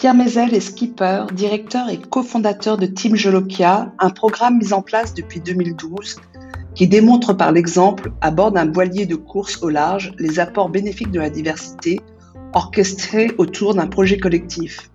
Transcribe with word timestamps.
Pierre 0.00 0.14
Mézel 0.14 0.54
est 0.54 0.60
skipper, 0.60 1.26
directeur 1.34 1.90
et 1.90 1.98
cofondateur 1.98 2.78
de 2.78 2.86
Team 2.86 3.16
Jolokia, 3.16 3.92
un 3.98 4.08
programme 4.08 4.56
mis 4.56 4.72
en 4.72 4.80
place 4.80 5.12
depuis 5.12 5.40
2012 5.40 6.16
qui 6.74 6.88
démontre 6.88 7.34
par 7.34 7.52
l'exemple, 7.52 8.10
à 8.22 8.30
bord 8.30 8.50
d'un 8.50 8.64
voilier 8.72 9.04
de 9.04 9.16
course 9.16 9.62
au 9.62 9.68
large, 9.68 10.14
les 10.18 10.40
apports 10.40 10.70
bénéfiques 10.70 11.10
de 11.10 11.20
la 11.20 11.28
diversité 11.28 12.00
orchestrés 12.54 13.32
autour 13.36 13.74
d'un 13.74 13.88
projet 13.88 14.16
collectif. 14.16 14.89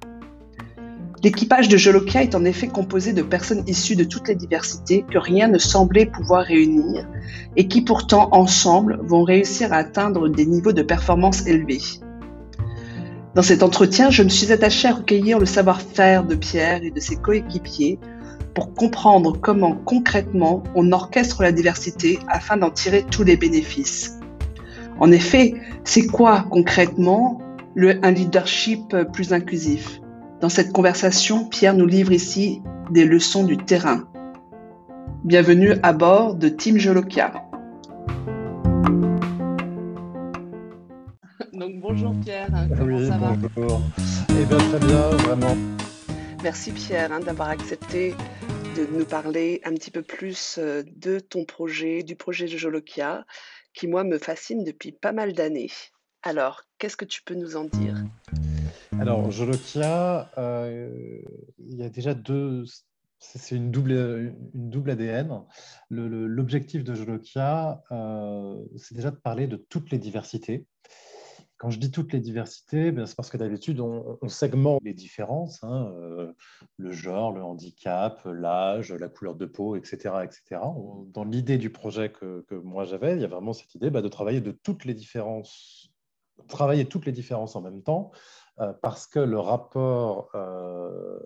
L'équipage 1.26 1.70
de 1.70 1.76
Jolokia 1.76 2.21
est 2.21 2.36
en 2.36 2.46
effet 2.46 2.68
composé 2.68 3.12
de 3.12 3.23
personnes 3.23 3.64
issues 3.66 3.96
de 3.96 4.04
toutes 4.04 4.28
les 4.28 4.36
diversités 4.36 5.04
que 5.12 5.18
rien 5.18 5.48
ne 5.48 5.58
semblait 5.58 6.05
pouvoir 6.05 6.44
réunir 6.44 7.08
et 7.55 7.68
qui 7.68 7.82
pourtant 7.82 8.30
ensemble 8.32 9.00
vont 9.02 9.23
réussir 9.23 9.73
à 9.73 9.77
atteindre 9.77 10.30
des 10.30 10.45
niveaux 10.45 10.72
de 10.72 10.84
performance 10.84 11.48
élevés. 11.48 11.81
Dans 13.34 13.41
cet 13.41 13.64
entretien, 13.64 14.12
je 14.12 14.22
me 14.22 14.30
suis 14.30 14.52
attachée 14.52 14.88
à 14.88 14.94
recueillir 14.94 15.40
le 15.40 15.48
savoir-faire 15.48 16.26
de 16.26 16.36
Pierre 16.36 16.84
et 16.84 16.91
de 16.91 17.00
ses 17.00 17.16
coéquipiers 17.16 17.98
pour 18.53 18.76
comprendre 18.76 19.36
comment 19.42 19.73
concrètement 19.73 20.62
on 20.76 20.92
orchestre 20.92 21.42
la 21.42 21.52
diversité 21.52 22.20
afin 22.28 22.58
d'en 22.58 22.70
tirer 22.70 23.03
tous 23.09 23.23
les 23.23 23.36
bénéfices. 23.36 24.20
En 25.00 25.12
effet, 25.12 25.55
c'est 25.86 26.05
quoi 26.05 26.45
concrètement 26.52 27.42
un 27.76 28.12
leadership 28.12 28.95
plus 29.12 29.34
inclusif? 29.34 30.02
Dans 30.45 30.49
cette 30.49 30.73
conversation, 30.73 31.49
Pierre 31.49 31.73
nous 31.73 31.88
livre 31.88 32.12
ici 32.12 32.62
des 32.91 33.03
leçons 33.03 33.45
du 33.45 33.58
terrain. 33.58 34.08
Bienvenue 35.23 35.73
à 35.81 35.91
bord 35.91 36.36
de 36.36 36.49
Team 36.49 36.77
Jolokia. 36.77 37.34
Donc 41.52 41.80
bonjour 41.80 42.14
Pierre, 42.23 42.52
comment 42.78 43.00
ça 43.00 43.17
va? 43.17 43.36
bonjour. 43.36 43.81
Eh 44.39 44.45
bien 44.45 44.58
très 44.59 44.80
bien, 44.86 45.09
vraiment. 45.09 45.58
Merci 46.44 46.72
Pierre 46.73 47.11
hein, 47.11 47.22
d'avoir 47.22 47.50
accepté 47.50 48.14
de 48.77 48.88
nous 48.95 49.05
parler 49.05 49.61
un 49.64 49.73
petit 49.73 49.89
peu 49.89 50.03
plus 50.03 50.59
euh, 50.59 50.83
de 50.95 51.17
ton 51.17 51.45
projet, 51.45 52.03
du 52.03 52.16
projet 52.16 52.45
de 52.45 52.55
Jolokia, 52.55 53.25
qui 53.73 53.88
moi 53.88 54.03
me 54.03 54.20
fascine 54.20 54.64
depuis 54.64 54.92
pas 54.92 55.11
mal 55.11 55.33
d'années. 55.33 55.72
Alors, 56.22 56.61
qu'est-ce 56.77 56.98
que 56.98 57.05
tu 57.05 57.23
peux 57.23 57.33
nous 57.33 57.55
en 57.55 57.64
dire? 57.64 57.95
Alors, 59.00 59.30
Jolokia, 59.30 60.32
euh, 60.38 61.22
il 61.60 61.78
y 61.78 61.84
a 61.84 61.90
déjà 61.90 62.14
deux, 62.14 62.64
c'est 63.20 63.56
une 63.56 63.72
double, 63.72 63.92
une 64.54 64.70
double 64.70 64.92
ADN. 64.92 65.42
L'objectif 65.90 66.84
de 66.84 66.94
Jolokia, 66.94 67.84
euh, 67.92 68.64
c'est 68.78 68.96
déjà 68.96 69.12
de 69.12 69.18
parler 69.18 69.48
de 69.48 69.58
toutes 69.58 69.92
les 69.92 69.98
diversités. 69.98 70.66
Quand 71.58 71.70
je 71.70 71.80
dis 71.80 71.90
toutes 71.90 72.12
les 72.12 72.20
diversités, 72.20 72.92
ben, 72.92 73.06
c'est 73.06 73.16
parce 73.16 73.30
que 73.30 73.38
d'habitude, 73.38 73.80
on, 73.80 74.18
segmente 74.28 74.82
les 74.84 74.94
différences, 74.94 75.64
hein, 75.64 75.94
euh, 75.98 76.34
le 76.78 76.92
genre, 76.92 77.32
le 77.32 77.42
handicap, 77.42 78.22
l'âge, 78.26 78.92
la 78.92 79.08
couleur 79.08 79.36
de 79.36 79.46
peau, 79.46 79.76
etc. 79.76 80.16
etc. 80.23 80.62
Dans 81.08 81.23
l'idée 81.23 81.58
du 81.58 81.70
projet 81.70 82.12
que, 82.12 82.44
moi 82.64 82.84
j'avais, 82.84 83.16
il 83.16 83.22
y 83.22 83.26
a 83.26 83.28
vraiment 83.28 83.54
cette 83.54 83.73
idée 83.73 83.90
bah, 83.90 84.02
de 84.02 84.10
travailler 84.10 84.42
de 84.42 84.52
toutes 84.52 84.84
les 84.84 84.94
différences, 84.94 85.92
travailler 86.50 86.86
toutes 86.86 87.06
les 87.06 87.14
différences 87.14 87.56
en 87.56 87.62
même 87.62 87.82
temps, 87.82 88.12
parce 88.81 89.08
que 89.08 89.20
le 89.20 89.39
rapport, 89.39 90.30
euh, 90.36 91.20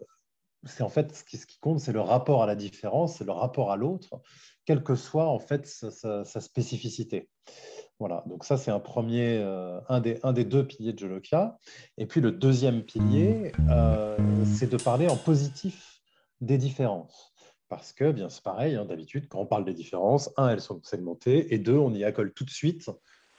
c'est 0.64 0.84
en 0.84 0.90
fait 0.90 1.16
ce 1.16 1.46
qui, 1.46 1.60
compte, 1.60 1.80
c'est 1.80 1.92
le 1.92 2.02
rapport 2.02 2.44
à 2.44 2.46
la 2.46 2.56
différence, 2.56 3.18
c'est 3.18 3.26
le 3.26 3.32
rapport 3.32 3.72
à 3.72 3.78
l'autre, 3.78 4.22
quelle 4.66 4.84
que 4.84 4.96
soit 4.96 5.28
en 5.28 5.40
fait 5.40 5.68
sa 5.68 6.42
spécificité. 6.42 7.30
Voilà, 8.00 8.24
donc 8.28 8.46
ça 8.46 8.56
c'est 8.56 8.72
un 8.72 8.80
premier, 8.80 9.40
euh, 9.40 9.80
un, 9.90 10.00
des, 10.00 10.20
un 10.24 10.32
des 10.32 10.46
deux 10.46 10.66
piliers 10.66 10.94
de 10.94 11.00
Jolokia. 11.00 11.58
Et 11.98 12.06
puis 12.06 12.22
le 12.22 12.32
deuxième 12.32 12.84
pilier, 12.84 13.52
euh, 13.70 14.18
c'est 14.46 14.72
de 14.72 14.78
parler 14.78 15.10
en 15.10 15.18
positif 15.18 16.02
des 16.40 16.58
différences. 16.58 17.34
Parce 17.68 17.94
que, 17.94 18.12
bien 18.12 18.30
c'est 18.30 18.42
pareil, 18.42 18.76
hein, 18.76 18.86
d'habitude, 18.86 19.28
quand 19.28 19.40
on 19.40 19.46
parle 19.46 19.66
des 19.66 19.74
différences, 19.74 20.32
un, 20.38 20.50
elles 20.50 20.62
sont 20.62 20.82
segmentées, 20.84 21.54
et 21.54 21.60
deux, 21.60 21.78
on 21.78 21.94
y 21.94 22.04
accole 22.04 22.34
tout 22.34 22.46
de 22.46 22.50
suite 22.50 22.90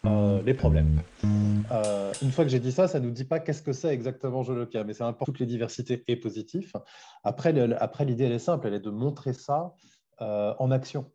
euh, 0.06 0.43
les 0.43 0.55
problèmes. 0.55 1.03
une 1.25 2.33
fois 2.33 2.44
que 2.44 2.50
j'ai 2.50 2.61
dit 2.61 2.72
ça, 2.72 2.88
ça 2.88 3.00
ne 3.00 3.06
nous 3.06 3.11
dit 3.11 3.25
pas 3.25 3.41
qu'est-ce 3.41 3.62
que 3.62 3.72
c'est 3.72 3.93
exactement 3.93 4.43
Jolokia, 4.43 4.84
mais 4.84 4.94
c'est 4.94 5.05
important 5.05 5.33
que 5.33 5.38
les 5.38 5.47
diversités 5.47 6.05
et 6.09 6.16
positif. 6.16 6.75
Après, 7.25 7.59
après 7.75 8.05
l'idée, 8.05 8.25
elle 8.25 8.33
est 8.33 8.39
simple, 8.39 8.66
elle 8.66 8.75
est 8.75 8.81
de 8.81 8.91
montrer 8.91 9.33
ça 9.33 9.75
en 10.19 10.71
action. 10.71 11.10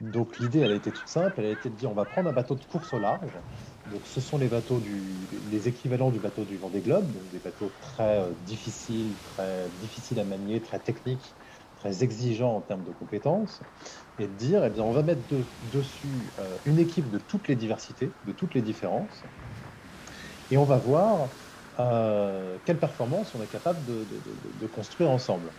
Donc 0.00 0.38
l'idée, 0.38 0.60
elle 0.60 0.70
a 0.70 0.76
été 0.76 0.92
toute 0.92 1.08
simple, 1.08 1.40
elle 1.40 1.46
a 1.46 1.50
été 1.50 1.70
de 1.70 1.74
dire 1.74 1.90
on 1.90 1.94
va 1.94 2.04
prendre 2.06 2.30
un 2.30 2.32
bateau 2.32 2.54
de 2.54 2.64
course 2.64 2.92
au 2.92 2.98
large. 2.98 3.38
Donc 3.84 4.06
ce 4.06 4.20
sont 4.20 4.38
les 4.38 4.48
bateaux 4.48 4.80
du, 4.80 5.26
les 5.32 5.66
équivalents 5.66 6.10
du 6.10 6.20
bateau 6.20 6.44
du 6.44 6.56
Vendée 6.56 6.82
Globe, 6.82 7.28
des 7.30 7.40
bateaux 7.40 7.76
très 7.80 8.20
euh, 8.20 8.34
difficiles, 8.34 9.20
très 9.22 9.70
difficiles 9.70 10.20
à 10.20 10.24
manier, 10.24 10.62
très 10.62 10.78
techniques, 10.80 11.36
très 11.78 12.02
exigeants 12.02 12.56
en 12.56 12.60
termes 12.60 12.84
de 12.84 12.92
compétences, 12.92 13.62
et 14.18 14.28
de 14.28 14.34
dire 14.34 14.64
eh 14.64 14.70
bien 14.70 14.82
on 14.82 14.92
va 14.92 15.02
mettre 15.02 15.22
dessus 15.60 16.34
euh, 16.38 16.58
une 16.64 16.78
équipe 16.78 17.08
de 17.08 17.18
toutes 17.18 17.48
les 17.48 17.56
diversités, 17.56 18.16
de 18.24 18.32
toutes 18.32 18.54
les 18.54 18.62
différences, 18.62 19.24
et 20.50 20.56
on 20.56 20.64
va 20.64 20.78
voir 20.78 21.36
euh, 21.78 22.58
quelle 22.64 22.80
performance 22.80 23.34
on 23.34 23.42
est 23.42 23.48
capable 23.48 23.84
de, 23.84 24.66
construire 24.66 25.10
ensemble. 25.10 25.52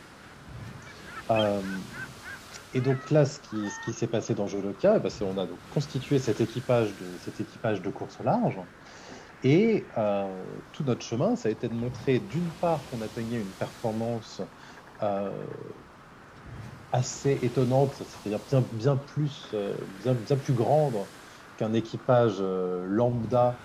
Et 2.74 2.82
donc 2.82 3.10
là, 3.10 3.26
ce 3.26 3.40
qui, 3.40 3.94
s'est 3.94 4.08
passé 4.08 4.36
dans 4.36 4.48
Joloka, 4.48 4.96
eh 4.98 5.00
ben, 5.00 5.10
c'est 5.10 5.24
on 5.24 5.38
a 5.38 5.48
donc 5.48 5.62
constitué 5.70 6.20
cet 6.20 6.40
équipage 6.40 6.96
de, 6.96 7.18
cet 7.18 7.40
équipage 7.40 7.82
de 7.82 7.90
course 7.90 8.20
large. 8.20 8.60
Et 9.42 9.88
euh, 9.98 10.46
tout 10.72 10.84
notre 10.84 11.04
chemin, 11.06 11.36
ça 11.36 11.50
a 11.50 11.52
été 11.52 11.70
de 11.70 11.74
montrer 11.74 12.20
d'une 12.20 12.54
part 12.54 12.86
qu'on 12.86 13.02
atteignait 13.02 13.38
une 13.38 13.54
performance 13.54 14.42
euh, 15.02 15.48
assez 16.92 17.40
étonnante, 17.44 17.92
c'est-à-dire 17.96 18.40
bien, 18.50 18.64
bien, 18.74 18.96
plus, 18.96 19.48
euh, 19.54 19.74
bien, 20.04 20.14
bien 20.14 20.36
plus 20.36 20.54
grande 20.54 20.96
qu'un 21.58 21.74
équipage 21.74 22.42
lambda 22.42 23.56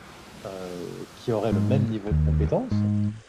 qui 1.25 1.33
aurait 1.33 1.53
le 1.53 1.61
même 1.61 1.85
niveau 1.85 2.11
de 2.11 2.31
compétence. 2.31 2.71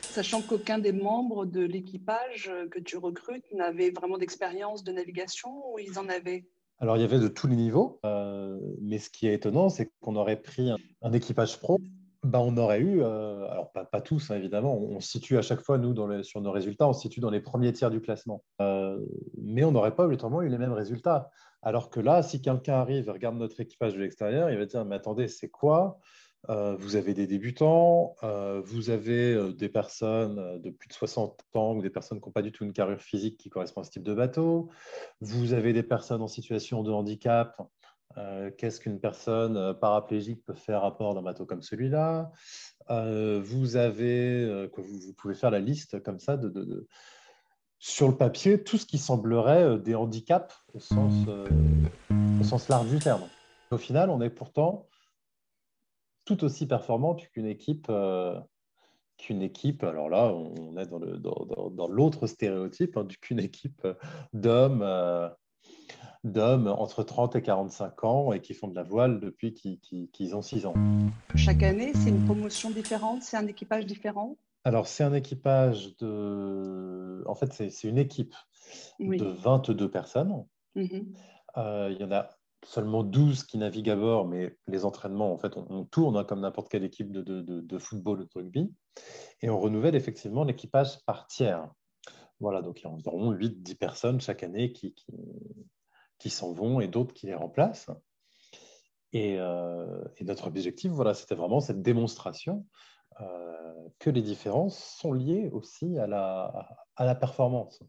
Sachant 0.02 0.42
qu'aucun 0.42 0.80
des 0.80 0.92
membres 0.92 1.46
de 1.46 1.62
l'équipage 1.62 2.52
que 2.72 2.80
tu 2.80 2.98
recrutes 2.98 3.46
n'avait 3.54 3.92
vraiment 3.92 4.18
d'expérience 4.18 4.84
de 4.84 4.92
navigation 4.92 5.50
ou 5.72 5.80
ils 5.80 5.98
en 5.98 6.10
avaient? 6.10 6.46
Alors, 6.80 6.98
il 6.98 7.02
y 7.02 7.04
avait 7.06 7.20
de 7.20 7.30
tous 7.30 7.48
les 7.48 7.56
niveaux, 7.56 8.00
euh, 8.06 8.60
mais 8.82 9.00
ce 9.00 9.10
qui 9.10 9.28
est 9.28 9.34
étonnant, 9.34 9.70
c'est 9.70 9.90
qu'on 10.02 10.16
aurait 10.16 10.42
pris 10.42 10.70
un, 11.02 11.14
équipage 11.14 11.60
pro, 11.60 11.80
bah, 12.26 12.40
on 12.42 12.58
aurait 12.58 12.80
eu, 12.80 13.02
euh, 13.02 13.48
alors 13.50 13.72
pas, 13.72 14.02
tous 14.02 14.32
hein, 14.32 14.36
évidemment, 14.36 14.78
on, 14.78 15.00
se 15.00 15.10
situe 15.10 15.38
à 15.38 15.42
chaque 15.42 15.62
fois, 15.62 15.78
nous, 15.78 15.94
sur 16.24 16.42
nos 16.42 16.52
résultats, 16.52 16.88
on 16.88 16.94
se 16.94 17.02
situe 17.02 17.20
dans 17.20 17.30
les 17.30 17.40
premiers 17.40 17.72
tiers 17.72 17.92
du 17.92 18.02
classement, 18.02 18.44
euh, 18.62 19.00
mais 19.42 19.64
on 19.64 19.72
n'aurait 19.72 19.96
pas 19.96 20.06
obligatoirement 20.06 20.42
eu 20.42 20.50
les 20.50 20.58
mêmes 20.58 20.74
résultats. 20.74 21.30
Alors 21.62 21.90
que 21.90 22.00
là, 22.00 22.24
si 22.24 22.42
quelqu'un 22.42 22.76
arrive 22.76 23.08
et 23.08 23.12
regarde 23.12 23.38
notre 23.38 23.60
équipage 23.60 23.94
de 23.94 24.00
l'extérieur, 24.00 24.50
il 24.50 24.58
va 24.58 24.66
dire, 24.66 24.86
mais 24.86 24.96
attendez, 24.96 25.28
c'est 25.28 25.50
quoi? 25.50 26.00
Euh, 26.50 26.76
vous 26.78 26.96
avez 26.96 27.14
des 27.14 27.26
débutants, 27.26 28.16
vous 28.64 28.90
avez 28.90 29.54
des 29.54 29.70
personnes 29.70 30.62
de 30.62 30.70
plus 30.70 30.88
de 30.88 30.94
60 30.94 31.44
ans 31.56 31.76
ou 31.76 31.82
des 31.82 31.90
personnes 31.90 32.20
qui 32.20 32.28
n'ont 32.28 32.34
pas 32.34 32.44
du 32.44 32.52
tout 32.52 32.66
une 32.66 32.74
carrure 32.74 33.02
physique 33.02 33.38
qui 33.38 33.50
correspond 33.50 33.82
à 33.82 33.84
ce 33.84 33.92
type 33.92 34.04
de 34.04 34.14
bateau, 34.14 34.70
vous 35.22 35.54
avez 35.54 35.74
des 35.74 35.84
personnes 35.84 36.22
en 36.22 36.28
situation 36.28 36.84
de 36.84 36.92
handicap. 36.92 37.60
Qu'est-ce 38.58 38.80
qu'une 38.80 39.00
personne 39.00 39.74
paraplégique 39.80 40.44
peut 40.46 40.54
faire 40.54 40.84
à 40.84 40.92
bord 40.92 41.16
d'un 41.16 41.22
bateau 41.22 41.46
comme 41.46 41.62
celui-là? 41.62 42.32
Vous 42.90 43.76
avez, 43.76 44.68
vous, 44.78 45.14
pouvez 45.14 45.34
faire 45.34 45.52
la 45.52 45.60
liste 45.60 46.02
comme 46.02 46.20
ça 46.20 46.40
sur 47.78 48.08
le 48.08 48.16
papier, 48.16 48.64
tout 48.64 48.78
ce 48.78 48.86
qui 48.86 48.98
semblerait 48.98 49.80
des 49.80 49.96
handicaps 49.96 50.56
au 50.74 50.80
sens, 50.80 51.14
large 52.70 52.90
du 52.90 53.00
terme. 53.00 53.24
Au 53.72 53.78
final, 53.78 54.10
on 54.10 54.22
est 54.22 54.30
pourtant 54.30 54.88
tout 56.26 56.44
aussi 56.44 56.68
performante 56.68 57.28
qu'une 57.30 57.46
équipe, 57.46 57.88
euh, 57.90 58.40
qu'une 59.18 59.42
équipe. 59.42 59.84
Alors 59.84 60.10
là, 60.10 60.34
on 60.34 60.76
est 60.78 60.88
dans, 60.88 61.88
l'autre 61.88 62.28
stéréotype 62.28 62.98
hein, 62.98 63.08
qu'une 63.22 63.40
équipe 63.40 63.88
d'hommes, 64.34 64.82
euh, 64.82 65.30
d'hommes 66.24 66.68
entre 66.68 67.04
30 67.04 67.36
et 67.36 67.42
45 67.42 68.04
ans 68.04 68.34
et 68.34 68.42
qui 68.42 68.54
font 68.54 68.68
de 68.68 68.76
la 68.76 68.84
voile 68.84 69.20
depuis 69.20 69.54
qu'ils, 69.54 70.36
ont 70.36 70.42
6 70.42 70.66
ans. 70.66 70.74
Chaque 71.36 71.64
année, 71.64 71.94
c'est 71.94 72.10
une 72.10 72.26
promotion 72.26 72.72
différente, 72.72 73.22
c'est 73.22 73.38
un 73.38 73.48
équipage 73.48 73.86
différent? 73.86 74.38
Alors, 74.64 74.88
c'est 74.88 75.04
un 75.04 75.14
équipage 75.14 75.96
de. 75.98 77.24
En 77.28 77.36
fait, 77.36 77.54
c'est, 77.54 77.88
une 77.88 78.00
équipe 78.00 78.34
de 79.00 79.26
22 79.26 79.92
personnes. 79.92 80.44
Mm-hmm. 80.76 81.06
Euh, 81.58 81.90
il 81.92 82.02
y 82.02 82.04
en 82.04 82.12
a 82.12 82.30
seulement 82.66 83.04
12 83.04 83.44
qui 83.44 83.60
naviguent 83.60 83.92
à 83.92 83.96
bord, 83.96 84.28
mais 84.28 84.58
les 84.68 84.84
entraînements, 84.86 85.32
en 85.32 85.38
fait, 85.38 85.56
on, 85.56 85.86
tourne 85.86 86.18
hein, 86.18 86.24
comme 86.24 86.42
n'importe 86.42 86.70
quelle 86.70 86.84
équipe 86.84 87.12
de, 87.12 87.22
de, 87.22 87.78
football 87.78 88.22
ou 88.22 88.24
de 88.24 88.30
rugby. 88.34 88.74
Et 89.42 89.50
on 89.52 89.60
renouvelle 89.60 89.96
effectivement 89.96 90.44
l'équipage 90.44 90.98
par 91.06 91.28
tiers. 91.28 91.70
Voilà, 92.40 92.62
donc 92.62 92.82
il 92.82 92.86
y 92.86 92.88
a 92.88 92.90
environ 92.90 93.34
8-10 93.34 93.76
personnes 93.78 94.20
chaque 94.20 94.44
année 94.44 94.74
qui, 94.74 94.94
qui, 94.94 95.14
qui 96.18 96.30
s'en 96.30 96.52
vont 96.54 96.80
et 96.80 96.88
d'autres 96.88 97.14
qui 97.14 97.28
les 97.28 97.36
remplacent. 97.36 97.92
Et, 99.14 99.38
notre 100.22 100.48
objectif, 100.48 100.92
voilà, 100.92 101.14
c'était 101.14 101.36
vraiment 101.36 101.62
cette 101.62 101.82
démonstration 101.82 102.66
que 104.00 104.10
les 104.10 104.22
différences 104.22 104.78
sont 104.78 105.14
liées 105.14 105.50
aussi 105.54 105.98
à 105.98 106.08
la, 106.08 107.16
performance 107.16 107.82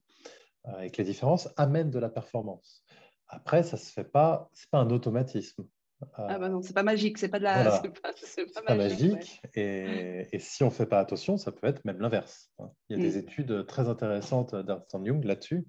et 0.80 0.90
que 0.90 0.98
les 0.98 1.04
différences 1.04 1.48
amènent 1.56 1.90
de 1.90 1.98
la 1.98 2.10
performance. 2.10 2.84
Après, 3.28 3.62
ça 3.62 3.76
se 3.76 3.90
fait 3.90 4.04
pas, 4.04 4.48
c'est 4.52 4.70
pas 4.70 4.78
un 4.78 4.90
automatisme. 4.90 5.66
Ah 6.14 6.38
bah 6.38 6.50
non, 6.50 6.60
c'est 6.60 6.74
pas 6.74 6.82
magique, 6.82 7.16
c'est 7.16 7.28
pas 7.28 7.38
de 7.38 7.44
la. 7.44 7.82
C'est 8.16 8.52
pas, 8.52 8.74
magique. 8.74 9.40
et, 9.54 10.26
et, 10.30 10.38
si 10.38 10.62
on 10.62 10.70
fait 10.70 10.84
pas 10.84 10.98
attention, 10.98 11.38
ça 11.38 11.52
peut 11.52 11.66
être 11.66 11.84
même 11.84 12.00
l'inverse. 12.00 12.50
Hein. 12.58 12.70
Il 12.88 12.98
y 12.98 13.00
a 13.00 13.10
des 13.10 13.16
mm. 13.16 13.20
études 13.20 13.66
très 13.66 13.88
intéressantes 13.88 14.54
d'Ernst 14.54 14.94
Young 15.02 15.24
là-dessus. 15.24 15.66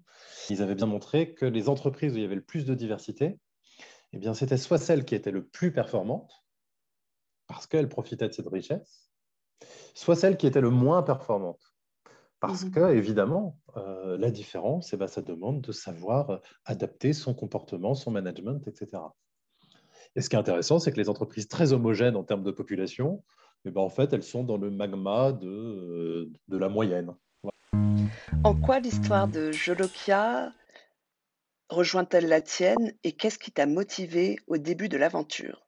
Ils 0.49 0.61
avaient 0.61 0.75
bien 0.75 0.85
montré 0.85 1.33
que 1.33 1.45
les 1.45 1.69
entreprises 1.69 2.13
où 2.13 2.17
il 2.17 2.23
y 2.23 2.25
avait 2.25 2.35
le 2.35 2.43
plus 2.43 2.65
de 2.65 2.73
diversité, 2.73 3.39
eh 4.13 4.17
bien, 4.17 4.33
c'était 4.33 4.57
soit 4.57 4.77
celles 4.77 5.05
qui 5.05 5.15
étaient 5.15 5.31
le 5.31 5.45
plus 5.45 5.71
performantes, 5.71 6.43
parce 7.47 7.67
qu'elles 7.67 7.89
profitaient 7.89 8.27
de 8.27 8.33
cette 8.33 8.49
richesse, 8.49 9.09
soit 9.93 10.15
celles 10.15 10.37
qui 10.37 10.47
étaient 10.47 10.61
le 10.61 10.69
moins 10.69 11.03
performantes. 11.03 11.73
Parce 12.39 12.65
mm-hmm. 12.65 12.71
que, 12.71 12.93
évidemment, 12.93 13.59
euh, 13.77 14.17
la 14.17 14.29
différence, 14.29 14.93
eh 14.93 14.97
ben, 14.97 15.07
ça 15.07 15.21
demande 15.21 15.61
de 15.61 15.71
savoir 15.71 16.41
adapter 16.65 17.13
son 17.13 17.33
comportement, 17.33 17.95
son 17.95 18.11
management, 18.11 18.67
etc. 18.67 19.01
Et 20.15 20.21
ce 20.21 20.29
qui 20.29 20.35
est 20.35 20.39
intéressant, 20.39 20.79
c'est 20.79 20.91
que 20.91 20.97
les 20.97 21.09
entreprises 21.09 21.47
très 21.47 21.73
homogènes 21.73 22.15
en 22.15 22.23
termes 22.23 22.43
de 22.43 22.51
population, 22.51 23.23
eh 23.65 23.71
ben, 23.71 23.81
en 23.81 23.89
fait, 23.89 24.13
elles 24.13 24.23
sont 24.23 24.43
dans 24.43 24.57
le 24.57 24.69
magma 24.71 25.31
de, 25.31 26.31
de 26.47 26.57
la 26.57 26.69
moyenne. 26.69 27.13
En 28.43 28.55
quoi 28.55 28.79
l'histoire 28.79 29.27
de 29.27 29.51
Jolokia 29.51 30.53
rejoint-elle 31.69 32.27
la 32.27 32.41
tienne 32.41 32.93
et 33.03 33.11
qu'est-ce 33.11 33.39
qui 33.39 33.51
t'a 33.51 33.65
motivé 33.65 34.37
au 34.47 34.57
début 34.57 34.89
de 34.89 34.97
l'aventure? 34.97 35.67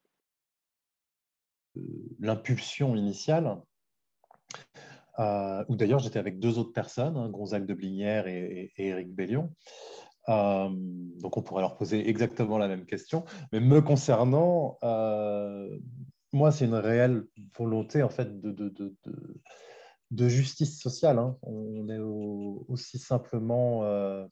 Euh, 1.76 1.80
L'impulsion 2.18 2.96
initiale, 2.96 3.60
euh, 5.18 5.64
où 5.68 5.76
d'ailleurs 5.76 5.98
j'étais 5.98 6.18
avec 6.18 6.38
deux 6.38 6.58
autres 6.58 6.72
personnes, 6.72 7.16
hein, 7.16 7.28
Gonzague 7.28 7.66
de 7.66 7.74
Blinière 7.74 8.26
et, 8.26 8.72
et, 8.76 8.88
Éric 8.88 9.14
Bellion, 9.14 9.54
euh, 10.28 10.68
donc 11.20 11.36
on 11.36 11.42
pourrait 11.42 11.62
leur 11.62 11.76
poser 11.76 12.08
exactement 12.08 12.58
la 12.58 12.68
même 12.68 12.86
question. 12.86 13.24
Mais 13.52 13.60
me 13.60 13.80
concernant, 13.80 14.78
euh, 14.82 15.78
moi, 16.32 16.52
c'est 16.52 16.66
une 16.66 16.74
réelle 16.74 17.24
volonté 17.56 18.02
en 18.02 18.08
fait 18.08 18.40
de, 18.40 18.52
de, 18.52 18.96
de, 20.10 20.28
justice 20.28 20.80
sociale. 20.80 21.18
Hein. 21.18 21.36
On 21.42 21.88
est 21.88 21.98
aussi 21.98 22.98
simplement, 22.98 23.84
euh, 23.84 24.26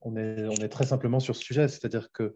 on, 0.00 0.16
est, 0.16 0.46
on 0.46 0.64
est 0.64 0.68
très 0.68 0.86
simplement 0.86 1.20
sur 1.20 1.36
ce 1.36 1.42
sujet, 1.42 1.68
c'est-à-dire 1.68 2.10
que 2.12 2.34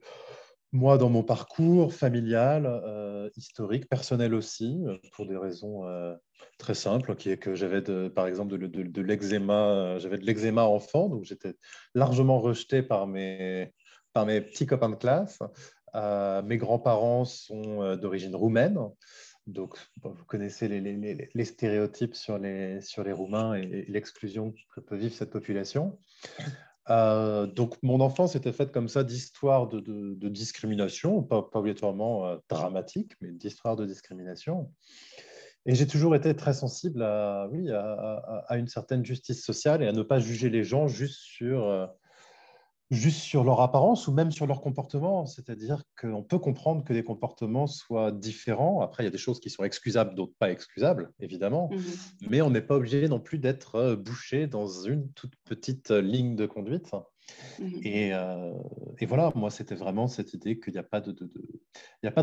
moi, 0.73 0.99
dans 0.99 1.09
mon 1.09 1.23
parcours 1.23 1.95
familial, 1.95 2.67
euh, 2.67 3.31
historique, 3.37 3.89
personnel 3.89 4.35
aussi, 4.35 4.83
euh, 4.87 4.97
pour 5.13 5.27
des 5.27 5.37
raisons 5.37 5.87
euh, 5.87 6.15
très 6.59 6.75
simples, 6.75 7.15
qui 7.17 7.31
est 7.31 7.39
que 7.39 7.55
j'avais, 7.55 7.83
par 8.11 8.27
exemple, 8.27 8.59
de, 8.59 9.01
l'eczéma, 9.01 9.99
j'avais 9.99 10.19
de 10.19 10.25
l'eczéma 10.25 10.65
enfant, 10.65 11.09
donc 11.09 11.25
j'étais 11.25 11.55
largement 11.95 12.39
rejeté 12.39 12.83
par 12.83 13.07
mes, 13.07 13.73
par 14.13 14.27
mes 14.27 14.41
petits 14.41 14.67
copains 14.67 14.91
de 14.91 14.97
classe. 14.97 15.39
mes 16.45 16.57
grands-parents 16.59 17.25
sont 17.25 17.97
d'origine 17.97 18.35
roumaine, 18.35 18.79
donc 19.47 19.79
vous 20.03 20.25
connaissez 20.25 20.69
les, 20.69 20.81
les, 20.81 21.31
les, 21.33 21.45
stéréotypes 21.45 22.17
sur 22.17 22.37
les, 22.39 22.81
sur 22.81 23.05
les 23.05 23.13
Roumains 23.13 23.55
et 23.55 23.85
l'exclusion 23.89 24.53
que 24.75 24.81
peut 24.81 24.97
vivre 24.97 25.15
cette 25.15 25.31
population. 25.31 25.99
Euh, 26.89 27.47
donc, 27.47 27.77
mon 27.83 28.01
enfance 28.01 28.37
était 28.37 28.53
faite 28.53 28.73
comme 28.73 28.89
ça 28.89 29.03
d'histoires 29.03 29.67
de, 29.69 30.29
discrimination, 30.29 31.23
pas, 31.23 31.49
obligatoirement 31.55 32.27
euh, 32.27 32.37
dramatique, 32.49 33.13
mais 33.21 33.33
d'histoires 33.33 33.77
de 33.77 33.87
discrimination. 33.87 34.71
Et 35.67 35.75
j'ai 35.75 35.87
toujours 35.87 36.15
été 36.15 36.35
très 36.37 36.55
sensible 36.55 37.03
à, 37.03 37.49
oui, 37.51 37.71
à, 37.73 38.57
une 38.57 38.69
certaine 38.69 39.05
justice 39.05 39.45
sociale 39.45 39.83
et 39.83 39.89
à 39.89 39.93
ne 39.93 40.03
pas 40.03 40.21
juger 40.21 40.49
les 40.49 40.63
gens 40.63 40.87
juste 40.87 41.21
sur, 41.21 41.65
euh, 41.65 41.87
juste 42.91 43.21
sur 43.21 43.45
leur 43.45 43.61
apparence 43.61 44.09
ou 44.09 44.13
même 44.13 44.31
sur 44.31 44.47
leur 44.47 44.61
comportement? 44.61 45.27
C'est-à-dire 45.27 45.83
qu'on 46.01 46.23
peut 46.23 46.39
comprendre 46.39 46.85
que 46.85 46.93
des 46.93 47.03
comportements 47.03 47.67
soient 47.67 48.13
différents. 48.13 48.81
Après, 48.81 49.03
il 49.03 49.07
y 49.07 49.09
a 49.09 49.13
des 49.13 49.19
choses 49.19 49.41
qui 49.41 49.51
sont 49.51 49.65
excusables, 49.65 50.15
d'autres 50.15 50.35
pas 50.39 50.51
excusables, 50.51 51.13
évidemment. 51.21 51.71
Mhm. 51.73 52.29
Mais 52.31 52.43
on 52.43 52.51
n'est 52.51 52.63
pas 52.63 52.77
obligé 52.77 53.09
non 53.09 53.21
plus 53.21 53.39
d'être 53.39 53.77
euh, 53.77 53.97
bouché 53.97 54.47
dans 54.47 54.67
une 54.67 55.11
toute 55.13 55.35
petite 55.45 55.91
ligne 55.91 56.37
de 56.37 56.47
conduite. 56.47 56.95
Mhm. 57.59 57.81
Euh, 57.87 58.55
et, 58.99 59.07
voilà, 59.07 59.33
moi, 59.35 59.51
c'était 59.51 59.75
vraiment 59.75 60.07
cette 60.09 60.35
idée 60.35 60.59
qu'il 60.59 60.73
n'y 60.75 60.79
a, 60.79 60.83
pas 60.83 61.01
de, 61.01 61.15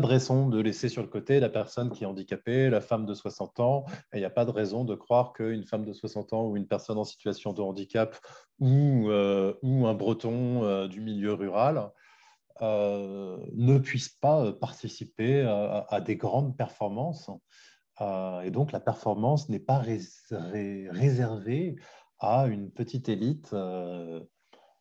raison 0.06 0.48
de 0.48 0.60
laisser 0.60 0.88
sur 0.88 1.02
le 1.02 1.08
côté 1.08 1.40
la 1.40 1.48
personne 1.48 1.90
qui 1.90 2.04
est 2.04 2.06
handicapée, 2.06 2.70
la 2.70 2.80
femme 2.80 3.06
de 3.06 3.14
60 3.14 3.60
ans, 3.60 3.84
et 4.12 4.18
il 4.18 4.20
n'y 4.20 4.24
a 4.24 4.30
pas 4.30 4.44
de 4.44 4.50
raison 4.50 4.84
de 4.84 4.94
croire 4.94 5.32
qu'une 5.32 5.64
femme 5.64 5.84
de 5.84 5.92
60 5.92 6.32
ans 6.32 6.46
ou 6.46 6.56
une 6.56 6.66
personne 6.66 6.98
en 6.98 7.04
situation 7.04 7.52
de 7.52 7.62
handicap 7.62 8.16
ou, 8.60 9.10
euh, 9.10 9.54
un 9.62 9.94
breton 9.94 10.64
euh, 10.64 10.88
du 10.88 11.00
milieu 11.00 11.34
rural 11.34 11.90
ne 12.60 13.78
puisse 13.78 14.08
pas 14.08 14.52
participer 14.52 15.42
à, 15.42 16.00
des 16.00 16.16
grandes 16.16 16.56
performances. 16.56 17.28
et 18.00 18.50
donc, 18.50 18.70
la 18.70 18.78
performance 18.80 19.48
n'est 19.48 19.58
pas 19.58 19.78
réservée 19.78 21.76
à 22.20 22.46
une 22.46 22.70
petite 22.70 23.08
élite 23.08 23.52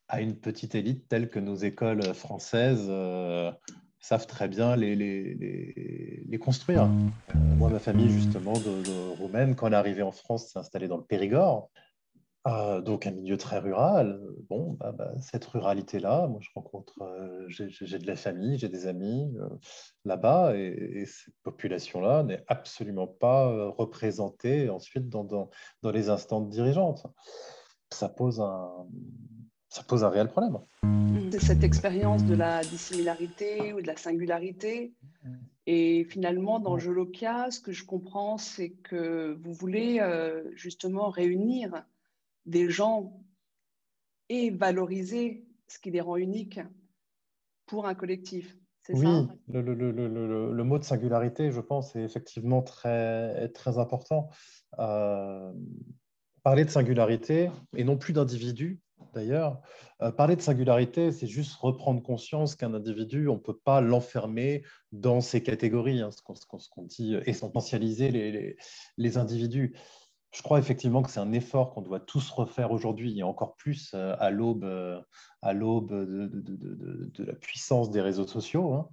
à 0.08 0.22
une 0.22 0.36
petite 0.36 0.76
élite 0.76 1.08
telle 1.08 1.30
que 1.30 1.40
nos 1.40 1.56
écoles 1.56 2.14
françaises 2.14 2.88
euh, 2.90 3.52
savent 4.00 4.28
très 4.28 4.48
bien 4.48 4.76
les, 4.76 6.40
construire. 6.42 6.84
Euh, 6.84 7.40
moi, 7.58 7.70
ma 7.70 7.80
famille, 7.80 8.10
justement, 8.10 8.54
de, 8.54 9.18
roumaine, 9.18 9.56
quand 9.56 9.68
elle 9.68 9.74
est 9.74 9.78
arrivée 9.78 10.02
en 10.02 10.12
France, 10.12 10.48
s'est 10.48 10.60
installée 10.60 10.88
dans 10.88 10.98
le 10.98 11.06
Périgord. 11.06 11.70
Euh, 12.46 12.82
donc 12.82 13.08
un 13.08 13.12
milieu 13.12 13.38
très 13.38 13.60
rural. 13.60 14.20
Bon, 14.50 14.74
bah, 14.74 14.92
bah, 14.92 15.14
cette 15.22 15.46
ruralité-là, 15.46 16.28
moi 16.28 16.40
je 16.42 16.50
rencontre, 16.54 16.94
j'ai 17.48 17.98
de 17.98 18.06
la 18.06 18.18
famille, 18.18 18.58
j'ai 18.58 18.68
des 18.68 18.86
amis 18.86 19.34
là-bas, 20.04 20.54
et, 20.58 21.06
cette 21.06 21.34
population-là 21.44 22.24
n'est 22.24 22.44
absolument 22.48 23.08
pas 23.08 23.70
représentée 23.70 24.70
ensuite 24.70 25.08
dans, 25.08 25.24
dans, 25.24 25.50
dans 25.84 25.92
les 25.92 26.10
instances 26.10 26.50
dirigeantes. 26.50 27.08
Ça 27.94 28.10
pose 28.10 28.42
un, 28.42 28.88
ça 29.74 29.82
pose 29.82 30.04
un 30.04 30.10
réel 30.10 30.28
problème. 30.28 30.60
C'est 31.32 31.40
cette 31.40 31.64
expérience 31.64 32.24
de 32.26 32.36
la 32.36 32.62
dissimilarité 32.62 33.74
ou 33.74 33.82
de 33.82 33.88
la 33.88 33.98
singularité. 33.98 34.94
Et 35.66 36.04
finalement, 36.04 36.60
dans 36.60 36.78
Jolokia, 36.78 37.50
ce 37.50 37.60
que 37.60 37.72
je 37.72 37.84
comprends, 37.84 38.38
c'est 38.38 38.70
que 38.70 39.36
vous 39.42 39.54
voulez 39.54 40.00
euh, 40.00 40.44
justement 40.54 41.10
réunir 41.10 41.86
des 42.46 42.70
gens 42.70 43.20
et 44.30 44.52
valoriser 44.52 45.44
ce 45.68 45.80
qui 45.80 45.90
les 45.90 46.02
rend 46.02 46.18
uniques 46.18 46.60
pour 47.66 47.88
un 47.88 47.96
collectif. 47.96 48.56
Oui, 48.90 49.08
le, 49.48 49.62
le, 49.62 49.74
le, 49.74 50.54
le, 50.54 50.64
mot 50.64 50.78
de 50.78 50.84
singularité, 50.84 51.52
je 51.52 51.62
pense, 51.62 51.96
est 51.96 52.04
effectivement 52.04 52.62
très, 52.62 53.48
très 53.50 53.80
important. 53.80 54.30
Euh, 54.78 55.52
parler 56.44 56.66
de 56.66 56.70
singularité 56.70 57.50
et 57.76 57.86
non 57.86 57.98
plus 57.98 58.14
d'individu, 58.14 58.82
d'ailleurs. 59.14 59.62
Euh, 60.02 60.12
parler 60.12 60.36
de 60.36 60.42
singularité, 60.42 61.12
c'est 61.12 61.28
juste 61.28 61.56
reprendre 61.56 62.02
conscience 62.02 62.56
qu'un 62.56 62.74
individu, 62.74 63.28
on 63.28 63.36
ne 63.36 63.40
peut 63.40 63.58
pas 63.58 63.82
l'enfermer 63.82 64.64
dans 64.92 65.22
ces 65.22 65.42
catégories, 65.42 66.02
hein, 66.02 66.10
ce 66.12 66.22
qu'on 66.70 66.84
dit, 66.84 67.16
euh, 67.16 67.22
essentialiser 67.26 68.58
les, 68.98 69.18
individus. 69.18 69.76
Je 70.32 70.42
crois 70.42 70.60
effectivement 70.60 71.04
que 71.04 71.12
c'est 71.12 71.20
un 71.20 71.32
effort 71.32 71.74
qu'on 71.74 71.82
doit 71.82 72.00
tous 72.00 72.30
refaire 72.32 72.72
aujourd'hui, 72.72 73.20
et 73.20 73.24
encore 73.24 73.56
plus 73.56 73.92
euh, 73.94 74.16
à 74.20 74.32
l'aube 74.32 74.66
de, 74.66 75.04
la 77.24 77.34
puissance 77.34 77.92
des 77.92 78.02
réseaux 78.02 78.28
sociaux. 78.28 78.74
Hein. 78.74 78.90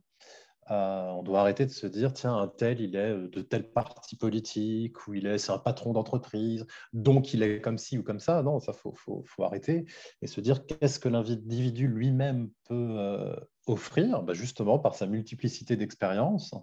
Euh, 0.71 1.09
on 1.09 1.23
doit 1.25 1.41
arrêter 1.41 1.67
de 1.67 1.71
se 1.71 1.87
dire 1.89 2.12
tiens 2.12 2.37
un 2.37 2.47
tel 2.47 2.81
il 2.81 2.95
est 2.95 3.11
euh, 3.11 3.29
de 3.29 3.43
tel 3.43 3.69
parti 3.73 4.15
politique 4.17 5.09
ou 5.09 5.15
il 5.15 5.27
est 5.27 5.39
c'est 5.39 5.50
un 5.50 5.59
patron 5.59 5.93
d'entreprise 5.93 6.65
donc 6.93 7.35
il 7.35 7.43
est 7.43 7.61
comme 7.61 7.77
ci 7.77 7.99
ou 7.99 8.05
comme 8.05 8.21
ça. 8.21 8.43
Non 8.43 8.61
ça 8.61 8.73
faut, 8.73 8.93
faut, 8.93 9.25
arrêter 9.43 9.87
et 10.23 10.29
se 10.29 10.41
dire 10.41 10.67
qu'est-ce 10.67 11.00
que 11.00 11.09
l'individu 11.09 11.89
lui-même 11.89 12.50
peut 12.69 12.95
euh, 12.99 13.35
offrir 13.67 14.23
bah, 14.23 14.33
justement 14.33 14.79
par 14.79 14.95
sa 14.95 15.07
multiplicité 15.07 15.77
d'expériences. 15.77 16.55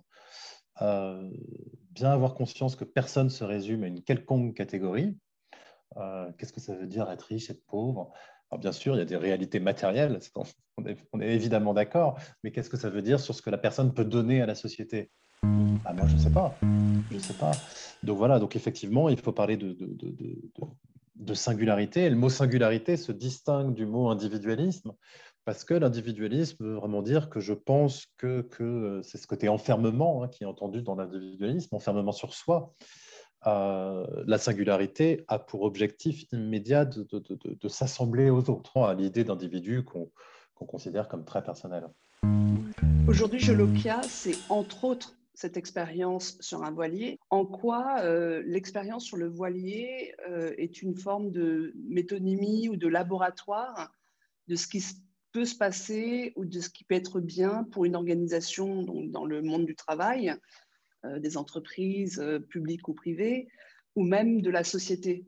Bien 0.80 2.12
avoir 2.12 2.36
conscience 2.36 2.76
que 2.76 2.84
personne 2.84 3.26
ne 3.26 3.32
se 3.32 3.44
résume 3.44 3.84
à 3.84 3.88
une 3.88 4.04
quelconque 4.04 4.56
catégorie. 4.56 5.18
Qu'est-ce 6.38 6.54
que 6.54 6.60
ça 6.60 6.76
veut 6.76 6.86
dire 6.86 7.10
être 7.10 7.24
riche 7.24 7.50
être 7.50 7.66
pauvre? 7.66 8.14
Alors 8.50 8.62
bien 8.62 8.72
sûr, 8.72 8.96
il 8.96 9.00
y 9.00 9.02
a 9.02 9.06
des 9.06 9.18
réalités 9.18 9.60
matérielles, 9.60 10.20
on 11.14 11.20
est, 11.20 11.36
évidemment 11.36 11.74
d'accord, 11.74 12.18
mais 12.44 12.52
qu'est-ce 12.52 12.70
que 12.70 12.78
ça 12.78 12.90
veut 12.90 13.02
dire 13.02 13.20
sur 13.20 13.36
ce 13.36 13.42
que 13.42 13.50
la 13.50 13.58
personne 13.58 13.94
peut 13.94 14.06
donner 14.06 14.42
à 14.42 14.46
la 14.46 14.56
société? 14.56 15.12
Ah, 15.44 15.94
Moi, 15.94 16.08
je 16.08 16.16
ne 16.16 16.20
sais 16.20 16.30
pas. 16.30 16.56
Je 17.12 17.18
sais 17.18 17.34
pas. 17.34 17.52
Donc 18.04 18.18
voilà, 18.18 18.40
donc 18.40 18.56
effectivement, 18.56 19.10
il 19.10 19.20
faut 19.20 19.34
parler 19.34 19.58
de, 19.58 19.76
singularité. 21.34 22.06
Et 22.06 22.10
le 22.10 22.16
mot 22.16 22.30
singularité 22.30 22.96
se 22.96 23.12
distingue 23.12 23.74
du 23.74 23.86
mot 23.86 24.10
individualisme 24.10 24.94
Parce 25.44 25.66
que 25.66 25.74
l'individualisme 25.74 26.64
veut 26.64 26.76
vraiment 26.76 27.02
dire 27.02 27.30
que 27.30 27.42
je 27.42 27.54
pense 27.54 28.06
que, 28.18 28.42
que 28.44 29.02
c'est 29.04 29.18
ce 29.18 29.28
côté 29.28 29.50
enfermement 29.50 30.24
hein, 30.24 30.30
qui 30.30 30.44
est 30.44 30.48
entendu 30.48 30.84
dans 30.84 30.96
l'individualisme, 30.96 31.76
enfermement 31.76 32.14
sur 32.14 32.34
soi. 32.34 32.74
La 33.46 34.38
singularité 34.38 35.24
a 35.28 35.40
pour 35.40 35.62
objectif 35.62 36.26
immédiat 36.32 36.86
de, 36.86 37.68
s'assembler 37.68 38.30
aux 38.30 38.50
autres, 38.50 38.78
à 38.78 38.94
l'idée 38.94 39.24
d'individu 39.24 39.84
qu'on 39.84 40.10
considère 40.66 41.08
comme 41.08 41.26
très 41.26 41.44
personnel. 41.44 41.88
Aujourd'hui, 43.08 43.40
Jolokia, 43.40 44.02
c'est 44.04 44.36
entre 44.50 44.84
autres 44.84 45.18
cette 45.38 45.56
expérience 45.56 46.36
sur 46.42 46.64
un 46.64 46.72
voilier. 46.72 47.20
En 47.30 47.46
quoi 47.46 48.00
euh, 48.02 48.42
l'expérience 48.48 49.06
sur 49.06 49.18
le 49.18 49.30
voilier 49.30 50.16
euh, 50.28 50.52
est 50.58 50.82
une 50.82 50.96
forme 50.96 51.30
de 51.30 51.74
métonymie 51.88 52.70
ou 52.70 52.76
de 52.76 52.88
laboratoire 52.88 53.92
de 54.48 54.56
ce 54.56 54.66
qui 54.68 54.84
peut 55.32 55.46
se 55.46 55.56
passer 55.56 56.34
ou 56.38 56.46
de 56.46 56.60
ce 56.60 56.72
qui 56.72 56.86
peut 56.86 56.96
être 56.96 57.20
bien 57.20 57.66
pour 57.66 57.86
une 57.86 57.96
organisation 57.96 58.82
donc, 58.82 59.12
dans 59.12 59.26
le 59.26 59.44
monde 59.44 59.68
du 59.68 59.76
travail, 59.76 60.34
des 61.20 61.38
entreprises 61.38 62.24
publiques 62.50 62.88
ou 62.88 62.94
privées, 62.94 63.48
ou 63.96 64.04
même 64.04 64.42
de 64.42 64.50
la 64.50 64.64
société 64.64 65.26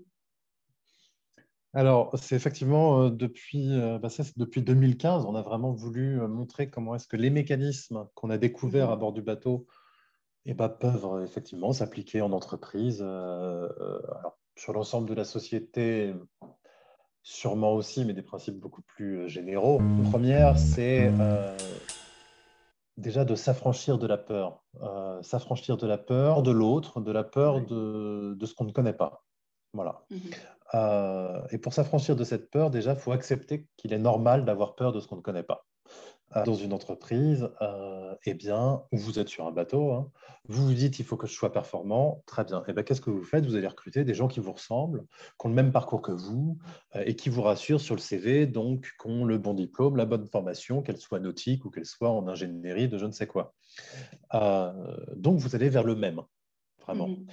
alors, 1.75 2.17
c'est 2.19 2.35
effectivement 2.35 3.11
depuis, 3.11 3.69
bah 4.01 4.09
depuis 4.37 4.63
2015, 4.63 5.25
on 5.25 5.35
a 5.35 5.43
vraiment 5.43 5.71
voulu 5.71 6.19
montrer 6.27 6.67
comment 6.67 6.95
est-ce 6.95 7.07
que 7.07 7.15
les 7.15 7.29
mécanismes 7.29 8.07
qu'on 8.15 8.31
a 8.31 8.39
découverts 8.39 8.89
mmh 8.89 8.93
à 8.93 8.95
bord 8.95 9.13
du 9.13 9.21
bateau 9.21 9.67
eh 10.47 10.55
ben, 10.55 10.67
peuvent 10.67 11.23
effectivement 11.23 11.71
s'appliquer 11.71 12.21
en 12.21 12.31
entreprise. 12.31 13.05
sur 14.55 14.73
l'ensemble 14.73 15.07
de 15.07 15.13
la 15.13 15.25
société, 15.25 16.15
sûrement 17.21 17.73
aussi, 17.73 18.03
mais 18.03 18.13
des 18.13 18.23
principes 18.23 18.59
beaucoup 18.59 18.81
plus 18.81 19.29
généraux. 19.29 19.79
La 19.79 20.09
première, 20.09 20.57
c'est 20.57 21.11
déjà 22.99 23.25
de 23.25 23.35
s'affranchir 23.35 23.97
de 23.97 24.07
la 24.07 24.17
peur. 24.17 24.63
s'affranchir 25.21 25.77
de 25.77 25.87
la 25.87 25.97
peur 25.97 26.43
de 26.43 26.51
l'autre, 26.51 27.01
de 27.01 27.11
la 27.11 27.23
peur 27.23 27.61
de, 27.61 28.35
de 28.35 28.45
ce 28.45 28.53
qu'on 28.53 28.65
ne 28.65 28.71
connaît 28.71 28.93
pas. 28.93 29.23
Voilà. 29.73 30.03
Mmh 30.09 30.17
euh, 30.75 31.41
et 31.49 31.57
pour 31.57 31.73
s'affranchir 31.73 32.15
de 32.15 32.23
cette 32.23 32.49
peur, 32.51 32.69
déjà, 32.69 32.93
il 32.93 32.99
faut 32.99 33.11
accepter 33.11 33.67
qu'il 33.77 33.93
est 33.93 33.99
normal 33.99 34.45
d'avoir 34.45 34.75
peur 34.75 34.91
de 34.91 34.99
ce 34.99 35.07
qu'on 35.07 35.15
ne 35.15 35.21
connaît 35.21 35.43
pas. 35.43 35.65
Euh, 36.35 36.43
dans 36.43 36.53
une 36.53 36.73
entreprise, 36.73 37.49
euh, 37.61 38.15
eh 38.25 38.33
bien, 38.33 38.83
vous 38.91 39.19
êtes 39.19 39.29
sur 39.29 39.47
un 39.47 39.51
bateau, 39.51 39.91
hein, 39.93 40.11
vous 40.47 40.67
vous 40.67 40.73
dites 40.73 40.99
il 40.99 41.05
faut 41.05 41.17
que 41.17 41.27
je 41.27 41.33
sois 41.33 41.51
performant, 41.51 42.23
très 42.25 42.43
bien. 42.43 42.59
Et 42.61 42.65
eh 42.69 42.73
bien, 42.73 42.83
qu'est-ce 42.83 43.01
que 43.01 43.09
vous 43.09 43.23
faites? 43.23 43.45
Vous 43.45 43.55
allez 43.55 43.67
recruter 43.67 44.03
des 44.03 44.13
gens 44.13 44.27
qui 44.27 44.39
vous 44.39 44.51
ressemblent, 44.51 45.05
qui 45.39 45.45
ont 45.45 45.49
le 45.49 45.55
même 45.55 45.71
parcours 45.71 46.01
que 46.01 46.11
vous 46.11 46.57
et 46.93 47.15
qui 47.15 47.29
vous 47.29 47.41
rassurent 47.41 47.81
sur 47.81 47.95
le 47.95 48.01
CV, 48.01 48.45
donc 48.45 48.93
qui 49.01 49.07
ont 49.07 49.25
le 49.25 49.37
bon 49.37 49.53
diplôme, 49.53 49.95
la 49.95 50.05
bonne 50.05 50.27
formation, 50.27 50.81
qu'elle 50.81 50.97
soit 50.97 51.19
nautique 51.19 51.65
ou 51.65 51.71
qu'elle 51.71 51.85
soit 51.85 52.11
en 52.11 52.27
ingénierie 52.27 52.87
de 52.87 52.97
je 52.97 53.05
ne 53.05 53.11
sais 53.11 53.27
quoi. 53.27 53.53
donc, 55.15 55.39
vous 55.39 55.55
allez 55.55 55.69
vers 55.69 55.83
le 55.83 55.95
même, 55.95 56.21
vraiment. 56.79 57.07
Mmh 57.07 57.25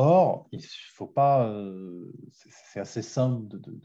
Or, 0.00 0.46
il 0.52 0.62
faut 0.94 1.08
pas. 1.08 1.48
Euh, 1.48 2.12
c'est 2.30 2.78
assez 2.78 3.02
simple 3.02 3.48
de, 3.48 3.58
de, 3.58 3.82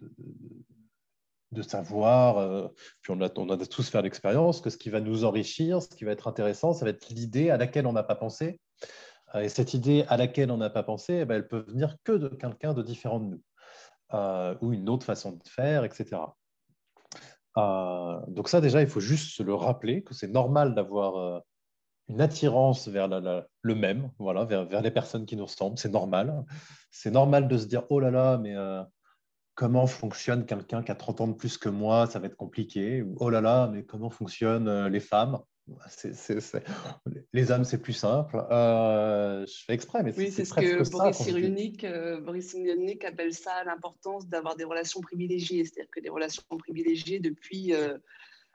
savoir, 1.61 2.37
euh, 2.37 2.67
puis 3.01 3.13
on 3.15 3.21
a, 3.21 3.29
on 3.37 3.49
a 3.49 3.57
tous 3.65 3.89
fait 3.89 4.01
l'expérience, 4.01 4.61
que 4.61 4.69
ce 4.69 4.77
qui 4.77 4.89
va 4.89 4.99
nous 4.99 5.25
enrichir, 5.25 5.81
ce 5.81 5.87
qui 5.87 6.03
va 6.03 6.11
être 6.11 6.27
intéressant, 6.27 6.73
ça 6.73 6.85
va 6.85 6.91
être 6.91 7.09
l'idée 7.09 7.49
à 7.49 7.57
laquelle 7.57 7.87
on 7.87 7.93
n'a 7.93 8.03
pas 8.03 8.15
pensé. 8.15 8.59
Euh, 9.35 9.41
et 9.41 9.49
cette 9.49 9.73
idée 9.73 10.05
à 10.07 10.17
laquelle 10.17 10.51
on 10.51 10.57
n'a 10.57 10.69
pas 10.69 10.83
pensé, 10.83 11.19
eh 11.21 11.25
ben, 11.25 11.35
elle 11.35 11.47
peut 11.47 11.65
venir 11.67 11.95
que 12.03 12.13
de 12.13 12.29
quelqu'un 12.29 12.73
de 12.73 12.81
différent 12.81 13.19
de 13.19 13.25
nous, 13.25 13.41
ou 14.61 14.73
une 14.73 14.89
autre 14.89 15.05
façon 15.05 15.31
de 15.31 15.47
faire, 15.47 15.83
etc. 15.85 16.21
donc 17.55 18.47
ça, 18.47 18.61
déjà, 18.61 18.81
il 18.81 18.87
faut 18.87 18.99
juste 18.99 19.35
se 19.35 19.41
le 19.41 19.55
rappeler, 19.55 20.03
que 20.03 20.13
c'est 20.13 20.27
normal 20.27 20.75
d'avoir 20.75 21.41
une 22.09 22.21
attirance 22.21 22.87
vers 22.87 23.07
le 23.07 23.75
même, 23.75 24.11
voilà, 24.19 24.45
vers, 24.45 24.81
les 24.81 24.91
personnes 24.91 25.25
qui 25.25 25.35
nous 25.35 25.45
ressemblent. 25.45 25.77
C'est 25.77 25.91
normal. 25.91 26.45
C'est 26.91 27.11
normal 27.11 27.47
de 27.47 27.57
se 27.57 27.65
dire 27.65 27.83
oh 27.89 27.99
là 27.99 28.11
là, 28.11 28.37
mais 28.37 28.55
euh, 28.55 28.83
comment 29.55 29.87
fonctionne 29.87 30.45
quelqu'un 30.45 30.83
qui 30.83 30.91
a 30.91 30.95
30 30.95 31.21
ans 31.21 31.27
de 31.27 31.33
plus 31.33 31.57
que 31.57 31.69
moi 31.69 32.07
Ça 32.07 32.19
va 32.19 32.27
être 32.27 32.35
compliqué. 32.35 33.01
Ou 33.01 33.15
oh 33.19 33.29
là 33.29 33.41
là, 33.41 33.69
mais 33.71 33.83
comment 33.83 34.09
fonctionnent 34.09 34.67
euh, 34.67 34.89
les 34.89 34.99
femmes? 34.99 35.39
Les 37.31 37.51
hommes, 37.51 37.63
c'est 37.63 37.81
plus 37.81 37.93
simple. 37.93 38.45
Euh, 38.51 39.45
je 39.45 39.63
fais 39.65 39.73
exprès, 39.73 40.03
mais 40.03 40.13
oui, 40.17 40.29
c'est 40.29 40.43
ce 40.43 40.53
que 40.53 40.89
Boris 40.89 41.15
Cyrulnik, 41.15 41.85
Boris 42.25 42.49
Cyrulnik 42.49 43.05
appelle 43.05 43.33
ça 43.33 43.63
l'importance 43.63 44.27
d'avoir 44.27 44.57
des 44.57 44.65
relations 44.65 44.99
privilégiées. 44.99 45.63
C'est-à-dire 45.63 45.89
que 45.89 46.01
des 46.01 46.09
relations 46.09 46.43
privilégiées 46.57 47.19
depuis 47.19 47.73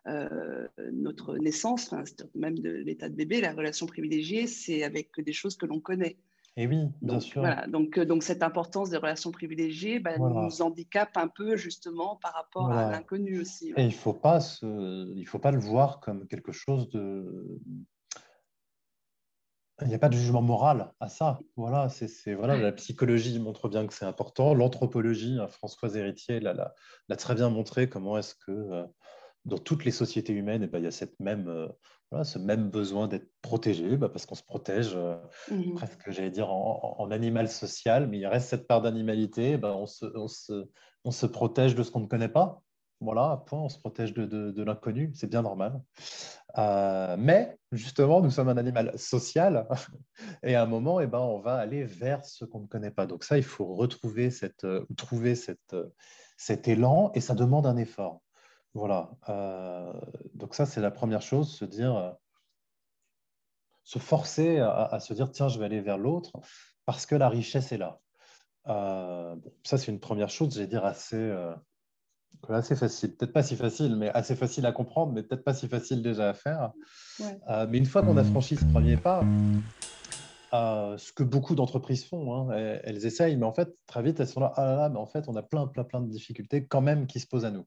euh, 0.07 0.67
notre 0.93 1.37
naissance, 1.37 1.95
même 2.35 2.59
de 2.59 2.71
l'état 2.71 3.09
de 3.09 3.14
bébé, 3.14 3.40
la 3.40 3.52
relation 3.52 3.87
privilégiée, 3.87 4.47
c'est 4.47 4.83
avec 4.83 5.21
des 5.21 5.33
choses 5.33 5.57
que 5.57 5.67
l'on 5.67 5.81
connaît. 5.81 6.17
Et 6.61 6.67
oui, 6.67 6.88
bien 7.03 7.15
donc, 7.15 7.23
sûr. 7.23 7.41
Voilà, 7.41 7.69
donc, 7.69 7.99
euh, 7.99 8.05
donc 8.05 8.25
cette 8.25 8.43
importance 8.43 8.91
des 8.91 8.97
relations 8.97 9.31
privilégiées 9.31 10.00
bah, 10.00 10.19
nous 10.19 10.61
handicape 10.61 11.17
un 11.17 11.29
peu 11.29 11.57
justement 11.57 12.17
par 12.17 12.33
rapport 12.35 12.73
à 12.73 12.91
l'inconnu 12.91 13.41
aussi. 13.41 13.73
Et 13.77 13.83
il 13.83 13.87
ne 13.87 13.93
faut, 13.93 14.12
pas 14.12 14.41
il 14.62 15.25
faut 15.25 15.38
pas 15.38 15.53
le 15.53 15.61
voir 15.61 16.00
comme 16.00 16.27
quelque 16.27 16.50
chose 16.50 16.91
de... 16.91 17.61
Il 19.83 19.87
n'y 19.87 19.95
a 19.95 20.00
pas 20.00 20.09
de 20.09 20.17
jugement 20.17 20.43
moral 20.43 20.93
à 20.99 21.09
ça. 21.09 21.38
Voilà, 21.55 21.88
c'est 21.88 22.35
voilà, 22.35 22.57
la 22.57 22.73
psychologie 22.73 23.38
montre 23.38 23.69
bien 23.69 23.87
que 23.87 23.95
c'est 23.95 24.05
important. 24.05 24.53
L'anthropologie, 24.53 25.38
hein, 25.41 25.47
Françoise 25.47 25.97
Héritier 25.97 26.41
l'a 26.41 26.75
très 27.17 27.37
bien 27.37 27.50
montré 27.50 27.88
comment 27.88 28.19
est-ce 28.19 28.35
que 28.35 28.50
euh, 28.50 28.85
dans 29.49 29.59
toutes 29.59 29.85
les 29.85 29.90
sociétés 29.90 30.33
humaines, 30.33 30.62
eh 30.62 30.67
ben, 30.67 30.78
il 30.78 30.85
y 30.85 30.88
a 30.88 30.93
cette 30.93 31.19
même, 31.21 31.49
euh, 31.49 32.25
ce 32.25 32.38
même 32.38 32.71
besoin 32.71 33.09
d'être 33.09 33.28
protégé, 33.43 33.97
bah, 33.97 34.09
parce 34.09 34.26
qu'on 34.26 34.35
se 34.35 34.43
protège 34.43 34.93
euh, 34.95 35.17
mmh 35.50 35.75
presque, 35.75 36.11
j'allais 36.11 36.31
dire, 36.31 36.50
en, 36.50 37.11
animal 37.11 37.49
social, 37.49 38.09
mais 38.09 38.19
il 38.19 38.26
reste 38.26 38.49
cette 38.49 38.67
part 38.67 38.83
d'animalité, 38.83 39.59
on, 39.62 39.87
se, 39.87 40.05
on, 40.14 40.28
se, 40.28 40.69
on, 41.05 41.11
se, 41.11 41.26
protège 41.26 41.75
de 41.75 41.83
ce 41.83 41.90
qu'on 41.90 42.00
ne 42.00 42.07
connaît 42.07 42.28
pas. 42.28 42.62
Voilà, 43.00 43.45
point, 43.47 43.61
on 43.61 43.69
se 43.69 43.78
protège 43.78 44.12
de, 44.12 44.26
de, 44.26 44.62
l'inconnu, 44.62 45.12
c'est 45.14 45.31
bien 45.31 45.43
normal. 45.43 45.81
Euh, 46.59 47.17
mais 47.19 47.57
justement, 47.71 48.21
nous 48.21 48.31
sommes 48.31 48.49
un 48.49 48.57
animal 48.57 48.99
social 48.99 49.69
et 50.43 50.57
à 50.57 50.62
un 50.62 50.67
moment, 50.67 51.00
eh 51.00 51.07
ben, 51.07 51.21
on 51.21 51.38
va 51.38 51.55
aller 51.55 51.85
vers 51.85 52.25
ce 52.25 52.45
qu'on 52.45 52.61
ne 52.61 52.67
connaît 52.67 52.90
pas. 52.90 53.07
Donc 53.07 53.25
ça, 53.25 53.38
il 53.38 53.45
faut 53.45 53.76
retrouver 53.76 54.31
cette, 54.31 54.67
trouver 54.97 55.37
cette, 55.37 55.76
cet 56.37 56.67
élan 56.67 57.12
et 57.14 57.21
ça 57.21 57.35
demande 57.35 57.67
un 57.67 57.76
effort. 57.76 58.21
Voilà. 58.75 59.11
Euh, 59.29 59.93
donc 60.35 60.55
ça, 60.55 60.67
c'est 60.67 60.81
la 60.81 60.91
première 60.91 61.23
chose, 61.23 61.51
se 61.51 61.65
dire, 61.65 61.97
euh, 61.97 62.11
se 63.85 63.99
forcer 63.99 64.59
à, 64.61 65.01
se 65.01 65.15
dire, 65.15 65.31
tiens, 65.31 65.49
je 65.49 65.59
vais 65.59 65.65
aller 65.65 65.81
vers 65.81 65.99
l'autre 65.99 66.33
parce 66.85 67.07
que 67.07 67.15
la 67.15 67.29
richesse 67.29 67.73
est 67.73 67.79
là. 67.79 67.99
Euh, 68.67 69.35
ça, 69.65 69.79
c'est 69.79 69.91
une 69.91 70.01
première 70.01 70.29
chose, 70.29 70.55
j'ai 70.55 70.67
dire, 70.67 70.85
assez, 70.85 71.35
assez 72.51 72.77
facile. 72.77 73.17
Peut-être 73.17 73.33
pas 73.33 73.43
si 73.43 73.57
facile, 73.57 73.97
mais 73.97 74.11
assez 74.11 74.37
facile 74.37 74.67
à 74.67 74.73
comprendre, 74.73 75.13
mais 75.13 75.23
peut-être 75.23 75.45
pas 75.45 75.55
si 75.55 75.69
facile 75.69 76.03
déjà 76.03 76.29
à 76.29 76.35
faire. 76.35 76.73
mais 77.69 77.79
une 77.79 77.87
fois 77.87 78.03
qu'on 78.03 78.19
a 78.19 78.25
franchi 78.25 78.57
ce 78.57 78.65
premier 78.67 78.99
pas, 78.99 79.25
ce 80.53 81.13
que 81.13 81.23
beaucoup 81.23 81.55
d'entreprises 81.55 82.05
font. 82.05 82.35
Hein, 82.35 82.81
elles, 82.85 83.07
essayent, 83.07 83.37
mais 83.37 83.47
en 83.47 83.55
fait, 83.55 83.75
très 83.87 84.03
vite, 84.03 84.21
elles 84.21 84.29
sont 84.29 84.41
là, 84.41 84.53
ah 84.57 84.65
là 84.67 84.77
là, 84.77 84.89
mais 84.91 84.99
en 84.99 85.07
fait, 85.07 85.29
on 85.29 85.37
a 85.37 85.43
plein, 85.43 85.67
plein, 85.67 85.85
plein 85.85 86.03
de 86.03 86.11
difficultés 86.11 86.67
quand 86.67 86.83
même 86.83 87.07
qui 87.07 87.21
se 87.21 87.27
posent 87.27 87.47
à 87.47 87.51
nous. 87.51 87.65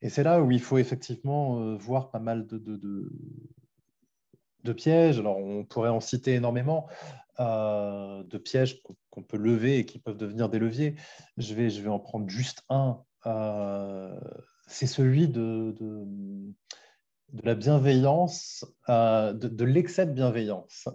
Et 0.00 0.10
c'est 0.10 0.22
là 0.22 0.40
où 0.40 0.50
il 0.50 0.60
faut 0.60 0.78
effectivement 0.78 1.60
euh, 1.60 1.76
voir 1.76 2.10
pas 2.10 2.20
mal 2.20 2.46
de, 2.46 2.58
de, 2.58 4.72
pièges. 4.72 5.18
Alors, 5.18 5.38
on 5.38 5.64
pourrait 5.64 5.88
en 5.88 6.00
citer 6.00 6.34
énormément 6.34 6.88
euh, 7.40 8.22
de 8.24 8.36
pièges 8.36 8.82
qu'on 9.10 9.22
peut 9.22 9.38
lever 9.38 9.78
et 9.78 9.86
qui 9.86 9.98
peuvent 9.98 10.18
devenir 10.18 10.50
des 10.50 10.58
leviers. 10.58 10.94
Je 11.38 11.54
vais, 11.54 11.70
je 11.70 11.80
vais 11.80 11.88
en 11.88 11.98
prendre 11.98 12.28
juste 12.28 12.64
un. 12.68 13.00
Euh, 13.24 14.14
c'est 14.66 14.86
celui 14.86 15.26
de, 15.26 15.74
de, 15.80 16.04
la 17.42 17.54
bienveillance, 17.54 18.66
de, 18.88 19.64
l'excès 19.64 20.04
de 20.04 20.12
bienveillance. 20.12 20.86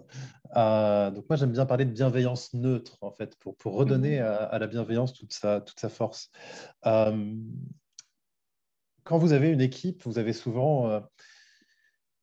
donc 0.54 1.28
moi, 1.28 1.36
j'aime 1.36 1.52
bien 1.52 1.66
parler 1.66 1.84
de 1.84 1.90
bienveillance 1.90 2.54
neutre, 2.54 2.96
en 3.00 3.10
fait, 3.10 3.36
pour, 3.40 3.56
pour 3.56 3.74
redonner 3.74 4.20
mmh. 4.20 4.22
à, 4.22 4.58
la 4.60 4.66
bienveillance 4.68 5.14
toute 5.14 5.32
sa, 5.32 5.60
toute 5.60 5.80
sa 5.80 5.88
force 5.88 6.30
quand 9.04 9.18
vous 9.18 9.32
avez 9.32 9.50
une 9.50 9.60
équipe, 9.60 10.02
vous 10.04 10.18
avez 10.18 10.32
souvent, 10.32 10.88
euh, 10.88 11.00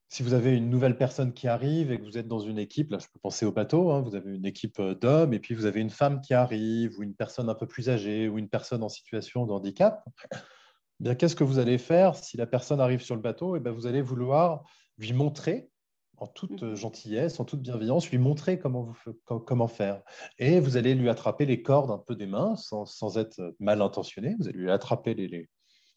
si 0.09 0.23
vous 0.23 0.33
avez 0.33 0.57
une 0.57 0.69
nouvelle 0.69 0.97
personne 0.97 1.31
qui 1.31 1.47
arrive 1.47 1.91
et 1.91 1.99
que 1.99 2.03
vous 2.03 2.17
êtes 2.17 2.27
dans 2.27 2.39
une 2.39 2.57
équipe, 2.57 2.91
là 2.91 2.97
je 2.99 3.05
peux 3.05 3.19
penser 3.19 3.45
au 3.45 3.51
bateau, 3.51 3.91
hein, 3.91 4.01
vous 4.01 4.15
avez 4.15 4.35
une 4.35 4.45
équipe 4.45 4.79
euh, 4.79 4.95
d'hommes 4.95 5.33
et 5.33 5.39
puis 5.39 5.53
vous 5.53 5.65
avez 5.65 5.79
une 5.79 5.91
femme 5.91 6.21
qui 6.21 6.33
arrive 6.33 6.99
ou 6.99 7.03
une 7.03 7.15
personne 7.15 7.49
un 7.49 7.55
peu 7.55 7.67
plus 7.67 7.89
âgée 7.89 8.27
ou 8.27 8.37
une 8.37 8.49
personne 8.49 8.83
en 8.83 8.89
situation 8.89 9.45
de 9.45 9.51
handicap. 9.51 10.03
Eh 10.33 11.03
bien, 11.03 11.15
qu'est-ce 11.15 11.35
que 11.35 11.43
vous 11.43 11.59
allez 11.59 11.77
faire 11.77 12.15
si 12.15 12.37
la 12.37 12.47
personne 12.47 12.79
arrive 12.79 13.01
sur 13.01 13.15
le 13.15 13.21
bateau? 13.21 13.55
Et 13.55 13.59
eh 13.59 13.61
bien, 13.61 13.71
Vous 13.71 13.87
allez 13.87 14.01
vouloir 14.01 14.63
lui 14.97 15.13
montrer 15.13 15.69
en 16.17 16.27
toute 16.27 16.61
mmh. 16.61 16.75
gentillesse, 16.75 17.39
en 17.39 17.45
toute 17.45 17.61
bienveillance, 17.61 18.11
lui 18.11 18.19
montrer 18.19 18.59
comment, 18.59 18.83
vous, 18.83 19.39
comment 19.39 19.67
faire. 19.67 20.03
Et 20.37 20.59
vous 20.59 20.77
allez 20.77 20.93
lui 20.93 21.09
attraper 21.09 21.47
les 21.47 21.63
cordes 21.63 21.89
un 21.89 21.97
peu 21.97 22.15
des 22.15 22.27
mains 22.27 22.55
sans, 22.55 22.85
sans 22.85 23.17
être 23.17 23.55
mal 23.59 23.81
intentionné. 23.81 24.35
Vous 24.39 24.47
allez 24.47 24.59
lui 24.59 24.69
attraper 24.69 25.15
les, 25.15 25.49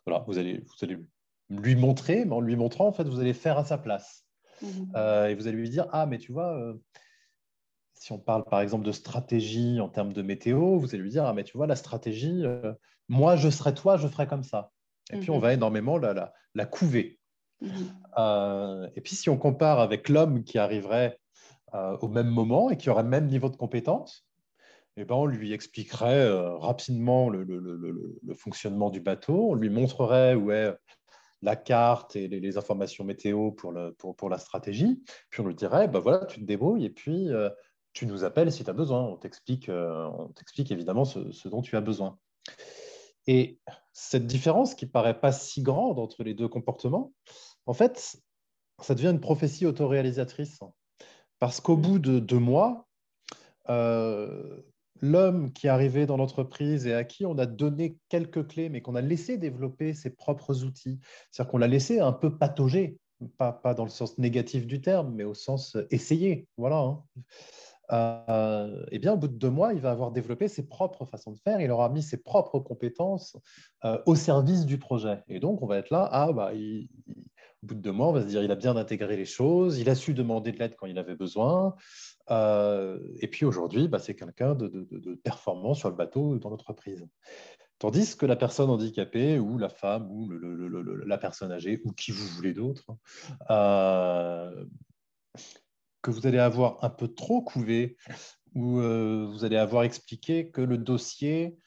voilà, 0.06 0.24
vous 0.26 0.38
allez, 0.38 0.58
vous 0.58 0.84
allez 0.84 0.98
lui 1.50 1.76
montrer, 1.76 2.24
mais 2.24 2.32
en 2.32 2.40
lui 2.40 2.56
montrant, 2.56 2.86
en 2.86 2.92
fait, 2.92 3.04
vous 3.04 3.20
allez 3.20 3.34
faire 3.34 3.58
à 3.58 3.64
sa 3.64 3.78
place. 3.78 4.26
Mhm. 4.62 4.92
Euh, 4.96 5.26
et 5.26 5.34
vous 5.34 5.46
allez 5.46 5.56
lui 5.56 5.70
dire, 5.70 5.86
ah, 5.92 6.06
mais 6.06 6.18
tu 6.18 6.32
vois, 6.32 6.56
euh, 6.56 6.74
si 7.94 8.12
on 8.12 8.18
parle 8.18 8.44
par 8.44 8.60
exemple 8.60 8.84
de 8.84 8.92
stratégie 8.92 9.80
en 9.80 9.88
termes 9.88 10.12
de 10.12 10.22
météo, 10.22 10.78
vous 10.78 10.94
allez 10.94 11.02
lui 11.02 11.10
dire, 11.10 11.24
ah, 11.24 11.32
mais 11.34 11.44
tu 11.44 11.56
vois, 11.56 11.66
la 11.66 11.76
stratégie, 11.76 12.44
euh, 12.44 12.72
moi, 13.08 13.36
je 13.36 13.50
serais 13.50 13.74
toi, 13.74 13.96
je 13.96 14.08
ferais 14.08 14.26
comme 14.26 14.42
ça. 14.44 14.72
Et 15.12 15.18
puis, 15.18 15.30
on 15.30 15.36
Mhm. 15.36 15.42
va 15.42 15.52
énormément 15.52 15.98
la, 15.98 16.14
la, 16.14 16.32
la 16.54 16.66
couver. 16.66 17.20
Mhm. 17.60 18.90
Et 18.94 19.00
puis, 19.00 19.16
si 19.16 19.28
on 19.28 19.36
compare 19.36 19.80
avec 19.80 20.08
l'homme 20.08 20.44
qui 20.44 20.58
arriverait 20.58 21.18
au 22.00 22.06
même 22.06 22.28
moment 22.28 22.70
et 22.70 22.76
qui 22.76 22.88
aurait 22.88 23.02
le 23.02 23.08
même 23.08 23.26
niveau 23.26 23.48
de 23.48 23.56
compétence, 23.56 24.28
eh 24.96 25.04
ben, 25.04 25.14
on 25.14 25.26
lui 25.26 25.52
expliquerait 25.52 26.26
euh, 26.26 26.56
rapidement 26.56 27.28
le, 27.28 27.42
le- 27.42 27.58
le- 27.58 27.76
le- 27.76 28.18
le 28.22 28.34
fonctionnement 28.34 28.90
du 28.90 29.00
bateau, 29.00 29.50
on 29.50 29.54
lui 29.54 29.70
montrerait 29.70 30.34
où 30.34 30.50
est 30.52 30.76
la 31.42 31.56
carte 31.56 32.16
et 32.16 32.28
les, 32.28 32.40
les 32.40 32.56
informations 32.56 33.04
météo 33.04 33.50
pour, 33.50 33.72
le- 33.72 33.92
pour, 33.92 34.16
pour 34.16 34.28
la 34.30 34.38
stratégie, 34.38 35.02
puis 35.30 35.40
on 35.40 35.46
lui 35.46 35.54
dirait, 35.54 35.88
ben 35.88 35.98
voilà, 35.98 36.24
tu 36.26 36.40
te 36.40 36.44
débrouilles 36.44 36.84
et 36.86 36.90
puis 36.90 37.28
euh, 37.30 37.50
tu 37.92 38.06
nous 38.06 38.24
appelles 38.24 38.50
si 38.52 38.64
tu 38.64 38.70
as 38.70 38.74
besoin. 38.74 39.02
On 39.02 39.16
t'explique 39.16 39.68
euh, 39.68 40.08
on 40.18 40.28
t'explique 40.28 40.70
évidemment 40.70 41.04
ce, 41.04 41.30
ce 41.32 41.48
dont 41.48 41.60
tu 41.62 41.76
as 41.76 41.80
besoin. 41.80 42.18
Et 43.26 43.58
cette 43.92 44.26
différence 44.26 44.74
qui 44.74 44.86
paraît 44.86 45.18
pas 45.20 45.32
si 45.32 45.62
grande 45.62 45.98
entre 45.98 46.24
les 46.24 46.34
deux 46.34 46.48
comportements, 46.48 47.12
en 47.66 47.72
fait, 47.72 48.16
ça 48.82 48.94
devient 48.94 49.08
une 49.10 49.20
prophétie 49.20 49.66
autoréalisatrice. 49.66 50.60
Parce 51.38 51.60
qu'au 51.60 51.76
bout 51.76 51.98
de 51.98 52.18
deux 52.18 52.38
mois, 52.38 52.86
euh, 53.68 54.62
l'homme 55.00 55.52
qui 55.52 55.66
est 55.66 55.70
arrivé 55.70 56.06
dans 56.06 56.16
l'entreprise 56.16 56.86
et 56.86 56.94
à 56.94 57.04
qui 57.04 57.26
on 57.26 57.36
a 57.38 57.46
donné 57.46 57.98
quelques 58.08 58.46
clés, 58.46 58.68
mais 58.68 58.80
qu'on 58.80 58.94
a 58.94 59.00
laissé 59.00 59.38
développer 59.38 59.94
ses 59.94 60.10
propres 60.10 60.64
outils, 60.64 61.00
c'est-à-dire 61.30 61.50
qu'on 61.50 61.58
l'a 61.58 61.68
laissé 61.68 62.00
un 62.00 62.12
peu 62.12 62.36
patauger, 62.36 62.98
pas, 63.38 63.52
pas 63.52 63.74
dans 63.74 63.84
le 63.84 63.90
sens 63.90 64.18
négatif 64.18 64.66
du 64.66 64.80
terme, 64.80 65.14
mais 65.14 65.24
au 65.24 65.34
sens 65.34 65.76
euh, 65.76 65.86
essayer. 65.90 66.48
Voilà. 66.56 66.78
hein. 66.78 67.02
Euh, 67.92 68.86
eh 68.90 68.98
bien, 68.98 69.12
au 69.12 69.16
bout 69.16 69.28
de 69.28 69.36
deux 69.36 69.50
mois, 69.50 69.74
il 69.74 69.80
va 69.80 69.90
avoir 69.90 70.10
développé 70.10 70.48
ses 70.48 70.66
propres 70.66 71.04
façons 71.04 71.32
de 71.32 71.38
faire, 71.38 71.60
il 71.60 71.70
aura 71.70 71.90
mis 71.90 72.02
ses 72.02 72.16
propres 72.16 72.58
compétences 72.58 73.36
euh, 73.84 73.98
au 74.06 74.14
service 74.14 74.64
du 74.64 74.78
projet. 74.78 75.22
Et 75.28 75.38
donc, 75.38 75.62
on 75.62 75.66
va 75.66 75.78
être 75.78 75.90
là, 75.90 76.08
ah, 76.10 76.32
bah, 76.32 76.54
il- 76.54 76.88
bout 77.64 77.74
de 77.74 77.80
deux 77.80 77.92
mois, 77.92 78.08
on 78.08 78.12
va 78.12 78.22
se 78.22 78.26
dire, 78.26 78.42
il 78.42 78.50
a 78.50 78.56
bien 78.56 78.76
intégré 78.76 79.16
les 79.16 79.24
choses, 79.24 79.78
il 79.78 79.88
a 79.88 79.94
su 79.94 80.14
demander 80.14 80.52
de 80.52 80.58
l'aide 80.58 80.76
quand 80.76 80.86
il 80.86 80.98
avait 80.98 81.14
besoin. 81.14 81.74
Euh, 82.30 82.98
et 83.20 83.28
puis 83.28 83.44
aujourd'hui, 83.44 83.88
bah, 83.88 83.98
c'est 83.98 84.14
quelqu'un 84.14 84.54
de, 84.54 85.14
performant 85.22 85.74
sur 85.74 85.90
le 85.90 85.96
bateau 85.96 86.38
dans 86.38 86.50
l'entreprise. 86.50 87.06
Tandis 87.78 88.16
que 88.16 88.26
la 88.26 88.36
personne 88.36 88.70
handicapée 88.70 89.38
ou 89.38 89.58
la 89.58 89.68
femme 89.68 90.08
ou 90.10 90.30
la 91.06 91.18
personne 91.18 91.52
âgée 91.52 91.82
ou 91.84 91.92
qui 91.92 92.12
vous 92.12 92.26
voulez 92.28 92.54
d'autre, 92.54 92.86
euh, 93.50 94.64
que 96.00 96.10
vous 96.10 96.26
allez 96.26 96.38
avoir 96.38 96.82
un 96.84 96.90
peu 96.90 97.08
trop 97.08 97.42
couvé 97.42 97.96
ou 98.54 98.78
euh, 98.78 99.26
vous 99.28 99.44
allez 99.44 99.56
avoir 99.56 99.82
expliqué 99.82 100.50
que 100.50 100.60
le 100.60 100.78
dossier, 100.78 101.58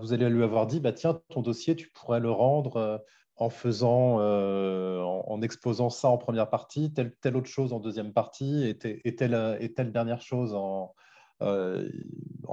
vous 0.00 0.14
allez 0.14 0.30
lui 0.30 0.42
avoir 0.42 0.66
dit, 0.66 0.80
bah, 0.80 0.92
tiens, 0.92 1.20
ton 1.28 1.42
dossier, 1.42 1.76
tu 1.76 1.90
pourrais 1.90 2.18
le 2.18 2.30
rendre 2.30 3.04
en 3.36 3.50
faisant, 3.50 4.20
euh, 4.20 5.02
en, 5.02 5.42
exposant 5.42 5.90
ça 5.90 6.08
en 6.08 6.18
première 6.18 6.50
partie, 6.50 6.92
telle, 6.92 7.14
telle 7.16 7.36
autre 7.36 7.48
chose 7.48 7.72
en 7.72 7.80
deuxième 7.80 8.12
partie 8.12 8.66
et, 8.68 8.78
te- 8.78 9.00
et 9.04 9.16
telle, 9.16 9.58
et 9.60 9.72
telle 9.74 9.92
dernière 9.92 10.20
chose 10.20 10.54
en, 10.54 10.94
euh, 11.42 11.88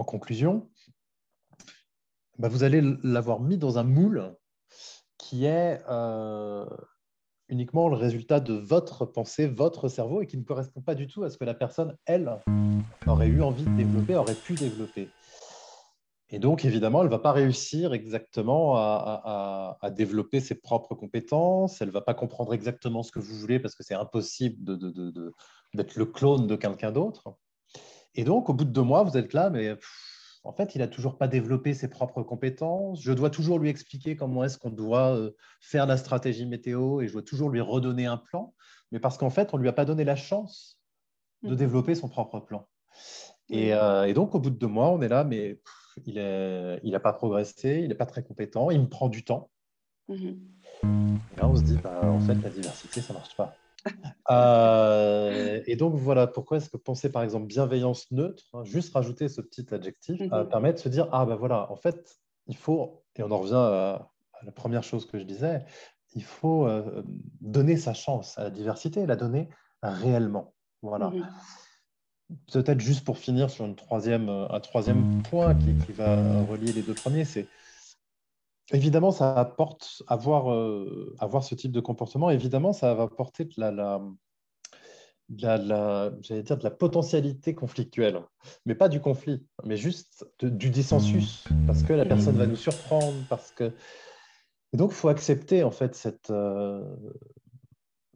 conclusion. 0.07 0.69
Bah, 2.39 2.47
vous 2.47 2.63
allez 2.63 2.81
l'avoir 3.03 3.39
mis 3.39 3.57
dans 3.57 3.77
un 3.77 3.83
moule 3.83 4.35
qui 5.17 5.45
est 5.45 5.83
euh, 5.87 6.65
uniquement 7.47 7.87
le 7.87 7.95
résultat 7.95 8.39
de 8.39 8.53
votre 8.53 9.05
pensée, 9.05 9.47
votre 9.47 9.87
cerveau, 9.87 10.21
et 10.21 10.27
qui 10.27 10.37
ne 10.37 10.43
correspond 10.43 10.81
pas 10.81 10.95
du 10.95 11.05
tout 11.05 11.23
à 11.23 11.29
ce 11.29 11.37
que 11.37 11.45
la 11.45 11.53
personne, 11.53 11.95
elle, 12.05 12.39
aurait 13.05 13.27
eu 13.27 13.43
envie 13.43 13.65
de 13.65 13.75
développer, 13.75 14.15
aurait 14.15 14.35
pu 14.35 14.55
développer. 14.55 15.13
Et 16.33 16.39
donc, 16.39 16.63
évidemment, 16.63 17.01
elle 17.01 17.07
ne 17.07 17.11
va 17.11 17.19
pas 17.19 17.33
réussir 17.33 17.93
exactement 17.93 18.77
à, 18.77 19.21
à- 19.81 19.85
à 19.85 19.89
développer 19.89 20.39
ses 20.39 20.55
propres 20.55 20.95
compétences, 20.95 21.81
elle 21.81 21.89
ne 21.89 21.93
va 21.93 22.01
pas 22.01 22.13
comprendre 22.13 22.53
exactement 22.53 23.03
ce 23.03 23.11
que 23.11 23.19
vous 23.19 23.35
voulez 23.35 23.59
parce 23.59 23.75
que 23.75 23.83
c'est 23.83 23.93
impossible 23.95 24.63
de- 24.63 24.75
de- 24.77 24.91
de- 24.91 25.11
de- 25.11 25.33
d'être 25.73 25.95
le 25.97 26.05
clone 26.05 26.47
de 26.47 26.55
quelqu'un 26.55 26.91
d'autre. 26.93 27.35
Et 28.15 28.23
donc, 28.23 28.49
au 28.49 28.53
bout 28.53 28.63
de 28.65 28.71
deux 28.71 28.81
mois, 28.81 29.03
vous 29.03 29.17
êtes 29.17 29.33
là, 29.33 29.49
mais 29.49 29.75
pff, 29.75 30.39
en 30.43 30.53
fait, 30.53 30.73
il 30.73 30.79
n'a 30.79 30.87
toujours 30.87 31.17
pas 31.17 31.27
développé 31.27 31.73
ses 31.73 31.89
propres 31.89 32.23
compétences. 32.23 33.01
Je 33.03 33.11
dois 33.11 33.29
toujours 33.29 33.59
lui 33.59 33.69
expliquer 33.69 34.15
comment 34.15 34.43
est-ce 34.43 34.57
qu'on 34.57 34.69
doit 34.71 35.15
euh, 35.15 35.31
faire 35.59 35.85
la 35.85 35.97
stratégie 35.97 36.45
météo 36.45 37.01
et 37.01 37.07
je 37.07 37.13
dois 37.13 37.21
toujours 37.23 37.49
lui 37.49 37.61
redonner 37.61 38.05
un 38.05 38.17
plan, 38.17 38.53
mais 38.91 38.99
parce 38.99 39.17
qu'en 39.17 39.29
fait, 39.29 39.53
on 39.53 39.57
ne 39.57 39.61
lui 39.63 39.69
a 39.69 39.73
pas 39.73 39.85
donné 39.85 40.03
la 40.05 40.15
chance 40.15 40.79
de 41.43 41.49
Mhm. 41.49 41.55
développer 41.57 41.95
son 41.95 42.07
propre 42.07 42.39
plan. 42.39 42.67
Et, 43.49 43.73
euh, 43.73 44.05
et 44.05 44.13
donc, 44.13 44.33
au 44.33 44.39
bout 44.39 44.49
de 44.49 44.57
deux 44.57 44.67
mois, 44.67 44.89
on 44.91 45.01
est 45.01 45.09
là, 45.09 45.23
mais 45.25 45.55
pff, 45.55 45.73
il 46.05 46.15
n'a 46.15 46.77
il 46.83 46.99
pas 46.99 47.13
progressé, 47.13 47.79
il 47.81 47.89
n'est 47.89 47.95
pas 47.95 48.05
très 48.05 48.23
compétent, 48.23 48.69
il 48.71 48.81
me 48.81 48.87
prend 48.87 49.09
du 49.09 49.23
temps. 49.23 49.49
Mhm. 50.07 50.39
Et 50.83 51.35
là, 51.37 51.47
on 51.47 51.55
se 51.55 51.63
dit, 51.63 51.77
bah, 51.77 52.11
en 52.11 52.19
fait, 52.19 52.35
la 52.41 52.49
diversité, 52.49 53.01
ça 53.01 53.13
ne 53.13 53.19
marche 53.19 53.35
pas. 53.35 53.55
Euh, 54.29 55.61
et 55.65 55.75
donc, 55.75 55.95
voilà 55.95 56.27
pourquoi 56.27 56.57
est-ce 56.57 56.69
que 56.69 56.77
penser, 56.77 57.11
par 57.11 57.23
exemple, 57.23 57.47
bienveillance 57.47 58.09
neutre, 58.11 58.43
hein, 58.53 58.63
juste 58.63 58.93
rajouter 58.93 59.27
ce 59.27 59.41
petit 59.41 59.73
adjectif, 59.73 60.21
euh, 60.21 60.43
Mhm. 60.43 60.49
permet 60.49 60.73
de 60.73 60.77
se 60.77 60.87
dire, 60.87 61.09
ah 61.11 61.25
ben 61.25 61.35
voilà, 61.35 61.69
en 61.71 61.75
fait, 61.75 62.19
il 62.45 62.55
faut, 62.55 63.03
et 63.15 63.23
on 63.23 63.31
en 63.31 63.39
revient 63.39 63.55
à, 63.55 64.11
à 64.33 64.45
la 64.45 64.51
première 64.51 64.83
chose 64.83 65.05
que 65.07 65.17
je 65.17 65.23
disais, 65.23 65.65
il 66.13 66.23
faut 66.23 66.67
euh, 66.67 67.03
donner 67.41 67.75
sa 67.75 67.93
chance 67.93 68.37
à 68.37 68.43
la 68.43 68.49
diversité, 68.51 69.05
la 69.05 69.15
donner 69.15 69.49
réellement. 69.81 70.53
Voilà. 70.83 71.09
Mhm. 71.09 71.25
Peut-être 72.51 72.79
juste 72.79 73.03
pour 73.03 73.17
finir 73.17 73.49
sur 73.49 73.65
une 73.65 73.75
troisième, 73.75 74.29
euh, 74.29 74.47
un 74.49 74.59
troisième 74.59 75.21
point 75.23 75.55
qui, 75.55 75.73
qui 75.85 75.91
va 75.91 76.43
relier 76.43 76.71
les 76.71 76.81
deux 76.81 76.93
premiers, 76.93 77.25
c'est 77.25 77.47
évidemment 78.71 79.11
ça 79.11 79.33
apporte 79.33 80.03
avoir, 80.07 80.51
euh, 80.53 81.15
avoir 81.19 81.43
ce 81.43 81.55
type 81.55 81.71
de 81.71 81.79
comportement. 81.81 82.29
Évidemment, 82.29 82.73
ça 82.73 82.93
va 82.93 83.03
apporter 83.03 83.45
de 83.45 83.53
la, 83.57 83.71
la, 83.71 84.01
de 85.29 85.41
la, 85.43 85.57
la- 85.57 86.11
j'allais 86.21 86.43
dire 86.43 86.57
de 86.57 86.63
la 86.63 86.71
potentialité 86.71 87.53
conflictuelle, 87.55 88.21
mais 88.65 88.75
pas 88.75 88.89
du 88.89 89.01
conflit, 89.01 89.45
mais 89.65 89.77
juste 89.77 90.25
de- 90.39 90.49
du 90.49 90.69
dissensus, 90.69 91.43
parce 91.67 91.83
que 91.83 91.93
la 91.93 92.05
personne 92.05 92.35
va 92.37 92.47
nous 92.47 92.55
surprendre, 92.55 93.13
parce 93.29 93.51
que 93.51 93.73
et 94.73 94.77
donc 94.77 94.91
il 94.91 94.95
faut 94.95 95.09
accepter 95.09 95.63
en 95.63 95.71
fait 95.71 95.95
cette 95.95 96.29
euh, 96.29 96.81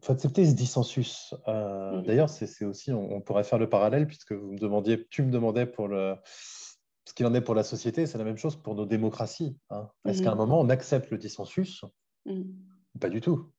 faut 0.06 0.12
accepter 0.12 0.46
ce 0.46 0.54
dissensus. 0.54 1.34
Euh, 1.48 1.96
Mhm. 1.98 2.02
D'ailleurs, 2.04 2.28
c'est 2.30 2.64
aussi, 2.64 2.92
on, 2.92 3.12
on 3.16 3.20
pourrait 3.20 3.44
faire 3.44 3.58
le 3.58 3.68
parallèle, 3.68 4.06
puisque 4.06 4.32
vous 4.32 4.52
me 4.52 4.58
demandiez, 4.58 5.06
tu 5.10 5.22
me 5.22 5.30
demandais 5.30 5.66
pour 5.66 5.88
le, 5.88 6.14
ce 7.04 7.12
qu'il 7.14 7.26
en 7.26 7.34
est 7.34 7.40
pour 7.40 7.54
la 7.54 7.62
société, 7.64 8.06
c'est 8.06 8.18
la 8.18 8.24
même 8.24 8.36
chose 8.38 8.56
pour 8.56 8.74
nos 8.74 8.86
démocraties. 8.86 9.56
hein. 9.70 9.88
Est-ce 10.06 10.18
Mhm. 10.18 10.24
qu'à 10.24 10.32
un 10.32 10.36
moment, 10.36 10.60
on 10.60 10.68
accepte 10.68 11.10
le 11.10 11.18
dissensus? 11.18 11.84
Mhm. 12.24 12.44
Pas 13.00 13.08
du 13.08 13.20
tout. 13.20 13.50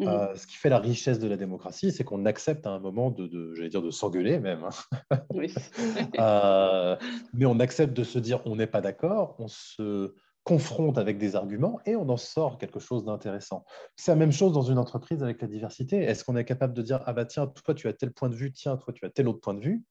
Euh, 0.00 0.36
ce 0.36 0.46
qui 0.46 0.54
fait 0.56 0.68
la 0.68 0.78
richesse 0.78 1.18
de 1.18 1.26
la 1.26 1.36
démocratie, 1.36 1.90
c'est 1.90 2.04
qu'on 2.04 2.24
accepte 2.26 2.64
à 2.68 2.70
un 2.70 2.78
moment 2.78 3.10
de, 3.10 3.26
de 3.26 3.54
j'allais 3.54 3.68
dire, 3.70 3.82
de 3.82 3.90
s'engueuler 3.90 4.38
même. 4.38 4.62
hein. 4.64 5.18
Euh, 6.20 6.96
mais 7.32 7.46
on 7.46 7.58
accepte 7.60 7.94
de 7.94 8.04
se 8.04 8.18
dire 8.18 8.40
on 8.44 8.56
n'est 8.56 8.66
pas 8.68 8.80
d'accord, 8.80 9.34
on 9.38 9.48
se 9.48 10.14
confronte 10.48 10.96
avec 10.96 11.18
des 11.18 11.36
arguments 11.36 11.78
et 11.84 11.94
on 11.94 12.08
en 12.08 12.16
sort 12.16 12.56
quelque 12.56 12.80
chose 12.80 13.04
d'intéressant. 13.04 13.64
C'est 13.96 14.12
la 14.12 14.16
même 14.16 14.32
chose 14.32 14.52
dans 14.54 14.62
une 14.72 14.78
entreprise 14.78 15.22
avec 15.22 15.42
la 15.42 15.48
diversité. 15.48 15.96
Est-ce 15.98 16.24
qu'on 16.24 16.36
est 16.36 16.46
capable 16.46 16.72
de 16.72 16.82
dire 16.82 17.00
ah 17.04 17.12
bah 17.12 17.26
tiens, 17.26 17.46
toi 17.46 17.74
tu 17.74 17.86
as 17.86 17.92
tel 17.92 18.12
point 18.12 18.30
de 18.30 18.34
vue, 18.34 18.50
tiens, 18.50 18.78
toi 18.78 18.94
tu 18.94 19.04
as 19.04 19.10
tel 19.10 19.28
autre 19.28 19.40
point 19.40 19.54
de 19.54 19.60
vue? 19.60 19.84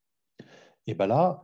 Et 0.87 0.95
bien 0.95 1.07
là, 1.07 1.43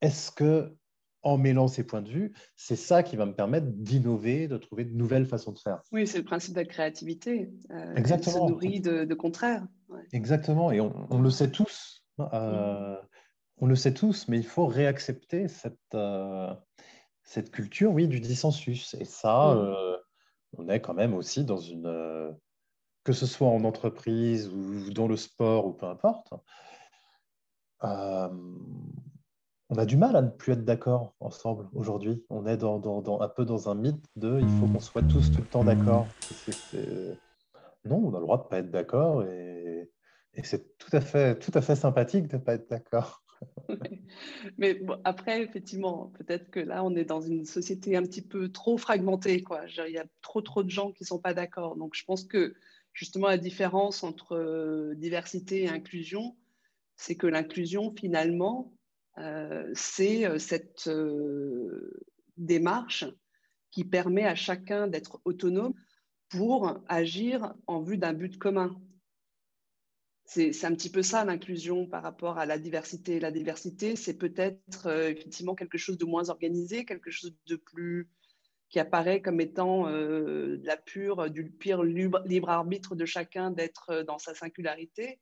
est-ce 0.00 0.30
que 0.30 0.74
en 1.22 1.36
mêlant 1.38 1.68
ces 1.68 1.84
points 1.84 2.02
de 2.02 2.08
vue, 2.08 2.32
c'est 2.56 2.76
ça 2.76 3.02
qui 3.02 3.16
va 3.16 3.26
me 3.26 3.34
permettre 3.34 3.66
d'innover, 3.68 4.48
de 4.48 4.56
trouver 4.56 4.84
de 4.84 4.94
nouvelles 4.94 5.26
façons 5.26 5.52
de 5.52 5.58
faire? 5.58 5.82
Oui, 5.92 6.06
c'est 6.06 6.18
le 6.18 6.24
principe 6.24 6.54
de 6.54 6.60
la 6.60 6.66
créativité. 6.66 7.50
Euh, 7.70 7.94
Exactement. 7.94 8.36
Elle 8.36 8.48
se 8.48 8.52
nourrit 8.52 8.80
de, 8.80 9.04
de 9.04 9.14
contraires. 9.14 9.64
Ouais. 9.88 10.06
Exactement, 10.12 10.72
et 10.72 10.80
on, 10.80 11.06
on 11.10 11.20
le 11.20 11.30
sait 11.30 11.50
tous. 11.50 12.04
euh, 12.18 12.96
On 13.58 13.66
le 13.66 13.76
sait 13.76 13.94
tous, 13.94 14.26
mais 14.28 14.38
il 14.38 14.46
faut 14.46 14.66
réaccepter 14.66 15.46
cette, 15.46 15.94
euh, 15.94 16.52
cette 17.32 17.50
culture, 17.50 17.92
oui, 17.92 18.08
du 18.08 18.20
dissensus. 18.20 18.94
Et 19.00 19.06
ça, 19.06 19.54
Mm. 19.54 19.58
euh, 19.58 19.96
on 20.58 20.68
est 20.68 20.80
quand 20.80 20.92
même 20.92 21.14
aussi 21.14 21.44
dans 21.44 21.56
une... 21.56 21.86
euh, 21.86 22.30
que 23.04 23.12
ce 23.14 23.26
soit 23.26 23.48
en 23.48 23.64
entreprise 23.64 24.48
ou 24.48 24.90
dans 24.90 25.08
le 25.08 25.16
sport 25.16 25.66
ou 25.66 25.72
peu 25.72 25.86
importe, 25.86 26.34
euh, 27.84 28.28
on 29.70 29.76
a 29.76 29.86
du 29.86 29.96
mal 29.96 30.14
à 30.14 30.22
ne 30.22 30.28
plus 30.28 30.52
être 30.52 30.64
d'accord 30.64 31.14
ensemble 31.20 31.68
aujourd'hui. 31.74 32.22
On 32.28 32.46
est 32.46 32.58
dans, 32.58 32.78
dans- 32.78 33.00
dans- 33.00 33.20
un 33.22 33.28
peu 33.28 33.46
dans 33.46 33.70
un 33.70 33.74
mythe 33.74 34.04
de 34.16 34.38
il 34.38 34.48
faut 34.50 34.66
qu'on 34.66 34.80
soit 34.80 35.02
tous 35.02 35.30
tout 35.32 35.40
le 35.40 35.48
temps 35.48 35.64
d'accord. 35.64 36.08
Non, 37.84 37.96
on 37.96 38.14
a 38.14 38.18
le 38.18 38.24
droit 38.24 38.38
de 38.38 38.44
ne 38.44 38.48
pas 38.48 38.58
être 38.58 38.70
d'accord 38.70 39.24
et, 39.24 39.90
et 40.34 40.44
c'est 40.44 40.76
tout 40.78 40.94
à 40.94 41.00
fait, 41.00 41.38
tout 41.38 41.50
à 41.54 41.62
fait 41.62 41.76
sympathique 41.76 42.28
de 42.28 42.36
ne 42.36 42.42
pas 42.42 42.54
être 42.54 42.68
d'accord. 42.68 43.21
Mais 44.58 44.80
après, 45.04 45.42
effectivement, 45.42 46.12
peut-être 46.18 46.50
que 46.50 46.60
là, 46.60 46.84
on 46.84 46.94
est 46.94 47.04
dans 47.04 47.20
une 47.20 47.44
société 47.44 47.96
un 47.96 48.02
petit 48.02 48.22
peu 48.22 48.50
trop 48.50 48.76
fragmentée. 48.76 49.42
Quoi. 49.42 49.62
il 49.86 49.92
y 49.92 49.98
a 49.98 50.06
trop, 50.20 50.42
trop 50.42 50.62
de 50.62 50.70
gens 50.70 50.92
qui 50.92 51.02
ne 51.02 51.06
sont 51.06 51.18
pas 51.18 51.34
d'accord. 51.34 51.76
Donc, 51.76 51.94
je 51.94 52.04
pense 52.04 52.24
que 52.24 52.54
justement, 52.92 53.28
la 53.28 53.38
différence 53.38 54.02
entre 54.02 54.36
euh, 54.36 54.94
diversité 54.94 55.62
et 55.62 55.68
inclusion, 55.68 56.36
c'est 56.96 57.16
que 57.16 57.26
l'inclusion, 57.26 57.94
finalement, 57.98 58.72
euh, 59.18 59.70
c'est 59.74 60.26
euh, 60.26 60.38
cette 60.38 60.90
démarche 62.36 63.04
qui 63.70 63.84
permet 63.84 64.24
à 64.24 64.34
chacun 64.34 64.86
d'être 64.86 65.20
autonome 65.24 65.74
pour 66.28 66.80
agir 66.88 67.54
en 67.66 67.82
vue 67.82 67.98
d'un 67.98 68.12
but 68.12 68.38
commun. 68.38 68.80
C'est 70.24 70.64
un 70.64 70.74
petit 70.74 70.90
peu 70.90 71.02
ça 71.02 71.24
l'inclusion 71.24 71.86
par 71.86 72.02
rapport 72.02 72.38
à 72.38 72.46
la 72.46 72.58
diversité. 72.58 73.20
La 73.20 73.30
diversité, 73.30 73.96
c'est 73.96 74.16
peut-être 74.16 74.86
euh, 74.86 75.10
effectivement 75.10 75.54
quelque 75.54 75.78
chose 75.78 75.98
de 75.98 76.04
moins 76.04 76.30
organisé, 76.30 76.84
quelque 76.84 77.10
chose 77.10 77.36
de 77.46 77.56
plus 77.56 78.08
qui 78.70 78.78
apparaît 78.78 79.20
comme 79.20 79.40
étant 79.40 79.88
euh, 79.88 80.58
la 80.62 80.78
pure, 80.78 81.28
du 81.28 81.50
pire 81.50 81.82
libre, 81.82 82.48
arbitre 82.48 82.94
de 82.94 83.04
chacun 83.04 83.50
d'être 83.50 83.90
euh, 83.90 84.04
dans 84.04 84.18
sa 84.18 84.34
singularité. 84.34 85.20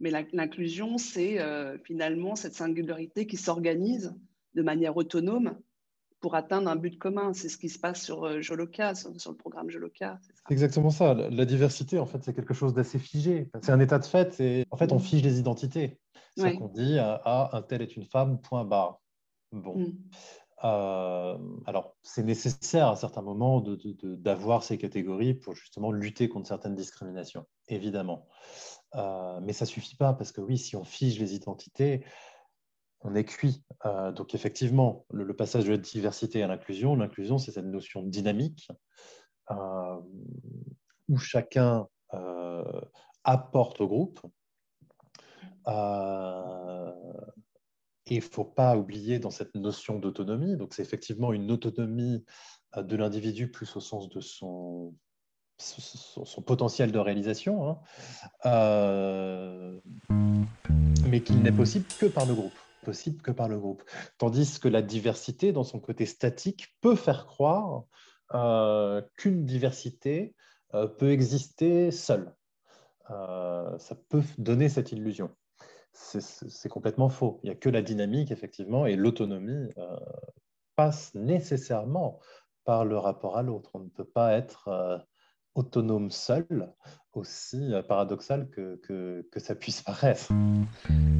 Mais 0.00 0.10
l'inclusion, 0.32 0.96
c'est 0.96 1.38
finalement 1.82 2.36
cette 2.36 2.54
singularité 2.54 3.26
qui 3.26 3.36
s'organise 3.36 4.14
de 4.54 4.62
manière 4.62 4.96
autonome 4.96 5.60
pour 6.20 6.34
atteindre 6.34 6.70
un 6.70 6.76
but 6.76 6.98
commun. 6.98 7.32
C'est 7.32 7.48
ce 7.48 7.56
qui 7.56 7.68
se 7.68 7.78
passe 7.78 8.02
sur 8.02 8.24
euh, 8.24 8.40
Joloca, 8.40 8.94
sur, 8.94 9.10
le 9.10 9.36
programme 9.36 9.70
Joloca. 9.70 10.18
C'est 10.22 10.52
exactement 10.52 10.90
ça. 10.90 11.14
La 11.14 11.44
diversité, 11.44 11.98
en 11.98 12.06
fait, 12.06 12.22
c'est 12.22 12.34
quelque 12.34 12.54
chose 12.54 12.74
d'assez 12.74 12.98
figé. 12.98 13.50
C'est 13.62 13.72
un 13.72 13.80
état 13.80 13.98
de 13.98 14.04
fait. 14.04 14.40
Et 14.40 14.64
en 14.70 14.76
fait, 14.76 14.92
on 14.92 14.98
fige 14.98 15.22
les 15.22 15.38
identités. 15.38 15.98
C'est 16.36 16.54
qu'on 16.54 16.68
dit 16.68 16.98
ah, 17.00 17.50
un 17.52 17.62
tel 17.62 17.82
est 17.82 17.96
une 17.96 18.04
femme, 18.04 18.40
point 18.40 18.64
barre. 18.64 19.00
Bon. 19.50 19.76
Mm. 19.78 19.92
Euh, 20.64 21.38
alors, 21.66 21.96
c'est 22.02 22.24
nécessaire 22.24 22.88
à 22.88 22.96
certains 22.96 23.22
moments 23.22 23.62
d'avoir 24.02 24.62
ces 24.62 24.78
catégories 24.78 25.34
pour 25.34 25.54
justement 25.54 25.92
lutter 25.92 26.28
contre 26.28 26.48
certaines 26.48 26.74
discriminations, 26.74 27.46
évidemment. 27.68 28.26
Euh, 28.94 29.38
mais 29.42 29.52
ça 29.52 29.66
ne 29.66 29.68
suffit 29.68 29.96
pas 29.96 30.14
parce 30.14 30.32
que 30.32 30.40
oui, 30.40 30.58
si 30.58 30.74
on 30.74 30.84
fige 30.84 31.18
les 31.18 31.34
identités, 31.34 32.04
on 33.00 33.14
est 33.14 33.24
cuit. 33.24 33.62
Euh, 33.86 34.12
donc 34.12 34.34
effectivement, 34.34 35.06
le, 35.10 35.34
passage 35.34 35.64
de 35.64 35.70
la 35.72 35.78
diversité 35.78 36.42
à 36.42 36.48
l'inclusion, 36.48 36.96
l'inclusion, 36.96 37.38
c'est 37.38 37.52
cette 37.52 37.64
notion 37.64 38.02
dynamique 38.02 38.68
euh, 39.50 39.96
où 41.08 41.16
chacun 41.16 41.86
euh, 42.14 42.80
apporte 43.24 43.80
au 43.80 43.88
groupe. 43.88 44.20
et 48.06 48.14
il 48.14 48.16
ne 48.16 48.22
faut 48.22 48.44
pas 48.44 48.76
oublier 48.76 49.18
dans 49.18 49.30
cette 49.30 49.54
notion 49.54 49.98
d'autonomie, 49.98 50.56
donc 50.56 50.74
c'est 50.74 50.82
effectivement 50.82 51.32
une 51.32 51.50
autonomie 51.50 52.24
de 52.76 52.96
l'individu 52.96 53.50
plus 53.50 53.76
au 53.76 53.80
sens 53.80 54.08
de 54.08 54.20
son, 54.20 54.94
son, 55.58 56.42
potentiel 56.42 56.90
de 56.90 56.98
réalisation, 56.98 57.68
hein, 57.68 57.78
mais 61.06 61.20
qu'il 61.20 61.42
n'est 61.42 61.52
possible 61.52 61.86
que 61.98 62.06
par 62.06 62.24
le 62.24 62.34
groupe 62.34 62.58
possible 62.82 63.22
que 63.22 63.30
par 63.30 63.48
le 63.48 63.58
groupe. 63.58 63.82
Tandis 64.18 64.58
que 64.58 64.68
la 64.68 64.82
diversité, 64.82 65.52
dans 65.52 65.64
son 65.64 65.80
côté 65.80 66.06
statique, 66.06 66.76
peut 66.80 66.96
faire 66.96 67.26
croire 67.26 67.84
euh, 68.34 69.02
qu'une 69.16 69.44
diversité 69.44 70.34
euh, 70.74 70.86
peut 70.86 71.10
exister 71.10 71.90
seule. 71.90 72.34
Euh, 73.10 73.78
ça 73.78 73.94
peut 74.08 74.22
donner 74.36 74.68
cette 74.68 74.92
illusion. 74.92 75.30
C'est 75.92 76.68
complètement 76.68 77.08
faux. 77.08 77.40
Il 77.42 77.46
n'y 77.46 77.52
a 77.52 77.58
que 77.58 77.70
la 77.70 77.82
dynamique, 77.82 78.30
effectivement, 78.30 78.86
et 78.86 78.94
l'autonomie 78.94 79.68
passe 80.76 81.12
nécessairement 81.14 82.20
par 82.64 82.84
le 82.84 82.96
rapport 82.98 83.36
à 83.36 83.42
l'autre. 83.42 83.70
On 83.74 83.80
ne 83.80 83.88
peut 83.88 84.04
pas 84.04 84.34
être 84.34 85.04
autonome 85.56 86.12
seul, 86.12 86.72
aussi 87.18 87.70
paradoxal 87.86 88.48
que, 88.50 88.76
que, 88.76 89.26
que, 89.30 89.40
ça 89.40 89.54
puisse 89.54 89.82
paraître. 89.82 90.32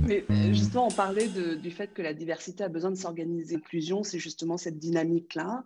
Mais 0.09 0.25
euh, 0.31 0.53
justement, 0.55 0.87
on 0.87 0.91
parlait 0.91 1.29
du 1.29 1.71
fait 1.71 1.93
que 1.93 2.01
la 2.01 2.15
diversité 2.15 2.65
a 2.65 2.69
besoin 2.69 2.91
de 2.91 2.97
s'organiser. 2.97 3.57
L'inclusion, 3.57 4.03
c'est 4.03 4.19
justement 4.19 4.57
cette 4.57 4.79
dynamique-là. 4.79 5.65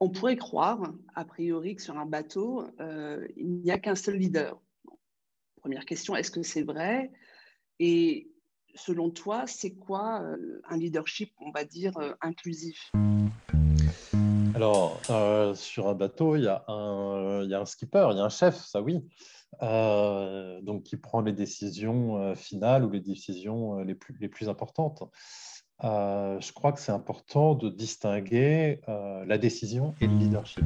On 0.00 0.08
pourrait 0.08 0.36
croire, 0.36 0.80
a 1.14 1.24
priori, 1.24 1.76
que 1.76 1.82
sur 1.82 1.98
un 1.98 2.06
bateau, 2.06 2.64
euh, 2.80 3.26
il 3.36 3.60
n'y 3.60 3.70
a 3.70 3.78
qu'un 3.78 3.94
seul 3.94 4.16
leader. 4.16 4.58
Première 5.60 5.84
question, 5.84 6.16
est-ce 6.16 6.30
que 6.30 6.42
c'est 6.42 6.62
vrai? 6.62 7.10
Et 7.78 8.30
selon 8.74 9.10
toi, 9.10 9.46
c'est 9.46 9.72
quoi 9.72 10.22
euh, 10.22 10.62
un 10.70 10.78
leadership, 10.78 11.32
on 11.40 11.50
va 11.50 11.64
dire, 11.64 11.92
inclusif? 12.22 12.90
Alors, 14.54 15.00
sur 15.56 15.88
un 15.88 15.94
bateau, 15.94 16.36
y, 16.36 16.40
il 16.40 16.44
y, 16.44 16.48
a 16.48 16.64
un, 17.60 17.64
skipper, 17.66 18.08
il 18.12 18.16
y 18.16 18.20
a 18.20 18.24
un 18.24 18.30
chef, 18.30 18.56
ça 18.56 18.80
oui. 18.80 19.04
Euh, 19.62 20.60
donc 20.60 20.84
qui 20.84 20.96
prend 20.96 21.20
les 21.20 21.32
décisions 21.32 22.16
euh, 22.16 22.34
finales 22.36 22.84
ou 22.84 22.90
les 22.90 23.00
décisions 23.00 23.80
euh, 23.80 23.84
les 23.84 23.94
plus, 23.94 24.48
importantes. 24.48 25.02
je 25.82 26.52
crois 26.52 26.72
que 26.72 26.80
c'est 26.80 26.92
important 26.92 27.54
de 27.54 27.68
distinguer 27.68 28.80
la 28.86 29.38
décision 29.38 29.94
et 30.00 30.06
le 30.06 30.16
leadership. 30.16 30.64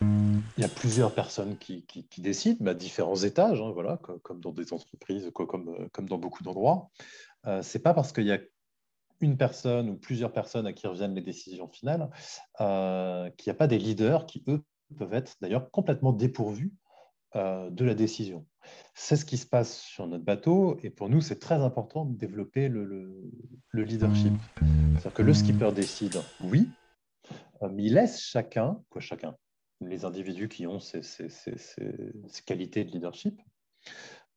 Il 0.00 0.62
y 0.62 0.64
a 0.64 0.68
plusieurs 0.68 1.12
personnes 1.14 1.56
qui, 1.58 1.84
décident, 2.18 2.58
mais 2.60 2.70
à 2.70 2.74
différents 2.74 3.16
étages, 3.16 3.60
hein, 3.60 3.70
voilà, 3.72 3.98
comme, 4.22 4.40
dans 4.40 4.52
des 4.52 4.72
entreprises, 4.72 5.30
comme, 5.34 5.88
comme 5.92 6.08
dans 6.08 6.18
beaucoup 6.18 6.42
d'endroits. 6.42 6.90
Euh, 7.46 7.62
c'est 7.62 7.78
pas 7.80 7.94
parce 7.94 8.12
qu'il 8.12 8.26
y 8.26 8.32
a 8.32 8.38
une 9.20 9.36
personne 9.36 9.90
ou 9.90 9.96
plusieurs 9.96 10.32
personnes 10.32 10.66
à 10.66 10.72
qui 10.72 10.86
reviennent 10.86 11.14
les 11.14 11.22
décisions 11.22 11.68
finales 11.68 12.08
qu'il 12.58 13.50
n'y 13.50 13.50
a 13.50 13.58
pas 13.58 13.66
des 13.66 13.78
leaders 13.78 14.26
qui, 14.26 14.44
eux, 14.46 14.62
peuvent 14.96 15.14
être 15.14 15.34
d'ailleurs 15.40 15.70
complètement 15.70 16.12
dépourvus 16.12 16.72
de 17.34 17.84
la 17.84 17.94
décision. 17.94 18.46
C'est 18.94 19.16
ce 19.16 19.24
qui 19.24 19.36
se 19.36 19.46
passe 19.46 19.80
sur 19.80 20.06
notre 20.06 20.24
bateau 20.24 20.78
et 20.82 20.90
pour 20.90 21.08
nous, 21.08 21.20
c'est 21.20 21.38
très 21.38 21.56
important 21.56 22.04
de 22.04 22.16
développer 22.16 22.68
le, 22.68 23.30
leadership. 23.74 24.32
C'est-à-dire 24.56 25.14
que 25.14 25.22
le 25.22 25.34
skipper 25.34 25.72
décide, 25.72 26.20
oui, 26.42 26.68
euh, 27.62 27.68
mais 27.72 27.84
il 27.84 27.94
laisse 27.94 28.20
chacun, 28.20 28.82
quoi 28.90 29.00
chacun, 29.00 29.36
les 29.80 30.04
individus 30.04 30.48
qui 30.48 30.66
ont 30.66 30.80
ces, 30.80 31.00
qualités 32.44 32.84
de 32.84 32.90
leadership, 32.90 33.40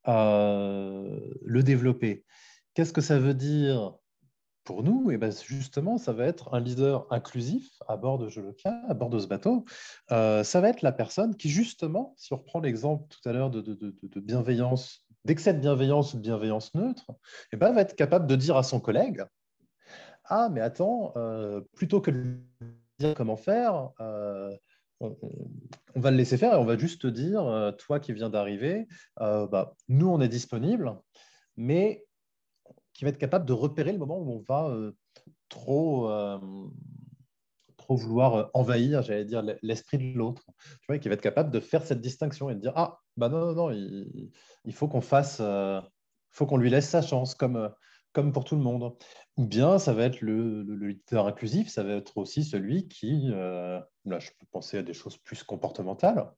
euh, 0.08 1.20
le 1.44 1.64
développer. 1.64 2.26
Qu'est-ce 2.74 2.94
que 2.94 3.02
ça 3.02 3.20
veut 3.20 3.34
dire 3.34 3.96
pour 4.64 4.84
nous, 4.84 5.10
et 5.12 5.16
eh 5.16 5.18
ben 5.18 5.32
justement, 5.32 5.98
ça 5.98 6.14
va 6.14 6.26
être 6.26 6.54
un 6.54 6.60
leader 6.60 7.08
inclusif 7.12 7.82
à 7.88 7.98
bord 7.98 8.20
de 8.20 8.30
Jolokia, 8.30 8.82
à 8.88 8.94
bord 8.94 9.10
de 9.10 9.20
ce 9.20 9.28
bateau. 9.28 9.66
Euh, 10.12 10.44
ça 10.44 10.62
va 10.62 10.70
être 10.70 10.82
la 10.82 10.92
personne 10.92 11.36
qui, 11.36 11.50
justement, 11.50 12.14
si 12.18 12.34
on 12.34 12.38
reprend 12.38 12.60
l'exemple 12.60 13.06
tout 13.10 13.28
à 13.28 13.34
l'heure 13.34 13.50
de, 13.50 13.62
de, 13.62 14.20
bienveillance, 14.20 15.08
d'excès 15.26 15.54
de 15.54 15.60
bienveillance 15.60 16.14
ou 16.14 16.18
de 16.18 16.22
bienveillance 16.22 16.74
neutre, 16.76 17.06
et 17.10 17.54
eh 17.54 17.58
ben, 17.58 17.72
va 17.72 17.82
être 17.82 17.96
capable 17.96 18.28
de 18.28 18.36
dire 18.36 18.56
à 18.56 18.64
son 18.64 18.80
collègue 18.80 19.24
Ah, 20.26 20.50
mais 20.52 20.62
attends, 20.62 21.14
euh, 21.16 21.62
plutôt 21.74 22.00
que 22.00 22.12
de 22.12 22.38
dire 23.00 23.16
comment 23.16 23.38
faire, 23.38 23.90
euh, 24.00 24.56
on, 25.00 25.16
va 25.96 26.12
le 26.12 26.18
laisser 26.18 26.38
faire 26.38 26.54
et 26.54 26.58
on 26.58 26.66
va 26.66 26.78
juste 26.78 27.02
te 27.02 27.08
dire 27.08 27.74
Toi 27.80 28.00
qui 28.00 28.14
viens 28.14 28.30
d'arriver, 28.30 28.88
bah, 29.18 29.74
nous, 29.88 30.08
on 30.08 30.22
est 30.22 30.28
disponible, 30.28 30.96
mais 31.58 32.06
qui 33.02 33.06
va 33.06 33.10
être 33.10 33.18
capable 33.18 33.48
de 33.48 33.54
repérer 33.54 33.94
le 33.94 33.98
moment 33.98 34.20
où 34.20 34.32
on 34.32 34.44
va 34.48 34.70
euh, 34.70 34.92
trop, 35.50 36.08
euh, 36.12 36.38
trop 37.76 37.96
vouloir 37.96 38.36
euh, 38.36 38.44
envahir, 38.54 39.02
j'allais 39.02 39.26
dire, 39.26 39.42
l'esprit 39.64 39.98
de 39.98 40.16
l'autre. 40.16 40.44
Tu 40.82 40.86
vois, 40.88 41.00
qui 41.00 41.08
va 41.08 41.16
être 41.16 41.22
capable 41.22 41.50
de 41.50 41.60
faire 41.60 41.84
cette 41.84 42.00
distinction 42.00 42.52
et 42.52 42.54
de 42.54 42.60
dire 42.60 42.74
ah 42.76 43.00
bah 43.18 43.28
non 43.28 43.40
non 43.40 43.54
non, 43.56 43.72
il, 43.72 44.74
faut 44.74 44.88
qu'on 44.88 45.02
fasse, 45.02 45.42
faut 46.30 46.46
qu'on 46.46 46.58
lui 46.58 46.70
laisse 46.70 46.90
sa 46.90 47.02
chance 47.02 47.34
comme 47.34 47.74
comme 48.14 48.34
pour 48.34 48.44
tout 48.44 48.56
le 48.56 48.62
monde. 48.62 48.96
Ou 49.38 49.48
bien 49.48 49.80
ça 49.80 49.94
va 49.94 50.04
être 50.04 50.22
le, 50.22 50.62
le, 50.62 50.88
leader 50.88 51.26
inclusif, 51.26 51.70
ça 51.70 51.82
va 51.82 51.94
être 51.94 52.20
aussi 52.20 52.44
celui 52.44 52.88
qui, 52.88 53.30
là 53.32 54.20
je 54.20 54.30
peux 54.40 54.46
penser 54.52 54.78
à 54.78 54.84
des 54.84 54.94
choses 54.94 55.18
plus 55.18 55.42
comportementales, 55.42 56.30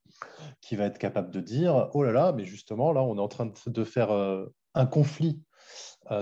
qui 0.62 0.78
va 0.78 0.86
être 0.86 0.98
capable 0.98 1.30
de 1.30 1.42
dire 1.42 1.90
oh 1.94 2.04
là 2.04 2.14
là, 2.14 2.32
mais 2.32 2.46
justement 2.46 2.94
là 2.94 3.04
on 3.04 3.18
est 3.18 3.22
en 3.22 3.28
train 3.28 3.52
de 3.66 3.84
faire 3.84 4.12
un 4.76 4.86
conflit 4.86 5.44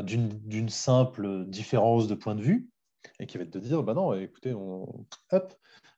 d'une 0.04 0.70
simple 0.70 1.46
différence 1.46 2.08
de 2.08 2.16
point 2.16 2.36
de 2.36 2.42
vue 2.42 2.70
et 3.20 3.26
qui 3.26 3.38
va 3.38 3.46
te 3.46 3.58
dire 3.58 3.84
bah 3.84 3.94
non, 3.94 4.14
écoutez, 4.14 4.54
on, 4.54 5.06
hop, 5.32 5.54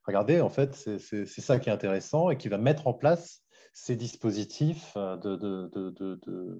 regardez, 0.05 0.41
en 0.41 0.49
fait, 0.49 0.75
c'est 0.75 1.25
ça 1.25 1.59
qui 1.59 1.69
est 1.69 1.73
intéressant 1.73 2.29
et 2.29 2.37
qui 2.37 2.47
va 2.47 2.57
mettre 2.57 2.87
en 2.87 2.93
place 2.93 3.43
ces 3.73 3.95
dispositifs 3.95 4.93
euh, 4.95 5.17
de, 5.17 5.35
de, 5.35 5.69
de, 5.89 6.59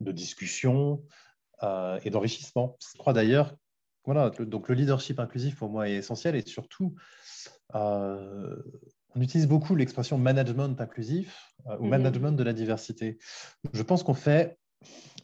de 0.00 0.12
discussion 0.12 1.02
euh, 1.62 1.98
et 2.04 2.10
d'enrichissement. 2.10 2.76
Je 2.92 2.98
crois 2.98 3.12
d'ailleurs, 3.12 3.56
voilà, 4.04 4.30
donc 4.30 4.68
le 4.68 4.74
leadership 4.74 5.18
inclusif 5.18 5.56
pour 5.56 5.70
moi 5.70 5.88
est 5.88 5.94
essentiel 5.94 6.36
et 6.36 6.46
surtout, 6.46 6.94
on 7.74 9.20
utilise 9.20 9.46
beaucoup 9.46 9.74
l'expression 9.74 10.16
management 10.16 10.80
inclusif 10.80 11.52
ou 11.66 11.70
mm-hmm. 11.70 11.88
management 11.88 12.32
de 12.32 12.42
la 12.42 12.52
diversité. 12.52 13.18
Je 13.72 13.82
pense 13.82 14.02
qu'on 14.02 14.14
fait 14.14 14.58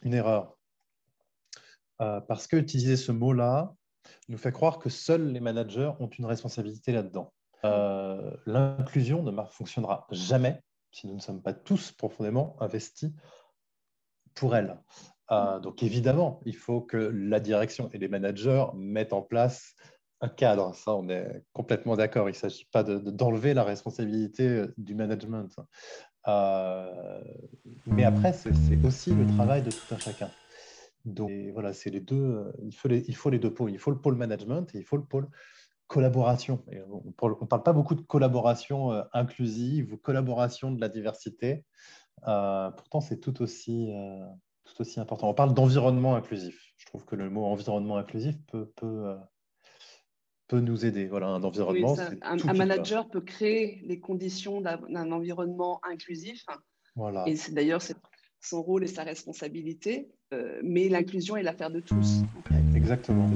une 0.03 0.13
erreur 0.13 0.54
euh, 2.01 2.19
parce 2.21 2.47
que 2.47 2.57
utiliser 2.57 2.97
ce 2.97 3.11
mot-là 3.11 3.73
nous 4.29 4.37
fait 4.37 4.51
croire 4.51 4.79
que 4.79 4.89
seuls 4.89 5.31
les 5.31 5.39
managers 5.39 5.91
ont 5.99 6.07
une 6.07 6.25
responsabilité 6.25 6.91
là-dedans. 6.91 7.33
Euh, 7.63 8.35
l'inclusion 8.45 9.23
ne 9.23 9.31
fonctionnera 9.51 10.05
jamais 10.11 10.61
si 10.91 11.07
nous 11.07 11.15
ne 11.15 11.19
sommes 11.19 11.41
pas 11.41 11.53
tous 11.53 11.91
profondément 11.91 12.55
investis 12.59 13.11
pour 14.33 14.55
elle. 14.55 14.79
Euh, 15.31 15.59
donc 15.59 15.81
évidemment, 15.81 16.41
il 16.45 16.55
faut 16.55 16.81
que 16.81 16.97
la 16.97 17.39
direction 17.39 17.89
et 17.93 17.97
les 17.97 18.07
managers 18.07 18.65
mettent 18.75 19.13
en 19.13 19.21
place 19.21 19.73
un 20.21 20.29
cadre. 20.29 20.75
Ça, 20.75 20.95
on 20.95 21.09
est 21.09 21.43
complètement 21.53 21.95
d'accord. 21.95 22.29
Il 22.29 22.33
ne 22.33 22.37
s'agit 22.37 22.67
pas 22.71 22.83
d'enlever 22.83 23.53
la 23.53 23.63
responsabilité 23.63 24.65
du 24.77 24.93
management. 24.95 25.49
Mais 27.87 28.03
après, 28.03 28.33
c'est 28.33 28.85
aussi 28.85 29.13
le 29.13 29.25
travail 29.35 29.63
de 29.63 29.71
tout 29.71 29.93
un 29.93 29.97
chacun. 29.97 30.29
Donc 31.05 31.31
voilà, 31.53 31.73
c'est 31.73 31.89
les 31.89 32.01
deux. 32.01 32.51
Il 32.63 32.75
faut 32.75 32.87
les, 32.87 33.05
il 33.07 33.15
faut 33.15 33.29
les 33.29 33.39
deux 33.39 33.53
pôles. 33.53 33.71
Il 33.71 33.79
faut 33.79 33.91
le 33.91 33.99
pôle 33.99 34.15
management 34.15 34.73
et 34.73 34.79
il 34.79 34.83
faut 34.83 34.97
le 34.97 35.05
pôle 35.05 35.29
collaboration. 35.87 36.63
on 36.91 37.03
ne 37.05 37.45
parle 37.45 37.63
pas 37.63 37.73
beaucoup 37.73 37.95
de 37.95 38.01
collaboration 38.01 38.91
euh, 38.91 39.03
inclusive 39.13 39.93
ou 39.93 39.97
collaboration 39.97 40.71
de 40.71 40.81
la 40.81 40.89
diversité. 40.89 41.63
Euh, 42.27 42.71
pourtant, 42.71 43.01
c'est 43.01 43.19
tout 43.19 43.41
aussi, 43.41 43.91
euh, 43.91 44.25
tout 44.63 44.81
aussi 44.81 44.99
important. 44.99 45.29
On 45.29 45.33
parle 45.33 45.53
d'environnement 45.53 46.15
inclusif. 46.15 46.73
Je 46.77 46.85
trouve 46.87 47.05
que 47.05 47.15
le 47.15 47.29
mot 47.29 47.45
environnement 47.45 47.97
inclusif 47.97 48.35
peut, 48.47 48.71
peut, 48.75 49.15
peut 50.47 50.59
nous 50.59 50.85
aider. 50.85 51.07
Voilà, 51.07 51.27
un 51.27 51.43
environnement. 51.43 51.95
un, 52.21 52.53
manager 52.53 53.07
peut 53.09 53.21
créer 53.21 53.81
les 53.83 53.99
conditions 53.99 54.61
d'un 54.61 55.11
environnement 55.11 55.79
inclusif. 55.83 56.45
Voilà. 56.95 57.27
Et 57.27 57.35
c'est 57.35 57.53
d'ailleurs 57.53 57.81
son 58.45 58.61
rôle 58.61 58.83
et 58.83 58.87
sa 58.87 59.03
responsabilité. 59.03 60.09
mais 60.63 60.89
l'inclusion 60.89 61.37
est 61.37 61.43
l'affaire 61.43 61.71
de 61.71 61.79
tous. 61.79 62.23
Exactement. 62.75 63.29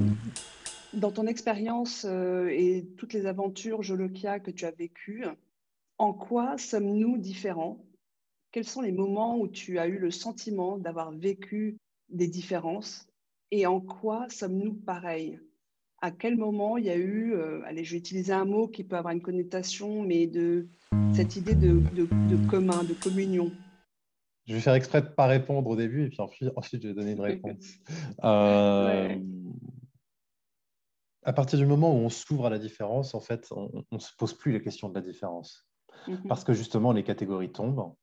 Dans 0.92 1.12
ton 1.12 1.26
expérience 1.26 2.04
euh, 2.08 2.48
et 2.48 2.88
toutes 2.96 3.12
les 3.12 3.26
aventures 3.26 3.82
Jolokia 3.82 4.40
que 4.40 4.50
tu 4.50 4.64
as 4.64 4.72
vécues, 4.72 5.24
en 5.98 6.12
quoi 6.12 6.58
sommes-nous 6.58 7.16
différents? 7.16 7.84
Quels 8.50 8.64
sont 8.64 8.80
les 8.80 8.90
moments 8.90 9.38
où 9.38 9.46
tu 9.46 9.78
as 9.78 9.86
eu 9.86 9.98
le 9.98 10.10
sentiment 10.10 10.78
d'avoir 10.78 11.12
vécu 11.12 11.76
des 12.08 12.26
différences? 12.26 13.06
Et 13.52 13.66
en 13.66 13.80
quoi 13.80 14.28
sommes-nous 14.30 14.74
pareils? 14.74 15.38
À 16.02 16.10
quel 16.10 16.36
moment 16.36 16.76
il 16.76 16.86
y 16.86 16.90
a 16.90 16.96
eu, 16.96 17.34
euh, 17.34 17.60
allez, 17.66 17.84
je 17.84 17.92
vais 17.92 17.98
utiliser 17.98 18.32
un 18.32 18.44
mot 18.44 18.66
qui 18.66 18.82
peut 18.82 18.96
avoir 18.96 19.12
une 19.12 19.22
connotation, 19.22 20.02
mais 20.02 20.26
de 20.26 20.66
cette 21.14 21.36
idée 21.36 21.54
de, 21.54 21.80
commun, 22.48 22.82
de 22.82 22.94
communion? 22.94 23.52
Je 24.50 24.56
vais 24.56 24.60
faire 24.60 24.74
exprès 24.74 25.00
de 25.00 25.06
ne 25.06 25.12
pas 25.12 25.26
répondre 25.26 25.70
au 25.70 25.76
début 25.76 26.06
et 26.06 26.08
puis 26.08 26.18
ensuite, 26.20 26.50
je 26.82 26.88
vais 26.88 26.94
donner 26.94 27.12
une 27.12 27.20
réponse. 27.20 27.66
Euh, 28.24 29.16
à 31.22 31.32
partir 31.32 31.58
du 31.58 31.66
moment 31.66 31.92
où 31.92 31.98
on 31.98 32.08
s'ouvre 32.08 32.46
à 32.46 32.50
la 32.50 32.58
différence, 32.58 33.14
en 33.14 33.20
fait, 33.20 33.46
on 33.52 33.84
ne 33.92 33.98
se 33.98 34.10
pose 34.18 34.34
plus 34.34 34.52
les 34.52 34.60
questions 34.60 34.88
de 34.88 34.94
la 34.94 35.00
différence. 35.00 35.68
Mhm. 36.08 36.26
Parce 36.28 36.42
que 36.44 36.52
justement, 36.52 36.92
les 36.92 37.04
catégories 37.04 37.52
tombent. 37.52 37.94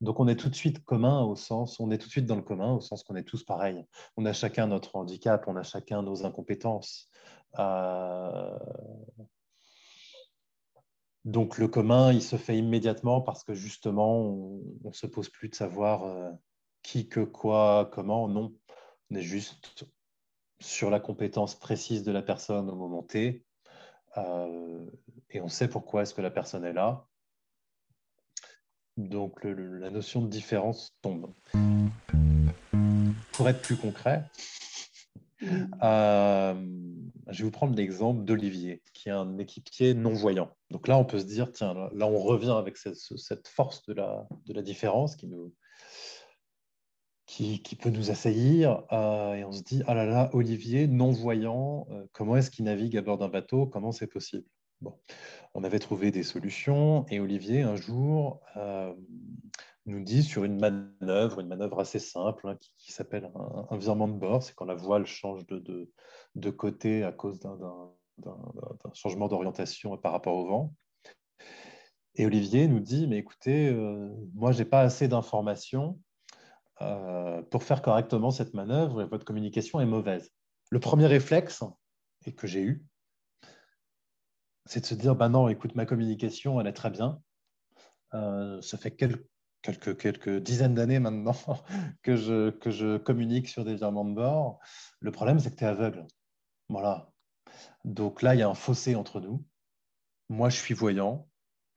Donc, 0.00 0.20
on 0.20 0.26
est 0.26 0.36
tout 0.36 0.48
de 0.48 0.54
suite 0.54 0.82
commun 0.84 1.22
au 1.22 1.36
sens, 1.36 1.78
on 1.80 1.90
est 1.90 1.98
tout 1.98 2.06
de 2.06 2.12
suite 2.12 2.26
dans 2.26 2.36
le 2.36 2.42
commun 2.42 2.72
au 2.72 2.80
sens 2.80 3.02
qu'on 3.02 3.16
est 3.16 3.24
tous 3.24 3.44
pareils. 3.44 3.84
On 4.16 4.24
a 4.24 4.32
chacun 4.32 4.66
notre 4.66 4.96
handicap, 4.96 5.44
on 5.46 5.56
a 5.56 5.62
chacun 5.62 6.02
nos 6.02 6.24
incompétences. 6.24 7.10
Euh, 7.58 8.58
donc, 11.24 11.58
le 11.58 11.68
commun, 11.68 12.12
il 12.12 12.22
se 12.22 12.36
fait 12.36 12.58
immédiatement 12.58 13.20
parce 13.20 13.44
que 13.44 13.54
justement, 13.54 14.20
on 14.20 14.60
ne 14.84 14.92
se 14.92 15.06
pose 15.06 15.30
plus 15.30 15.48
de 15.48 15.54
savoir 15.54 16.04
euh, 16.04 16.30
qui, 16.82 17.08
que, 17.08 17.20
quoi, 17.20 17.90
comment. 17.92 18.28
Non, 18.28 18.54
on 19.10 19.16
est 19.16 19.22
juste 19.22 19.86
sur 20.60 20.90
la 20.90 21.00
compétence 21.00 21.54
précise 21.54 22.02
de 22.02 22.12
la 22.12 22.22
personne 22.22 22.70
au 22.70 22.74
moment 22.74 23.02
T, 23.02 23.44
euh, 24.16 24.86
et 25.30 25.40
on 25.40 25.48
sait 25.48 25.68
pourquoi 25.68 26.02
est-ce 26.02 26.14
que 26.14 26.22
la 26.22 26.30
personne 26.30 26.64
est 26.64 26.72
là. 26.72 27.06
Donc 28.96 29.42
la 29.42 29.90
notion 29.90 30.22
de 30.22 30.28
différence 30.28 30.96
tombe. 31.02 31.32
Pour 33.32 33.48
être 33.48 33.60
plus 33.60 33.76
concret, 33.76 34.24
euh, 35.82 36.54
je 37.28 37.38
vais 37.38 37.44
vous 37.44 37.50
prendre 37.50 37.74
l'exemple 37.74 38.24
d'Olivier, 38.24 38.82
qui 38.92 39.08
est 39.08 39.12
un 39.12 39.36
équipier 39.38 39.94
non-voyant. 39.94 40.54
Donc 40.74 40.88
là, 40.88 40.98
on 40.98 41.04
peut 41.04 41.20
se 41.20 41.24
dire, 41.24 41.52
tiens, 41.52 41.72
là, 41.72 42.06
on 42.08 42.18
revient 42.18 42.50
avec 42.50 42.76
cette, 42.76 43.46
force 43.46 43.86
de 43.86 43.94
la, 43.94 44.26
différence 44.62 45.14
qui 45.14 45.28
peut 47.80 47.90
nous 47.90 48.10
assaillir. 48.10 48.82
Euh, 48.90 49.34
et 49.34 49.44
on 49.44 49.52
se 49.52 49.62
dit, 49.62 49.84
ah 49.86 49.94
là 49.94 50.04
là, 50.04 50.30
Olivier, 50.32 50.88
non-voyant, 50.88 51.86
euh, 51.92 52.04
comment 52.12 52.36
est-ce 52.36 52.50
qu'il 52.50 52.64
navigue 52.64 52.96
à 52.96 53.02
bord 53.02 53.18
d'un 53.18 53.28
bateau? 53.28 53.66
Comment 53.66 53.92
c'est 53.92 54.08
possible? 54.08 54.48
On 55.54 55.62
avait 55.62 55.78
trouvé 55.78 56.10
des 56.10 56.24
solutions 56.24 57.06
et 57.08 57.20
Olivier, 57.20 57.62
un 57.62 57.76
jour, 57.76 58.40
euh, 58.56 58.92
nous 59.86 60.00
dit 60.00 60.24
sur 60.24 60.42
une 60.42 60.58
manœuvre, 60.58 61.38
une 61.38 61.46
manœuvre 61.46 61.78
assez 61.78 62.00
simple, 62.00 62.48
hein, 62.48 62.58
qui, 62.78 62.90
s'appelle 62.90 63.30
un, 63.70 63.76
virement 63.76 64.08
de 64.08 64.18
bord, 64.18 64.42
c'est 64.42 64.56
quand 64.56 64.64
la 64.64 64.74
voile 64.74 65.06
change 65.06 65.46
de, 65.46 66.50
côté 66.50 67.04
à 67.04 67.12
cause 67.12 67.38
d'un 67.38 67.92
changement 68.94 69.28
d'orientation 69.28 69.96
par 69.96 70.12
rapport 70.12 70.36
au 70.36 70.46
vent. 70.46 70.74
Et 72.16 72.26
Olivier 72.26 72.68
nous 72.68 72.80
dit, 72.80 73.06
mais 73.06 73.18
écoutez, 73.18 73.72
moi, 74.34 74.52
je 74.52 74.58
n'ai 74.58 74.64
pas 74.64 74.80
assez 74.80 75.08
d'informations 75.08 75.98
euh, 76.82 77.40
pour 77.42 77.62
faire 77.62 77.82
correctement 77.82 78.32
cette 78.32 78.52
manœuvre 78.52 79.02
et 79.02 79.06
votre 79.06 79.24
communication 79.24 79.80
est 79.80 79.86
mauvaise. 79.86 80.32
Le 80.70 80.80
premier 80.80 81.06
réflexe, 81.06 81.62
et 82.26 82.34
que 82.34 82.48
j'ai 82.48 82.62
eu, 82.62 82.84
c'est 84.66 84.80
de 84.80 84.86
se 84.86 84.94
dire, 84.94 85.14
bah 85.14 85.28
non, 85.28 85.48
écoute, 85.48 85.76
ma 85.76 85.86
communication, 85.86 86.60
elle 86.60 86.66
est 86.66 86.72
très 86.72 86.90
bien. 86.90 87.20
Euh, 88.14 88.60
ça 88.60 88.76
fait 88.76 88.90
quelques, 88.90 89.24
quelques, 89.62 89.96
quelques 89.96 90.42
dizaines 90.42 90.74
d'années 90.74 90.98
maintenant 90.98 91.36
que 92.02 92.16
je, 92.16 92.50
que 92.50 92.70
je 92.70 92.96
communique 92.96 93.48
sur 93.48 93.64
des 93.64 93.76
virements 93.76 94.04
de 94.04 94.14
bord. 94.14 94.58
Le 94.98 95.12
problème, 95.12 95.38
c'est 95.38 95.52
que 95.52 95.56
tu 95.56 95.64
es 95.64 95.68
aveugle. 95.68 96.06
Voilà. 96.68 97.12
Donc 97.84 98.22
là, 98.22 98.34
il 98.34 98.38
y 98.38 98.42
a 98.42 98.48
un 98.48 98.54
fossé 98.54 98.94
entre 98.94 99.20
nous. 99.20 99.44
Moi, 100.28 100.48
je 100.48 100.56
suis 100.56 100.74
voyant, 100.74 101.28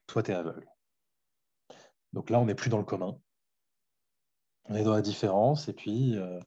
toi, 0.06 0.24
tu 0.24 0.32
es 0.32 0.34
aveugle. 0.34 0.68
Donc 2.14 2.30
là, 2.30 2.40
on 2.40 2.46
n'est 2.46 2.56
plus 2.56 2.70
dans 2.70 2.78
le 2.78 2.86
commun 2.86 3.20
on 4.70 4.76
est 4.76 4.84
dans 4.84 4.94
la 4.94 5.02
différence 5.02 5.68
et 5.68 5.74
puis, 5.74 6.18
euh, 6.18 6.40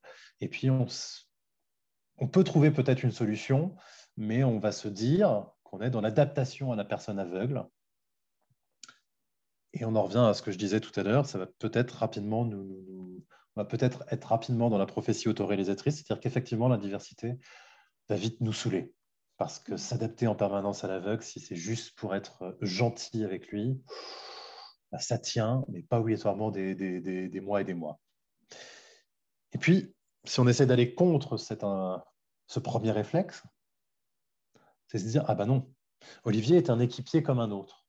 on, 2.18 2.28
peut 2.28 2.44
trouver 2.44 2.70
peut-être 2.70 3.02
une 3.02 3.12
solution, 3.12 3.76
mais 4.16 4.44
on 4.44 4.58
va 4.58 4.72
se 4.72 4.88
dire 4.88 5.46
qu'on 5.62 5.80
est 5.80 5.90
dans 5.90 6.00
l'adaptation 6.00 6.72
à 6.72 6.76
la 6.76 6.84
personne 6.84 7.18
aveugle. 7.18 7.66
Et 9.72 9.84
on 9.84 9.94
en 9.94 10.02
revient 10.02 10.18
à 10.28 10.34
ce 10.34 10.42
que 10.42 10.50
je 10.50 10.58
disais 10.58 10.80
tout 10.80 10.98
à 10.98 11.02
l'heure, 11.02 11.26
ça 11.26 11.38
va 11.38 11.46
peut-être 11.46 11.92
rapidement 11.92 12.44
nous, 12.44 13.24
on 13.56 13.60
va 13.60 13.64
peut-être 13.64 14.04
être 14.08 14.24
rapidement 14.24 14.68
dans 14.68 14.78
la 14.78 14.86
prophétie 14.86 15.28
autoréalisatrice, 15.28 15.96
c'est-à-dire 15.96 16.20
qu'effectivement 16.20 16.68
la 16.68 16.76
diversité 16.76 17.38
va 18.08 18.16
vite 18.16 18.40
nous 18.40 18.52
saouler. 18.52 18.92
Parce 19.40 19.58
que 19.58 19.78
s'adapter 19.78 20.26
en 20.26 20.34
permanence 20.34 20.84
à 20.84 20.86
l'aveugle, 20.86 21.22
si 21.22 21.40
c'est 21.40 21.56
juste 21.56 21.96
pour 21.96 22.14
être 22.14 22.58
gentil 22.60 23.24
avec 23.24 23.48
lui, 23.48 23.80
bah, 24.92 24.98
ça 24.98 25.16
tient, 25.16 25.64
mais 25.68 25.82
pas 25.82 25.98
obligatoirement 25.98 26.50
des, 26.50 26.74
des 26.74 27.40
mois 27.40 27.62
et 27.62 27.64
des 27.64 27.72
mois. 27.72 27.98
Et 29.52 29.58
puis, 29.58 29.94
si 30.24 30.40
on 30.40 30.46
essaie 30.46 30.66
d'aller 30.66 30.94
contre 30.94 31.38
ce 31.38 32.58
premier 32.58 32.90
réflexe, 32.90 33.42
c'est 34.88 34.98
se 34.98 35.06
dire, 35.06 35.24
ah 35.26 35.34
ben 35.34 35.46
non, 35.46 35.72
Olivier 36.24 36.58
est 36.58 36.68
un 36.68 36.78
équipier 36.78 37.22
comme 37.22 37.40
un 37.40 37.50
autre. 37.50 37.86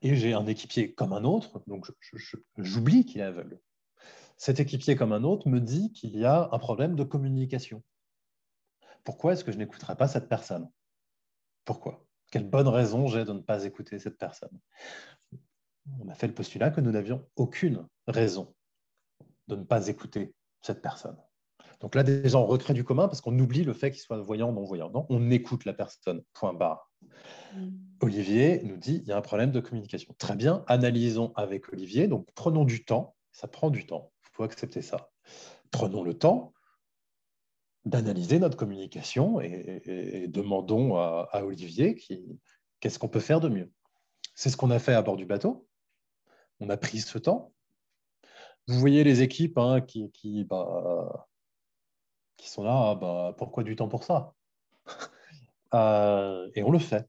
Et 0.00 0.16
j'ai 0.16 0.32
un 0.32 0.46
équipier 0.46 0.94
comme 0.94 1.12
un 1.12 1.24
autre, 1.24 1.62
donc 1.66 1.92
j'oublie 2.56 3.04
qu'il 3.04 3.20
est 3.20 3.24
aveugle. 3.24 3.60
Cet 4.38 4.60
équipier 4.60 4.96
comme 4.96 5.12
un 5.12 5.24
autre 5.24 5.50
me 5.50 5.60
dit 5.60 5.92
qu'il 5.92 6.16
y 6.16 6.24
a 6.24 6.48
un 6.52 6.58
problème 6.58 6.96
de 6.96 7.04
communication. 7.04 7.82
Pourquoi 9.04 9.32
est-ce 9.32 9.44
que 9.44 9.52
je 9.52 9.58
n'écouterai 9.58 9.96
pas 9.96 10.08
cette 10.08 10.28
personne? 10.28 10.70
Pourquoi? 11.64 12.04
Quelle 12.30 12.48
bonne 12.48 12.68
raison 12.68 13.06
j'ai 13.08 13.24
de 13.24 13.32
ne 13.32 13.40
pas 13.40 13.64
écouter 13.64 13.98
cette 13.98 14.18
personne? 14.18 14.58
On 16.00 16.08
a 16.08 16.14
fait 16.14 16.28
le 16.28 16.34
postulat 16.34 16.70
que 16.70 16.80
nous 16.80 16.92
n'avions 16.92 17.26
aucune 17.36 17.86
raison 18.06 18.54
de 19.48 19.56
ne 19.56 19.64
pas 19.64 19.88
écouter 19.88 20.34
cette 20.60 20.82
personne. 20.82 21.16
Donc 21.80 21.94
là, 21.94 22.02
déjà, 22.02 22.38
on 22.38 22.46
recrée 22.46 22.74
du 22.74 22.84
commun 22.84 23.08
parce 23.08 23.20
qu'on 23.20 23.36
oublie 23.38 23.64
le 23.64 23.72
fait 23.72 23.90
qu'il 23.90 24.00
soit 24.00 24.18
voyant 24.18 24.50
ou 24.50 24.52
non-voyant. 24.52 24.90
Non, 24.90 25.06
on 25.08 25.30
écoute 25.30 25.64
la 25.64 25.72
personne, 25.72 26.22
point 26.34 26.52
barre. 26.52 26.90
Mm. 27.54 27.68
Olivier 28.00 28.62
nous 28.64 28.76
dit, 28.76 29.00
il 29.02 29.08
y 29.08 29.12
a 29.12 29.16
un 29.16 29.22
problème 29.22 29.50
de 29.50 29.60
communication. 29.60 30.14
Très 30.18 30.36
bien, 30.36 30.62
analysons 30.66 31.32
avec 31.36 31.72
Olivier. 31.72 32.06
Donc, 32.06 32.28
prenons 32.34 32.64
du 32.64 32.84
temps. 32.84 33.16
Ça 33.32 33.48
prend 33.48 33.70
du 33.70 33.86
temps. 33.86 34.12
Il 34.24 34.28
faut 34.32 34.42
accepter 34.42 34.82
ça. 34.82 35.10
Prenons 35.70 36.02
le 36.02 36.14
temps 36.14 36.52
d'analyser 37.84 38.38
notre 38.38 38.56
communication 38.56 39.40
et, 39.40 40.26
demandons 40.28 40.96
à, 40.96 41.42
Olivier 41.44 41.96
qu'est-ce 42.80 42.98
qu'on 42.98 43.08
peut 43.08 43.20
faire 43.20 43.40
de 43.40 43.48
mieux. 43.48 43.70
C'est 44.34 44.50
ce 44.50 44.56
qu'on 44.56 44.70
a 44.70 44.78
fait 44.78 44.94
à 44.94 45.02
bord 45.02 45.16
du 45.16 45.26
bateau. 45.26 45.66
On 46.60 46.70
a 46.70 46.76
pris 46.76 46.98
ce 46.98 47.18
temps 47.18 47.52
vous 48.70 48.78
voyez 48.78 49.04
les 49.04 49.22
équipes 49.22 49.58
hein, 49.58 49.80
qui, 49.80 50.44
bah, 50.44 51.26
qui 52.36 52.48
sont 52.48 52.62
là, 52.62 52.90
ah, 52.90 52.94
bah, 52.94 53.34
pourquoi 53.36 53.64
du 53.64 53.76
temps 53.76 53.88
pour 53.88 54.04
ça? 54.04 54.34
Euh, 55.72 56.50
Et 56.56 56.64
on 56.64 56.72
le 56.72 56.80
fait. 56.80 57.08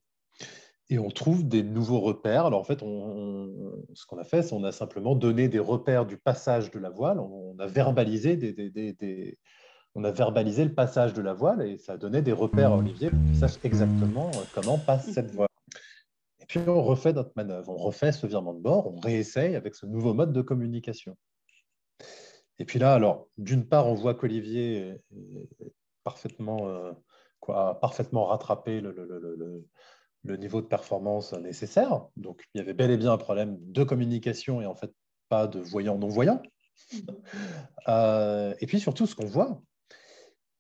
Et 0.89 0.99
on 0.99 1.09
trouve 1.09 1.47
des 1.47 1.63
nouveaux 1.63 1.99
repères. 1.99 2.45
Alors 2.45 2.59
en 2.59 2.63
fait, 2.63 2.81
ce 2.81 4.05
qu'on 4.05 4.19
a 4.19 4.23
fait, 4.23 4.43
c'est 4.43 4.51
qu'on 4.51 4.63
a 4.63 4.71
simplement 4.71 5.15
donné 5.15 5.47
des 5.49 5.57
repères 5.57 6.05
du 6.05 6.15
passage 6.15 6.69
de 6.69 6.77
la 6.77 6.91
voile. 6.91 7.19
On, 7.19 7.57
a 7.57 7.65
verbalisé 7.65 8.35
des, 8.35 9.39
on 9.95 10.03
a 10.03 10.11
verbalisé 10.11 10.63
le 10.63 10.73
passage 10.73 11.13
de 11.13 11.21
la 11.21 11.33
voile 11.33 11.61
et 11.61 11.77
ça 11.77 11.93
a 11.93 11.97
donné 11.97 12.21
des 12.21 12.31
repères 12.31 12.71
à 12.71 12.77
Olivier 12.77 13.09
pour 13.09 13.19
qu'il 13.25 13.35
sache 13.37 13.59
exactement 13.63 14.31
comment 14.53 14.77
passe 14.77 15.11
cette 15.11 15.31
voile. 15.31 15.49
Et 16.39 16.45
puis 16.45 16.59
on 16.65 16.81
refait 16.81 17.13
notre 17.13 17.31
manœuvre, 17.35 17.69
on 17.69 17.77
refait 17.77 18.11
ce 18.11 18.25
virement 18.25 18.53
de 18.53 18.61
bord, 18.61 18.93
on 18.93 18.99
réessaye 18.99 19.55
avec 19.55 19.75
ce 19.75 19.85
nouveau 19.85 20.13
mode 20.13 20.33
de 20.33 20.41
communication. 20.41 21.17
Et 22.59 22.65
puis 22.65 22.79
là, 22.79 22.93
alors, 22.93 23.27
d'une 23.37 23.67
part, 23.67 23.87
on 23.87 23.95
voit 23.95 24.13
qu'Olivier 24.13 24.77
est 24.77 25.01
parfaitement, 26.03 26.67
euh, 26.67 26.91
quoi, 27.39 27.79
parfaitement 27.79 28.25
rattrapé 28.25 28.81
le, 28.81 28.91
le, 28.91 29.65
le, 30.23 30.37
niveau 30.37 30.61
de 30.61 30.67
performance 30.67 31.33
nécessaire. 31.33 32.05
Donc, 32.17 32.43
il 32.53 32.59
y 32.59 32.61
avait 32.61 32.73
bel 32.73 32.91
et 32.91 32.97
bien 32.97 33.13
un 33.13 33.17
problème 33.17 33.57
de 33.59 33.83
communication 33.83 34.61
et 34.61 34.67
en 34.67 34.75
fait 34.75 34.93
pas 35.27 35.47
de 35.47 35.59
voyant-non-voyant. 35.59 36.41
Euh, 37.87 38.53
et 38.59 38.67
puis 38.67 38.79
surtout, 38.79 39.07
ce 39.07 39.15
qu'on 39.15 39.25
voit, 39.25 39.59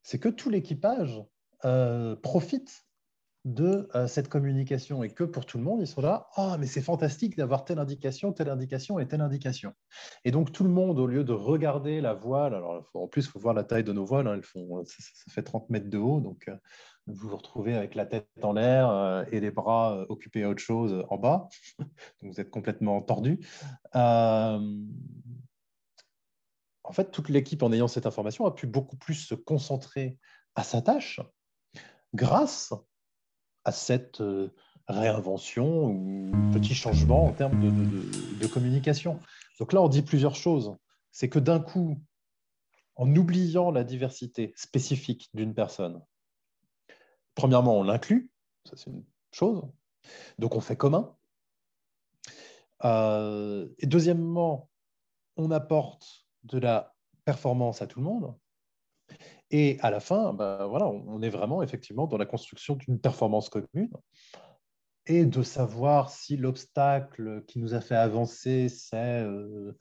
c'est 0.03 0.19
que 0.19 0.29
tout 0.29 0.49
l'équipage 0.49 1.23
euh, 1.65 2.15
profite 2.15 2.85
de 3.43 3.89
euh, 3.95 4.05
cette 4.05 4.29
communication 4.29 5.03
et 5.03 5.09
que 5.09 5.23
pour 5.23 5.47
tout 5.47 5.57
le 5.57 5.63
monde, 5.63 5.81
ils 5.81 5.87
sont 5.87 6.01
là, 6.01 6.27
ah, 6.35 6.57
mais 6.59 6.67
c'est 6.67 6.81
fantastique 6.81 7.35
d'avoir 7.35 7.65
telle 7.65 7.79
indication, 7.79 8.33
telle 8.33 8.49
indication 8.49 8.99
et 8.99 9.07
telle 9.07 9.21
indication. 9.21 9.73
Et 10.25 10.31
donc 10.31 10.51
tout 10.51 10.63
le 10.63 10.69
monde, 10.69 10.99
au 10.99 11.07
lieu 11.07 11.23
de 11.23 11.33
regarder 11.33 12.01
la 12.01 12.13
voile, 12.13 12.53
alors 12.53 12.87
en 12.93 13.07
plus, 13.07 13.25
il 13.25 13.29
faut 13.29 13.39
voir 13.39 13.55
la 13.55 13.63
taille 13.63 13.83
de 13.83 13.93
nos 13.93 14.05
voiles, 14.05 14.27
hein, 14.27 14.35
elles 14.35 14.43
font, 14.43 14.83
ça, 14.85 15.31
fait 15.31 15.41
30 15.41 15.69
mètres 15.71 15.89
de 15.89 15.97
haut, 15.97 16.19
donc 16.19 16.47
euh, 16.47 16.55
vous 17.07 17.29
vous 17.29 17.35
retrouvez 17.35 17.75
avec 17.75 17.95
la 17.95 18.05
tête 18.05 18.27
en 18.43 18.53
l'air 18.53 19.25
et 19.31 19.39
les 19.39 19.49
bras 19.49 20.05
occupés 20.09 20.43
à 20.43 20.49
autre 20.49 20.61
chose 20.61 21.03
en 21.09 21.17
bas, 21.17 21.49
donc 21.79 22.33
vous 22.33 22.39
êtes 22.39 22.51
complètement 22.51 23.01
tordu. 23.01 23.39
En 26.83 26.93
fait, 26.93 27.11
toute 27.11 27.29
l'équipe, 27.29 27.63
en 27.63 27.71
ayant 27.71 27.87
cette 27.87 28.05
information, 28.05 28.45
a 28.45 28.51
pu 28.51 28.67
beaucoup 28.67 28.97
plus 28.97 29.15
se 29.15 29.35
concentrer 29.35 30.17
à 30.55 30.63
sa 30.63 30.81
tâche 30.81 31.19
grâce 32.13 32.73
à 33.63 33.71
cette 33.71 34.21
euh, 34.21 34.53
réinvention 34.87 35.85
ou 35.85 36.31
petit 36.51 36.73
changement 36.73 37.25
en 37.25 37.33
termes 37.33 37.59
de, 38.39 38.47
communication. 38.47 39.19
Donc 39.59 39.73
là, 39.73 39.81
on 39.81 39.87
dit 39.87 40.01
plusieurs 40.01 40.35
choses. 40.35 40.75
C'est 41.11 41.29
que 41.29 41.39
d'un 41.39 41.59
coup, 41.59 42.01
en 42.95 43.15
oubliant 43.15 43.71
la 43.71 43.83
diversité 43.83 44.53
spécifique 44.55 45.29
d'une 45.33 45.53
personne, 45.53 46.01
premièrement, 47.35 47.77
on 47.77 47.83
l'inclut, 47.83 48.31
ça 48.65 48.75
c'est 48.75 48.89
une 48.89 49.05
chose, 49.31 49.63
donc 50.39 50.55
on 50.55 50.61
fait 50.61 50.75
commun. 50.75 51.15
Euh, 52.83 53.69
et 53.77 53.85
deuxièmement, 53.85 54.69
on 55.37 55.51
apporte 55.51 56.25
de 56.43 56.57
la 56.59 56.93
performance 57.25 57.81
à 57.81 57.87
tout 57.87 57.99
le 57.99 58.05
monde. 58.05 58.35
Et 59.49 59.77
à 59.81 59.91
la 59.91 59.99
fin, 59.99 60.33
ben 60.33 60.65
voilà, 60.67 60.87
on 60.87 61.21
est 61.21 61.29
vraiment 61.29 61.61
effectivement 61.61 62.07
dans 62.07 62.17
la 62.17 62.25
construction 62.25 62.75
d'une 62.75 62.99
performance 62.99 63.49
commune 63.49 63.91
et 65.05 65.25
de 65.25 65.43
savoir 65.43 66.09
si 66.09 66.37
l'obstacle 66.37 67.43
qui 67.47 67.59
nous 67.59 67.73
a 67.73 67.81
fait 67.81 67.95
avancer, 67.95 68.69
c'est 68.69 69.23
euh, 69.23 69.71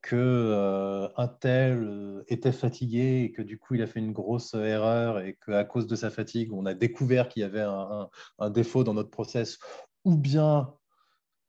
que 0.00 0.16
euh, 0.16 1.08
un 1.16 1.28
tel 1.28 1.82
euh, 1.82 2.24
était 2.28 2.52
fatigué 2.52 3.22
et 3.24 3.32
que 3.32 3.42
du 3.42 3.58
coup 3.58 3.74
il 3.74 3.82
a 3.82 3.86
fait 3.86 4.00
une 4.00 4.12
grosse 4.12 4.54
erreur 4.54 5.20
et 5.20 5.36
qu'à 5.44 5.64
cause 5.64 5.86
de 5.86 5.96
sa 5.96 6.10
fatigue, 6.10 6.52
on 6.52 6.66
a 6.66 6.74
découvert 6.74 7.28
qu'il 7.28 7.42
y 7.42 7.44
avait 7.44 7.60
un, 7.60 8.08
un, 8.38 8.50
défaut 8.50 8.84
dans 8.84 8.94
notre 8.94 9.10
process, 9.10 9.58
ou 10.04 10.16
bien 10.16 10.74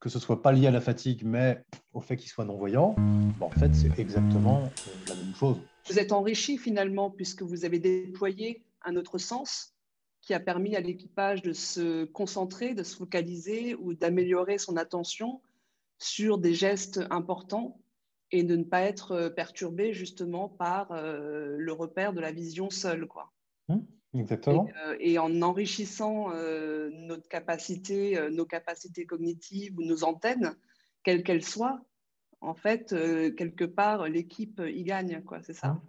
que 0.03 0.09
ce 0.09 0.19
soit 0.19 0.41
pas 0.41 0.51
lié 0.51 0.67
à 0.67 0.71
la 0.71 0.81
fatigue, 0.81 1.23
mais 1.23 1.63
au 1.93 2.01
fait 2.01 2.17
qu'il 2.17 2.29
soit 2.29 2.43
non-voyant, 2.43 2.93
ben, 2.97 3.45
en 3.45 3.49
fait 3.49 3.73
c'est 3.73 3.97
exactement 3.97 4.69
la 5.07 5.15
même 5.15 5.33
chose. 5.33 5.55
Vous 5.87 5.97
êtes 5.97 6.11
enrichi 6.11 6.57
finalement 6.57 7.09
puisque 7.09 7.41
vous 7.41 7.63
avez 7.63 7.79
déployé 7.79 8.65
un 8.81 8.97
autre 8.97 9.17
sens 9.17 9.73
qui 10.19 10.33
a 10.33 10.41
permis 10.41 10.75
à 10.75 10.81
l'équipage 10.81 11.41
de 11.41 11.53
se 11.53 12.03
concentrer, 12.03 12.73
de 12.73 12.83
se 12.83 12.97
focaliser 12.97 13.75
ou 13.75 13.93
d'améliorer 13.93 14.57
son 14.57 14.75
attention 14.75 15.41
sur 15.99 16.37
des 16.37 16.53
gestes 16.53 16.99
importants 17.09 17.79
et 18.31 18.43
de 18.43 18.57
ne 18.57 18.65
pas 18.65 18.81
être 18.81 19.29
perturbé 19.29 19.93
justement 19.93 20.49
par 20.49 20.91
euh, 20.91 21.55
le 21.57 21.71
repère 21.71 22.11
de 22.11 22.19
la 22.19 22.33
vision 22.33 22.69
seule. 22.69 23.07
Quoi. 23.07 23.31
Mmh, 23.69 23.77
exactement. 24.13 24.67
Euh, 24.85 24.95
et, 24.99 25.19
en 25.19 25.41
enrichissant 25.41 26.31
euh, 26.33 26.89
notre 26.91 27.27
capacité, 27.27 28.19
nos 28.31 28.45
capacités 28.45 29.05
cognitives 29.05 29.77
ou 29.77 29.83
nos 29.83 30.03
antennes, 30.03 30.55
quelles 31.03 31.23
qu'elles 31.23 31.45
soient, 31.45 31.81
en 32.43 32.53
fait, 32.53 32.91
euh, 32.91 33.31
quelque 33.31 33.63
part, 33.63 34.07
l'équipe 34.09 34.61
y 34.65 34.83
gagne, 34.83 35.23
quoi. 35.23 35.41
C'est 35.43 35.53
ça. 35.53 35.81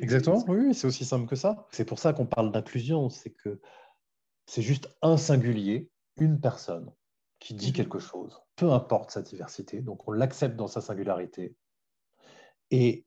Exactement. 0.00 0.44
Oui, 0.48 0.74
c'est 0.74 0.86
aussi 0.86 1.04
simple 1.04 1.28
que 1.28 1.36
ça. 1.36 1.66
C'est 1.70 1.84
pour 1.84 1.98
ça 1.98 2.12
qu'on 2.12 2.26
parle 2.26 2.50
d'inclusion. 2.50 3.08
C'est 3.08 3.30
que 3.30 3.60
c'est 4.46 4.62
juste 4.62 4.88
un 5.00 5.16
singulier, 5.16 5.90
une 6.18 6.40
personne 6.40 6.92
qui 7.38 7.54
dit 7.54 7.68
mhm. 7.68 7.74
quelque 7.74 7.98
chose, 8.00 8.40
peu 8.56 8.70
importe 8.72 9.12
sa 9.12 9.22
diversité. 9.22 9.80
Donc, 9.80 10.06
on 10.08 10.12
l'accepte 10.12 10.56
dans 10.56 10.66
sa 10.66 10.80
singularité. 10.80 11.56
Et 12.70 13.06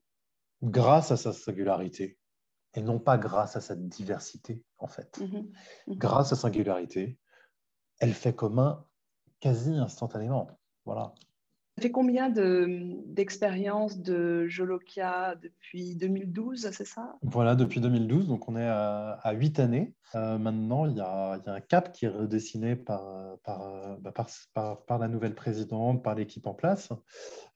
grâce 0.63 1.11
à 1.11 1.17
sa 1.17 1.33
singularité, 1.33 2.17
et 2.75 2.81
non 2.81 2.99
pas 2.99 3.17
grâce 3.17 3.55
à 3.55 3.61
sa 3.61 3.75
diversité, 3.75 4.63
en 4.77 4.87
fait, 4.87 5.19
mhm. 5.19 5.51
Mhm. 5.87 5.97
grâce 5.97 6.31
à 6.31 6.35
sa 6.35 6.43
singularité, 6.43 7.17
elle 7.99 8.13
fait 8.13 8.35
commun 8.35 8.85
quasi 9.39 9.71
instantanément. 9.71 10.49
Voilà. 10.85 11.13
Ça 11.77 11.81
fait 11.81 11.91
combien 11.91 12.29
d'expériences 12.29 13.99
de, 13.99 14.47
Jolokia 14.47 15.35
depuis 15.35 15.97
2012, 15.97 16.69
c'est 16.71 16.85
ça? 16.85 17.17
Voilà, 17.21 17.55
depuis 17.55 17.81
2012, 17.81 18.29
donc 18.29 18.47
on 18.47 18.55
est 18.55 18.65
à, 18.65 19.33
huit 19.33 19.59
années. 19.59 19.93
Euh, 20.15 20.37
maintenant, 20.37 20.85
il 20.85 20.95
y, 20.95 21.01
a, 21.01 21.37
un 21.45 21.59
cap 21.59 21.91
qui 21.91 22.05
est 22.05 22.09
redessiné 22.09 22.77
par, 22.77 23.37
par, 23.43 23.97
bah, 23.99 24.13
par, 24.87 24.99
la 24.99 25.09
nouvelle 25.09 25.35
présidente, 25.35 26.01
par 26.01 26.15
l'équipe 26.15 26.47
en 26.47 26.53
place, 26.53 26.93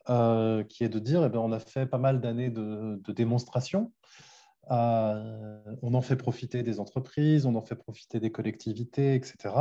euh, 0.09 0.65
qui 0.65 0.83
est 0.83 0.89
de 0.89 0.99
dire, 0.99 1.23
eh 1.23 1.29
bien, 1.29 1.39
on 1.39 1.53
a 1.53 1.59
fait 1.59 1.85
pas 1.85 1.97
mal 1.97 2.19
d'années 2.19 2.49
de, 2.49 3.01
de 3.01 3.11
démonstrations. 3.13 3.93
Euh, 4.71 5.59
on 5.81 5.93
en 5.93 6.01
fait 6.01 6.15
profiter 6.15 6.63
des 6.63 6.79
entreprises, 6.79 7.45
on 7.45 7.55
en 7.55 7.61
fait 7.61 7.75
profiter 7.75 8.19
des 8.19 8.31
collectivités, 8.31 9.15
etc. 9.15 9.55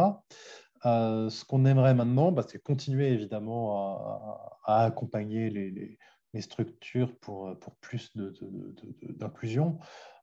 Euh, 0.87 1.31
ce 1.31 1.45
qu'on 1.45 1.65
aimerait 1.65 1.95
maintenant, 1.95 2.31
bah, 2.31 2.45
c'est 2.47 2.63
continuer 2.63 3.09
évidemment 3.09 4.57
à, 4.65 4.85
accompagner 4.85 5.51
les, 5.51 5.99
structures 6.41 7.17
pour, 7.19 7.57
plus 7.81 8.13
d'inclusion, 8.17 9.79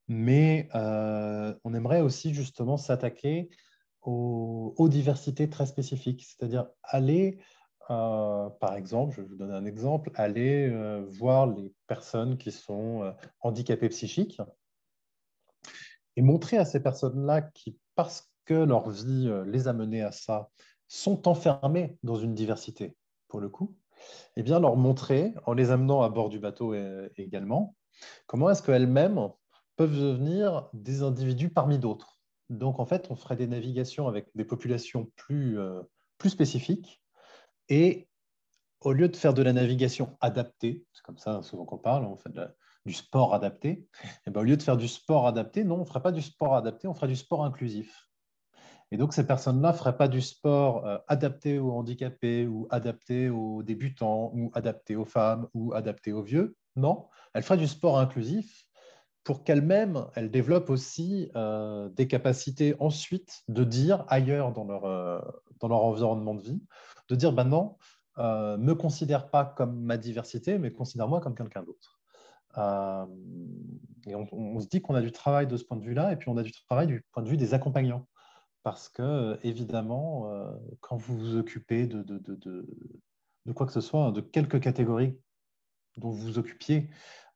mais 0.08 0.70
euh, 0.76 1.54
on 1.66 1.74
aimerait 1.74 2.00
aussi 2.00 2.34
justement 2.34 2.78
s'attaquer 2.78 3.50
aux, 4.02 4.88
diversités 4.88 5.50
très 5.50 5.66
spécifiques, 5.66 6.24
c'est-à-dire 6.24 6.68
aller, 6.84 7.40
par 7.90 8.76
exemple, 8.78 9.16
je 9.18 9.22
vous 9.24 9.36
donner 9.36 9.56
un 9.56 9.66
exemple, 9.66 10.12
aller 10.14 10.70
voir 11.10 11.48
les 11.48 11.74
personnes 11.88 12.38
qui 12.38 12.52
sont 12.52 13.14
handicapées 13.42 13.90
psychiques 13.90 14.40
et 16.16 16.22
montrer 16.22 16.58
à 16.58 16.66
ces 16.66 16.82
personnes-là 16.82 17.42
qui, 17.42 17.78
parce 17.96 18.32
que 18.46 18.54
leur 18.54 18.90
vie 18.90 19.28
euh, 19.28 19.44
les 19.46 19.68
a 19.68 19.74
menés 19.74 20.02
à 20.02 20.12
ça, 20.12 20.50
sont 20.88 21.28
enfermés 21.28 21.98
dans 22.04 22.16
une 22.16 22.36
diversité, 22.36 22.96
pour 23.28 23.40
le 23.40 23.50
coup, 23.50 23.76
eh 24.36 24.44
bien 24.44 24.60
leur 24.60 24.76
montrer, 24.76 25.34
en 25.46 25.54
les 25.54 25.72
amenant 25.72 26.04
à 26.04 26.10
bord 26.10 26.30
du 26.30 26.40
bateau 26.40 26.76
également, 27.18 27.76
comment 28.28 28.50
est-ce 28.52 28.62
qu'elles-mêmes 28.62 29.30
peuvent 29.76 29.98
devenir 29.98 30.70
des 30.74 31.04
individus 31.04 31.50
parmi 31.50 31.80
d'autres. 31.80 32.20
Donc, 32.50 32.80
en 32.80 32.86
fait, 32.86 33.08
on 33.10 33.16
ferait 33.16 33.36
des 33.36 33.48
navigations 33.48 34.08
avec 34.08 34.30
des 34.36 34.46
populations 34.46 35.12
plus, 35.16 35.60
euh, 35.60 35.82
plus 36.18 36.30
spécifiques. 36.30 37.02
Et 37.70 38.08
au 38.82 38.94
lieu 38.94 39.10
de 39.10 39.16
faire 39.16 39.34
de 39.34 39.42
la 39.42 39.54
navigation 39.54 40.16
adaptée, 40.22 40.86
c'est 40.94 41.04
comme 41.04 41.18
ça 41.18 41.42
souvent 41.42 41.66
qu'on 41.66 41.78
parle, 41.78 42.06
on 42.06 42.16
fait 42.16 42.32
du 42.86 42.94
sport 42.94 43.34
adapté, 43.34 43.88
eh 44.26 44.32
bien, 44.32 44.42
au 44.42 44.44
lieu 44.44 44.58
de 44.58 44.64
faire 44.64 44.78
du 44.78 44.88
sport 44.88 45.28
adapté, 45.28 45.64
non, 45.64 45.76
on 45.76 45.80
ne 45.80 45.86
ferait 45.86 46.02
pas 46.02 46.12
du 46.12 46.22
sport 46.22 46.56
adapté, 46.56 46.88
on 46.88 46.94
ferait 46.94 47.08
du 47.08 47.16
sport 47.16 47.44
inclusif. 47.44 48.06
Et 48.92 48.98
donc, 48.98 49.14
ces 49.14 49.26
personnes-là 49.26 49.72
ne 49.72 49.78
feraient 49.78 49.98
pas 49.98 50.08
du 50.08 50.22
sport 50.22 50.86
euh, 50.86 50.98
adapté 51.08 51.58
aux 51.58 51.72
handicapés 51.72 52.48
ou 52.48 52.68
adapté 52.70 53.30
aux 53.30 53.64
débutants 53.64 54.32
ou 54.34 54.52
adapté 54.54 54.96
aux 54.96 55.06
femmes 55.06 55.48
ou 55.54 55.74
adapté 55.74 56.14
aux 56.14 56.22
vieux. 56.22 56.56
Non, 56.76 57.08
elles 57.34 57.44
feraient 57.44 57.58
du 57.58 57.68
sport 57.68 57.98
inclusif 57.98 58.66
pour 59.24 59.44
qu'elles-mêmes, 59.44 60.06
elles 60.14 60.30
développent 60.30 60.70
aussi 60.70 61.32
euh, 61.36 61.90
des 61.90 62.08
capacités 62.08 62.76
ensuite 62.80 63.42
de 63.48 63.64
dire 63.64 64.06
ailleurs 64.08 64.52
dans 64.52 64.66
leur, 64.66 64.86
euh, 64.86 65.20
dans 65.60 65.68
leur 65.68 65.84
environnement 65.84 66.36
de 66.36 66.44
vie, 66.44 66.62
de 67.10 67.16
dire, 67.16 67.34
ben 67.34 67.46
non, 67.46 67.78
ne 68.18 68.56
me 68.56 68.76
considère 68.76 69.32
pas 69.32 69.44
comme 69.44 69.82
ma 69.82 69.98
diversité, 69.98 70.60
mais 70.60 70.72
considère-moi 70.72 71.22
comme 71.22 71.36
quelqu'un 71.36 71.64
d'autre. 71.64 72.00
Et 72.58 74.16
on, 74.16 74.60
se 74.60 74.68
dit 74.68 74.82
qu'on 74.82 74.96
a 74.96 75.02
du 75.02 75.12
travail 75.12 75.48
de 75.48 75.58
ce 75.58 75.64
point 75.64 75.78
de 75.78 75.84
vue-là, 75.84 76.12
et 76.12 76.16
puis 76.16 76.30
on 76.30 76.38
a 76.38 76.44
du 76.44 76.52
travail 76.52 76.88
du 76.88 77.04
point 77.12 77.24
de 77.24 77.30
vue 77.30 77.38
des 77.38 77.54
accompagnants. 77.54 78.08
Parce 78.64 78.90
que, 78.90 79.38
évidemment, 79.44 80.32
quand 80.82 80.98
vous 80.98 81.18
vous 81.18 81.36
occupez 81.36 81.86
de, 81.86 82.02
de, 82.02 82.18
de, 82.18 82.66
de, 83.46 83.52
quoi 83.54 83.68
que 83.68 83.74
ce 83.74 83.82
soit, 83.82 84.12
de 84.12 84.22
quelques 84.22 84.60
catégories 84.60 85.20
dont 85.98 86.10
vous 86.10 86.22
vous 86.22 86.40
occupiez, 86.40 86.90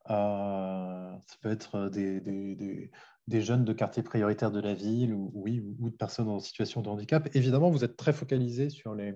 ça 0.07 1.19
peut 1.41 1.51
être 1.51 1.89
des, 1.89 2.19
des, 2.21 2.89
des, 3.27 3.41
jeunes 3.41 3.63
de 3.63 3.73
quartiers 3.73 4.01
prioritaires 4.01 4.51
de 4.51 4.59
la 4.59 4.73
ville 4.73 5.13
ou, 5.13 5.31
oui, 5.35 5.63
ou 5.79 5.89
de 5.89 5.95
personnes 5.95 6.29
en 6.29 6.39
situation 6.39 6.81
de 6.81 6.89
handicap, 6.89 7.29
évidemment, 7.35 7.69
vous 7.69 7.83
êtes 7.83 7.95
très 7.95 8.13
focalisé 8.13 8.69
sur 8.71 8.95
les, 8.95 9.13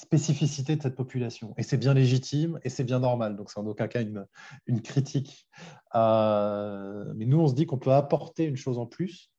spécificité 0.00 0.76
de 0.76 0.82
cette 0.82 0.96
population. 0.96 1.54
Et 1.58 1.62
c'est 1.62 1.76
bien 1.76 1.94
légitime 1.94 2.58
et 2.64 2.68
c'est 2.68 2.84
bien 2.84 3.00
normal. 3.00 3.36
Donc, 3.36 3.50
c'est 3.50 3.60
en 3.60 3.66
aucun 3.66 3.86
cas 3.86 4.00
une, 4.02 4.26
une 4.66 4.80
critique. 4.80 5.46
Euh, 5.94 7.12
mais 7.14 7.26
nous, 7.26 7.38
on 7.38 7.48
se 7.48 7.54
dit 7.54 7.66
qu'on 7.66 7.78
peut 7.78 7.92
apporter 7.92 8.44
une 8.44 8.56
chose 8.56 8.78
en 8.78 8.86
plus, 8.86 9.30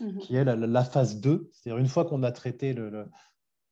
mhm. 0.00 0.18
qui 0.18 0.34
est 0.34 0.44
la, 0.44 0.84
phase 0.84 1.20
2. 1.20 1.50
C'est-à-dire, 1.52 1.78
une 1.78 1.88
fois 1.88 2.04
qu'on 2.04 2.22
a 2.22 2.32
traité 2.32 2.74
le, 2.74 3.06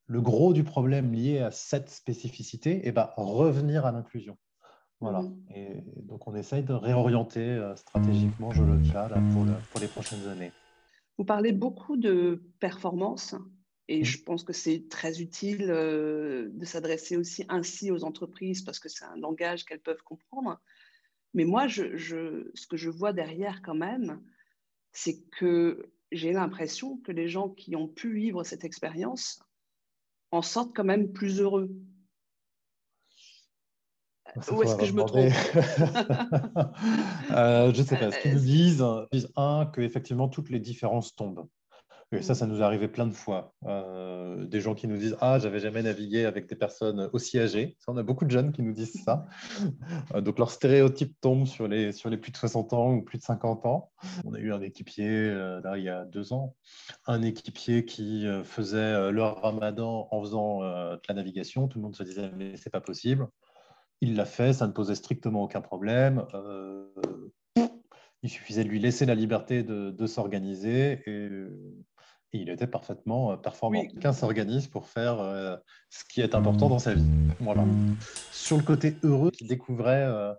le, 0.06 0.20
gros 0.20 0.52
du 0.52 0.62
problème 0.62 1.12
lié 1.12 1.40
à 1.40 1.50
cette 1.50 1.90
spécificité, 1.90 2.76
et 2.76 2.88
eh 2.88 2.92
ben, 2.92 3.10
revenir 3.16 3.84
à 3.84 3.92
l'inclusion. 3.92 4.38
Voilà. 5.00 5.22
Mhm. 5.22 5.44
Et 5.54 5.84
donc, 6.02 6.28
on 6.28 6.34
essaye 6.36 6.62
de 6.62 6.74
réorienter 6.74 7.40
euh, 7.40 7.74
stratégiquement 7.74 8.52
je 8.52 8.62
le 8.62 8.76
là, 8.94 9.08
pour, 9.32 9.44
pour 9.70 9.80
les 9.80 9.88
prochaines 9.88 10.26
années. 10.28 10.52
Vous 11.18 11.24
parlez 11.24 11.52
beaucoup 11.52 11.96
de 11.96 12.42
performance 12.60 13.34
et 13.88 14.00
mmh. 14.00 14.04
je 14.04 14.22
pense 14.22 14.44
que 14.44 14.52
c'est 14.52 14.88
très 14.88 15.20
utile 15.20 15.70
euh, 15.70 16.48
de 16.50 16.64
s'adresser 16.64 17.16
aussi 17.16 17.44
ainsi 17.48 17.90
aux 17.90 18.04
entreprises 18.04 18.62
parce 18.62 18.78
que 18.78 18.88
c'est 18.88 19.04
un 19.04 19.16
langage 19.16 19.64
qu'elles 19.64 19.80
peuvent 19.80 20.02
comprendre. 20.02 20.60
Mais 21.34 21.44
moi, 21.44 21.68
je, 21.68 21.96
je, 21.96 22.50
ce 22.54 22.66
que 22.66 22.76
je 22.76 22.90
vois 22.90 23.12
derrière 23.12 23.62
quand 23.62 23.74
même, 23.74 24.20
c'est 24.92 25.20
que 25.38 25.92
j'ai 26.10 26.32
l'impression 26.32 26.98
que 26.98 27.12
les 27.12 27.28
gens 27.28 27.48
qui 27.48 27.76
ont 27.76 27.88
pu 27.88 28.14
vivre 28.14 28.42
cette 28.42 28.64
expérience 28.64 29.40
en 30.30 30.42
sortent 30.42 30.74
quand 30.74 30.84
même 30.84 31.12
plus 31.12 31.40
heureux. 31.40 31.70
Où 34.50 34.62
est-ce 34.62 34.76
que 34.76 34.84
je 34.84 34.92
me 34.92 35.04
trompe? 35.04 35.32
Euh, 37.32 37.72
Je 37.72 37.80
ne 37.82 37.86
sais 37.86 37.96
pas. 37.96 38.10
Ce 38.12 38.18
qu'ils 38.20 38.34
nous 38.34 38.40
disent, 38.40 38.84
disent 39.12 39.32
un, 39.36 39.66
que 39.66 39.80
effectivement 39.80 40.28
toutes 40.28 40.50
les 40.50 40.60
différences 40.60 41.14
tombent. 41.14 41.48
Et 42.12 42.22
ça, 42.22 42.36
ça 42.36 42.46
nous 42.46 42.60
est 42.60 42.62
arrivé 42.62 42.86
plein 42.86 43.06
de 43.08 43.12
fois. 43.12 43.52
Euh, 43.64 44.44
des 44.46 44.60
gens 44.60 44.76
qui 44.76 44.86
nous 44.86 44.96
disent 44.96 45.16
Ah, 45.20 45.40
j'avais 45.40 45.58
jamais 45.58 45.82
navigué 45.82 46.24
avec 46.24 46.48
des 46.48 46.54
personnes 46.54 47.10
aussi 47.12 47.36
âgées. 47.38 47.76
On 47.88 47.96
a 47.96 48.04
beaucoup 48.04 48.24
de 48.24 48.30
jeunes 48.30 48.52
qui 48.52 48.62
nous 48.62 48.72
disent 48.72 49.02
ça. 49.04 49.26
Euh, 50.14 50.20
donc, 50.20 50.38
leur 50.38 50.50
stéréotype 50.50 51.20
tombe 51.20 51.46
sur 51.46 51.66
les, 51.66 51.90
sur 51.90 52.08
les 52.08 52.16
plus 52.16 52.30
de 52.30 52.36
60 52.36 52.72
ans 52.74 52.92
ou 52.92 53.02
plus 53.02 53.18
de 53.18 53.24
50 53.24 53.66
ans. 53.66 53.90
On 54.24 54.34
a 54.34 54.38
eu 54.38 54.52
un 54.52 54.60
équipier, 54.60 55.08
euh, 55.08 55.60
là, 55.62 55.78
il 55.78 55.84
y 55.84 55.88
a 55.88 56.04
deux 56.04 56.32
ans, 56.32 56.54
un 57.06 57.22
équipier 57.22 57.84
qui 57.84 58.24
faisait 58.44 59.10
le 59.10 59.22
ramadan 59.22 60.06
en 60.10 60.22
faisant 60.22 60.60
de 60.60 61.00
la 61.08 61.14
navigation. 61.14 61.66
Tout 61.66 61.78
le 61.78 61.82
monde 61.82 61.96
se 61.96 62.04
disait 62.04 62.30
Mais 62.36 62.56
c'est 62.56 62.70
pas 62.70 62.80
possible. 62.80 63.26
Il 64.00 64.14
l'a 64.14 64.26
fait, 64.26 64.52
ça 64.52 64.68
ne 64.68 64.72
posait 64.72 64.94
strictement 64.94 65.42
aucun 65.42 65.60
problème. 65.60 66.24
il 68.22 68.30
suffisait 68.30 68.62
de 68.62 68.68
lui 68.68 68.78
laisser 68.78 69.06
la 69.06 69.16
liberté 69.16 69.64
de, 69.64 69.90
de 69.90 70.06
s'organiser 70.06 71.02
et 71.06 71.30
il 72.42 72.50
était 72.50 72.66
parfaitement 72.66 73.32
euh, 73.32 73.36
performant. 73.36 73.80
Quelqu'un 73.82 74.12
s'organise 74.12 74.66
pour 74.66 74.88
faire 74.88 75.20
euh, 75.20 75.56
ce 75.90 76.04
qui 76.04 76.20
est 76.20 76.34
important 76.34 76.68
dans 76.68 76.78
sa 76.78 76.94
vie. 76.94 77.04
Voilà. 77.40 77.64
Sur 78.32 78.56
le 78.56 78.62
côté 78.62 78.96
heureux, 79.02 79.30
ils 79.40 79.48
découvraient 79.48 80.04
euh, 80.06 80.32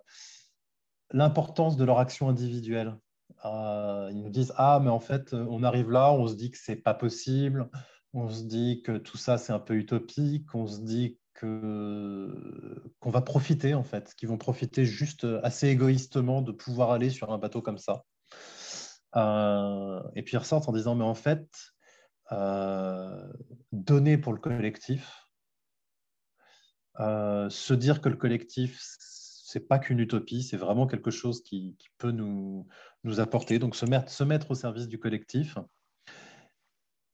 l'importance 1.12 1.76
de 1.76 1.84
leur 1.84 1.98
action 1.98 2.28
individuelle. 2.28 2.96
ils 3.44 4.20
nous 4.22 4.30
disent 4.30 4.52
Ah, 4.56 4.80
mais 4.82 4.90
en 4.90 5.00
fait, 5.00 5.34
on 5.34 5.62
arrive 5.62 5.90
là, 5.90 6.12
on 6.12 6.26
se 6.26 6.34
dit 6.34 6.50
que 6.50 6.58
c'est 6.58 6.76
pas 6.76 6.94
possible, 6.94 7.68
on 8.14 8.28
se 8.28 8.42
dit 8.44 8.82
que 8.82 8.96
tout 8.96 9.16
ça 9.16 9.38
c'est 9.38 9.52
un 9.52 9.58
peu 9.58 9.74
utopique, 9.74 10.54
on 10.54 10.66
se 10.66 10.80
dit 10.80 11.18
que 11.34 12.82
qu'on 12.98 13.10
va 13.10 13.20
profiter 13.20 13.74
en 13.74 13.84
fait, 13.84 14.12
qu'ils 14.16 14.28
vont 14.28 14.38
profiter 14.38 14.84
juste 14.84 15.26
assez 15.42 15.68
égoïstement 15.68 16.42
de 16.42 16.52
pouvoir 16.52 16.90
aller 16.90 17.10
sur 17.10 17.32
un 17.32 17.38
bateau 17.38 17.62
comme 17.62 17.78
ça. 17.78 18.04
et 20.14 20.22
puis 20.22 20.34
ils 20.34 20.38
ressortent 20.38 20.68
en 20.68 20.72
disant 20.72 20.94
mais 20.94 21.04
en 21.04 21.14
fait 21.14 21.46
donner 23.72 24.18
pour 24.18 24.32
le 24.32 24.38
collectif, 24.38 25.28
euh, 27.00 27.48
se 27.48 27.74
dire 27.74 28.00
que 28.00 28.08
le 28.08 28.16
collectif, 28.16 28.80
c'est 28.80 29.68
pas 29.68 29.78
qu'une 29.78 30.00
utopie, 30.00 30.42
c'est 30.42 30.56
vraiment 30.56 30.86
quelque 30.86 31.10
chose 31.10 31.42
qui, 31.42 31.76
peut 31.98 32.10
nous, 32.10 32.66
nous, 33.04 33.20
apporter. 33.20 33.58
Donc 33.58 33.76
se 33.76 33.86
mettre, 33.86 34.10
se 34.10 34.24
mettre 34.24 34.50
au 34.50 34.54
service 34.54 34.88
du 34.88 34.98
collectif, 34.98 35.58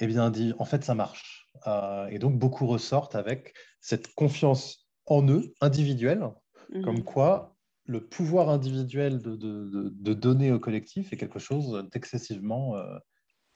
eh 0.00 0.06
bien, 0.06 0.30
dit, 0.30 0.54
en 0.58 0.64
fait, 0.64 0.84
ça 0.84 0.94
marche. 0.94 1.48
Euh, 1.66 2.06
et 2.08 2.18
donc, 2.18 2.38
beaucoup 2.38 2.66
ressortent 2.66 3.14
avec 3.14 3.54
cette 3.80 4.14
confiance 4.14 4.88
en 5.06 5.28
eux, 5.28 5.52
individuelle, 5.60 6.30
mhm. 6.70 6.84
comme 6.84 7.04
quoi 7.04 7.54
le 7.86 8.02
pouvoir 8.02 8.48
individuel 8.48 9.20
de, 9.20 9.36
de, 9.36 9.92
de, 9.94 10.14
donner 10.14 10.50
au 10.50 10.58
collectif 10.58 11.12
est 11.12 11.18
quelque 11.18 11.38
chose 11.38 11.86
d'excessivement 11.92 12.76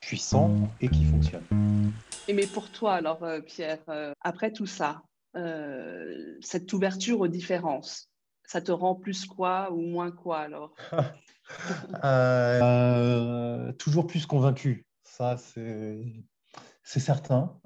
puissant 0.01 0.69
et 0.81 0.89
qui 0.89 1.05
fonctionne. 1.05 1.45
Et 2.29 2.35
mais 2.35 2.47
pour 2.47 2.71
toi, 2.71 2.95
alors, 2.95 3.23
euh, 3.23 3.41
Pierre, 3.41 3.83
euh, 3.89 4.13
après 4.21 4.53
tout 4.53 4.67
ça, 4.67 5.03
euh, 5.37 6.37
cette 6.41 6.73
ouverture 6.73 7.21
aux 7.21 7.29
différences, 7.29 8.11
ça 8.45 8.61
te 8.61 8.73
rend 8.73 8.95
plus 8.95 9.27
quoi 9.27 9.73
ou 9.73 9.81
moins 9.81 10.11
quoi 10.11 10.41
alors 10.41 10.75
Toujours 13.79 14.07
plus 14.07 14.27
convaincu, 14.27 14.87
ça 15.05 15.37
c'est 15.39 17.01
certain. 17.01 17.59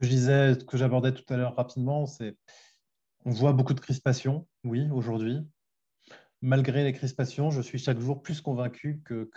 je 0.00 0.08
disais, 0.08 0.54
ce 0.54 0.64
que 0.64 0.76
j'abordais 0.76 1.12
tout 1.12 1.32
à 1.32 1.36
l'heure 1.36 1.56
rapidement, 1.56 2.06
c'est 2.06 2.36
on 3.24 3.30
voit 3.30 3.52
beaucoup 3.52 3.74
de 3.74 3.80
crispation, 3.80 4.46
oui, 4.64 4.88
aujourd'hui 4.92 5.46
malgré 6.44 6.84
les 6.84 6.92
crispations, 6.92 7.50
je 7.50 7.62
suis 7.62 7.78
chaque 7.78 7.98
jour 7.98 8.22
plus 8.22 8.42
convaincu 8.42 9.00
que, 9.04 9.30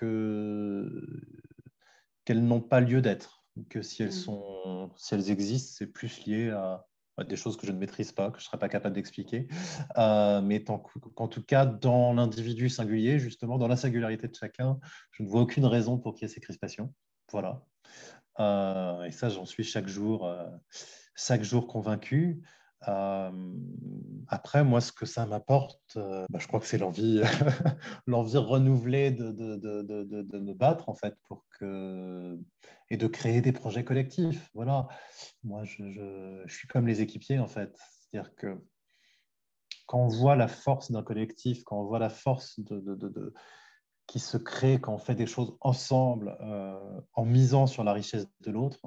qu'elles 2.25 2.43
n'ont 2.43 2.61
pas 2.61 2.81
lieu 2.81 3.01
d'être, 3.01 3.45
que 3.69 3.81
si 3.81 4.03
elles, 4.03 4.09
mm. 4.09 4.11
sont, 4.11 4.91
si 4.97 5.15
elles 5.15 5.31
existent, 5.31 5.73
c'est 5.77 5.87
plus 5.87 6.25
lié 6.25 6.49
à, 6.49 6.85
des 7.27 7.37
choses 7.37 7.57
que 7.57 7.65
je 7.65 7.71
ne 7.71 7.79
maîtrise 7.79 8.11
pas, 8.11 8.29
que 8.29 8.37
je 8.37 8.43
ne 8.43 8.47
serais 8.47 8.59
pas 8.59 8.69
capable 8.69 8.93
d'expliquer, 8.93 9.47
euh, 9.97 10.41
mais 10.41 10.63
qu'en 10.63 11.27
tout 11.27 11.41
cas, 11.41 11.65
dans 11.65 12.13
l'individu 12.13 12.69
singulier, 12.69 13.17
justement, 13.19 13.57
dans 13.57 13.67
la 13.67 13.77
singularité 13.77 14.27
de 14.27 14.35
chacun, 14.35 14.77
je 15.11 15.23
ne 15.23 15.27
vois 15.27 15.41
aucune 15.41 15.65
raison 15.65 15.97
pour 15.97 16.13
qu'il 16.13 16.27
y 16.27 16.29
ait 16.29 16.33
ces 16.33 16.41
crispations. 16.41 16.93
Voilà. 17.31 17.63
Euh, 18.39 19.03
et 19.05 19.11
ça, 19.11 19.29
j'en 19.29 19.45
suis 19.45 19.63
chaque 19.63 19.87
jour, 19.87 20.27
euh, 20.27 20.45
chaque 21.15 21.43
jour 21.43 21.67
convaincu. 21.67 22.43
Euh, 22.87 23.31
après, 24.27 24.63
moi, 24.63 24.81
ce 24.81 24.91
que 24.91 25.05
ça 25.05 25.25
m'apporte, 25.25 25.97
euh, 25.97 26.25
bah, 26.29 26.39
je 26.39 26.47
crois 26.47 26.59
que 26.59 26.65
c'est 26.65 26.77
l'envie, 26.77 27.21
l'envie 28.07 28.37
renouvelée 28.37 29.11
de, 29.11 29.31
de, 29.31 29.55
de, 29.55 29.81
de, 30.03 30.39
me 30.39 30.53
battre, 30.53 30.89
en 30.89 30.93
fait, 30.93 31.15
pour 31.27 31.45
que... 31.59 32.37
et 32.89 32.97
de 32.97 33.07
créer 33.07 33.41
des 33.41 33.51
projets 33.51 33.83
collectifs. 33.83 34.49
Voilà. 34.53 34.87
Moi, 35.43 35.63
je, 35.63 35.89
je, 35.89 36.43
je 36.45 36.53
suis 36.53 36.67
comme 36.67 36.87
les 36.87 37.01
équipiers, 37.01 37.39
en 37.39 37.47
fait. 37.47 37.77
C'est-à-dire 38.09 38.35
que 38.35 38.61
quand 39.87 39.99
on 39.99 40.07
voit 40.07 40.35
la 40.35 40.47
force 40.47 40.91
d'un 40.91 41.01
collectif, 41.01 41.63
quand 41.63 41.79
on 41.79 41.85
voit 41.85 41.99
la 41.99 42.09
force 42.09 42.59
de, 42.59 43.33
qui 44.05 44.19
se 44.19 44.37
crée 44.37 44.79
quand 44.79 44.93
on 44.93 44.97
fait 44.97 45.15
des 45.15 45.25
choses 45.25 45.57
ensemble, 45.61 46.37
euh, 46.41 47.01
en 47.13 47.25
misant 47.25 47.67
sur 47.67 47.83
la 47.83 47.93
richesse 47.93 48.27
de 48.41 48.51
l'autre, 48.51 48.79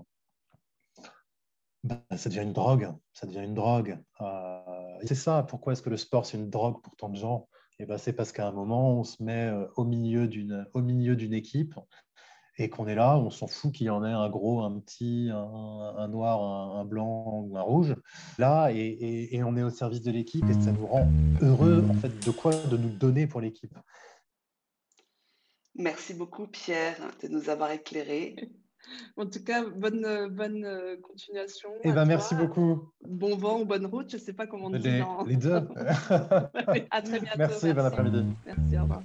bah, 1.85 2.03
ça 2.17 2.29
devient 2.29 2.43
une 2.43 2.53
drogue. 2.53 2.93
Ça 3.13 3.27
devient 3.27 3.45
une 3.45 3.55
drogue. 3.55 3.99
Euh, 4.21 4.61
c'est 5.05 5.15
ça. 5.15 5.43
Pourquoi 5.43 5.73
est-ce 5.73 5.83
que 5.83 5.91
le 5.91 5.97
sport 5.97 6.27
c'est 6.27 6.37
une 6.39 6.51
drogue 6.51 6.83
pour 6.83 6.97
tant 6.97 7.09
de 7.09 7.17
gens? 7.17 7.49
Eh 7.79 7.87
ben, 7.87 7.97
c'est 7.97 8.13
parce 8.13 8.33
qu'à 8.33 8.47
un 8.47 8.53
moment 8.53 8.99
on 8.99 9.05
se 9.05 9.23
met 9.23 9.47
euh, 9.47 9.67
au 9.77 9.85
milieu 9.85 10.29
d'une 10.29 10.67
au 10.75 10.83
milieu 10.83 11.17
d'une 11.17 11.33
équipe 11.33 11.75
et 12.59 12.69
qu'on 12.69 12.87
est 12.87 12.95
là, 12.95 13.17
on 13.17 13.31
s'en 13.31 13.47
fout 13.47 13.73
qu'il 13.73 13.87
y 13.87 13.91
en 13.91 14.05
ait 14.05 14.13
un 14.13 14.29
gros, 14.29 14.61
un 14.61 14.81
petit, 14.81 15.31
un, 15.33 16.09
noir, 16.09 16.43
un, 16.77 16.85
blanc 16.85 17.47
ou 17.47 17.57
un 17.57 17.63
rouge. 17.63 17.97
Là, 18.37 18.71
et, 18.71 19.35
et, 19.35 19.43
on 19.43 19.57
est 19.57 19.63
au 19.63 19.71
service 19.71 20.03
de 20.03 20.11
l'équipe 20.11 20.45
et 20.45 20.53
ça 20.61 20.73
nous 20.73 20.87
rend 20.87 21.09
heureux 21.41 21.83
en 21.89 21.95
fait 21.95 22.23
de 22.23 22.31
quoi? 22.31 22.53
De 22.55 22.77
nous 22.77 22.91
donner 22.91 23.27
pour 23.27 23.41
l'équipe. 23.41 23.75
Merci 25.75 26.13
beaucoup 26.13 26.47
Pierre 26.47 26.97
de 27.23 27.29
nous 27.29 27.49
avoir 27.49 27.71
éclairés. 27.71 28.37
En 29.17 29.27
tout 29.27 29.43
cas, 29.45 29.65
bonne, 29.65 30.29
bonne 30.31 30.65
euh, 30.65 30.97
continuation. 31.01 31.71
Eh 31.85 31.93
ben, 31.93 32.05
merci 32.05 32.35
beaucoup. 32.35 32.89
Bon 33.07 33.37
vent 33.37 33.61
ou 33.61 33.65
bonne 33.65 33.87
route, 33.87 34.11
je 34.11 34.17
ne 34.17 34.21
sais 34.21 34.33
pas 34.33 34.47
comment 34.47 34.67
on 34.67 34.71
dit. 34.71 34.79
Les, 34.79 35.05
les 35.27 35.37
deux. 35.37 35.55
à 36.91 37.03
très 37.03 37.21
bientôt. 37.21 37.39
Merci, 37.39 37.67
merci. 37.67 37.73
bon 37.73 37.85
après-midi. 37.85 38.25
Merci, 38.47 38.79
au 38.79 38.83
revoir. 38.83 39.03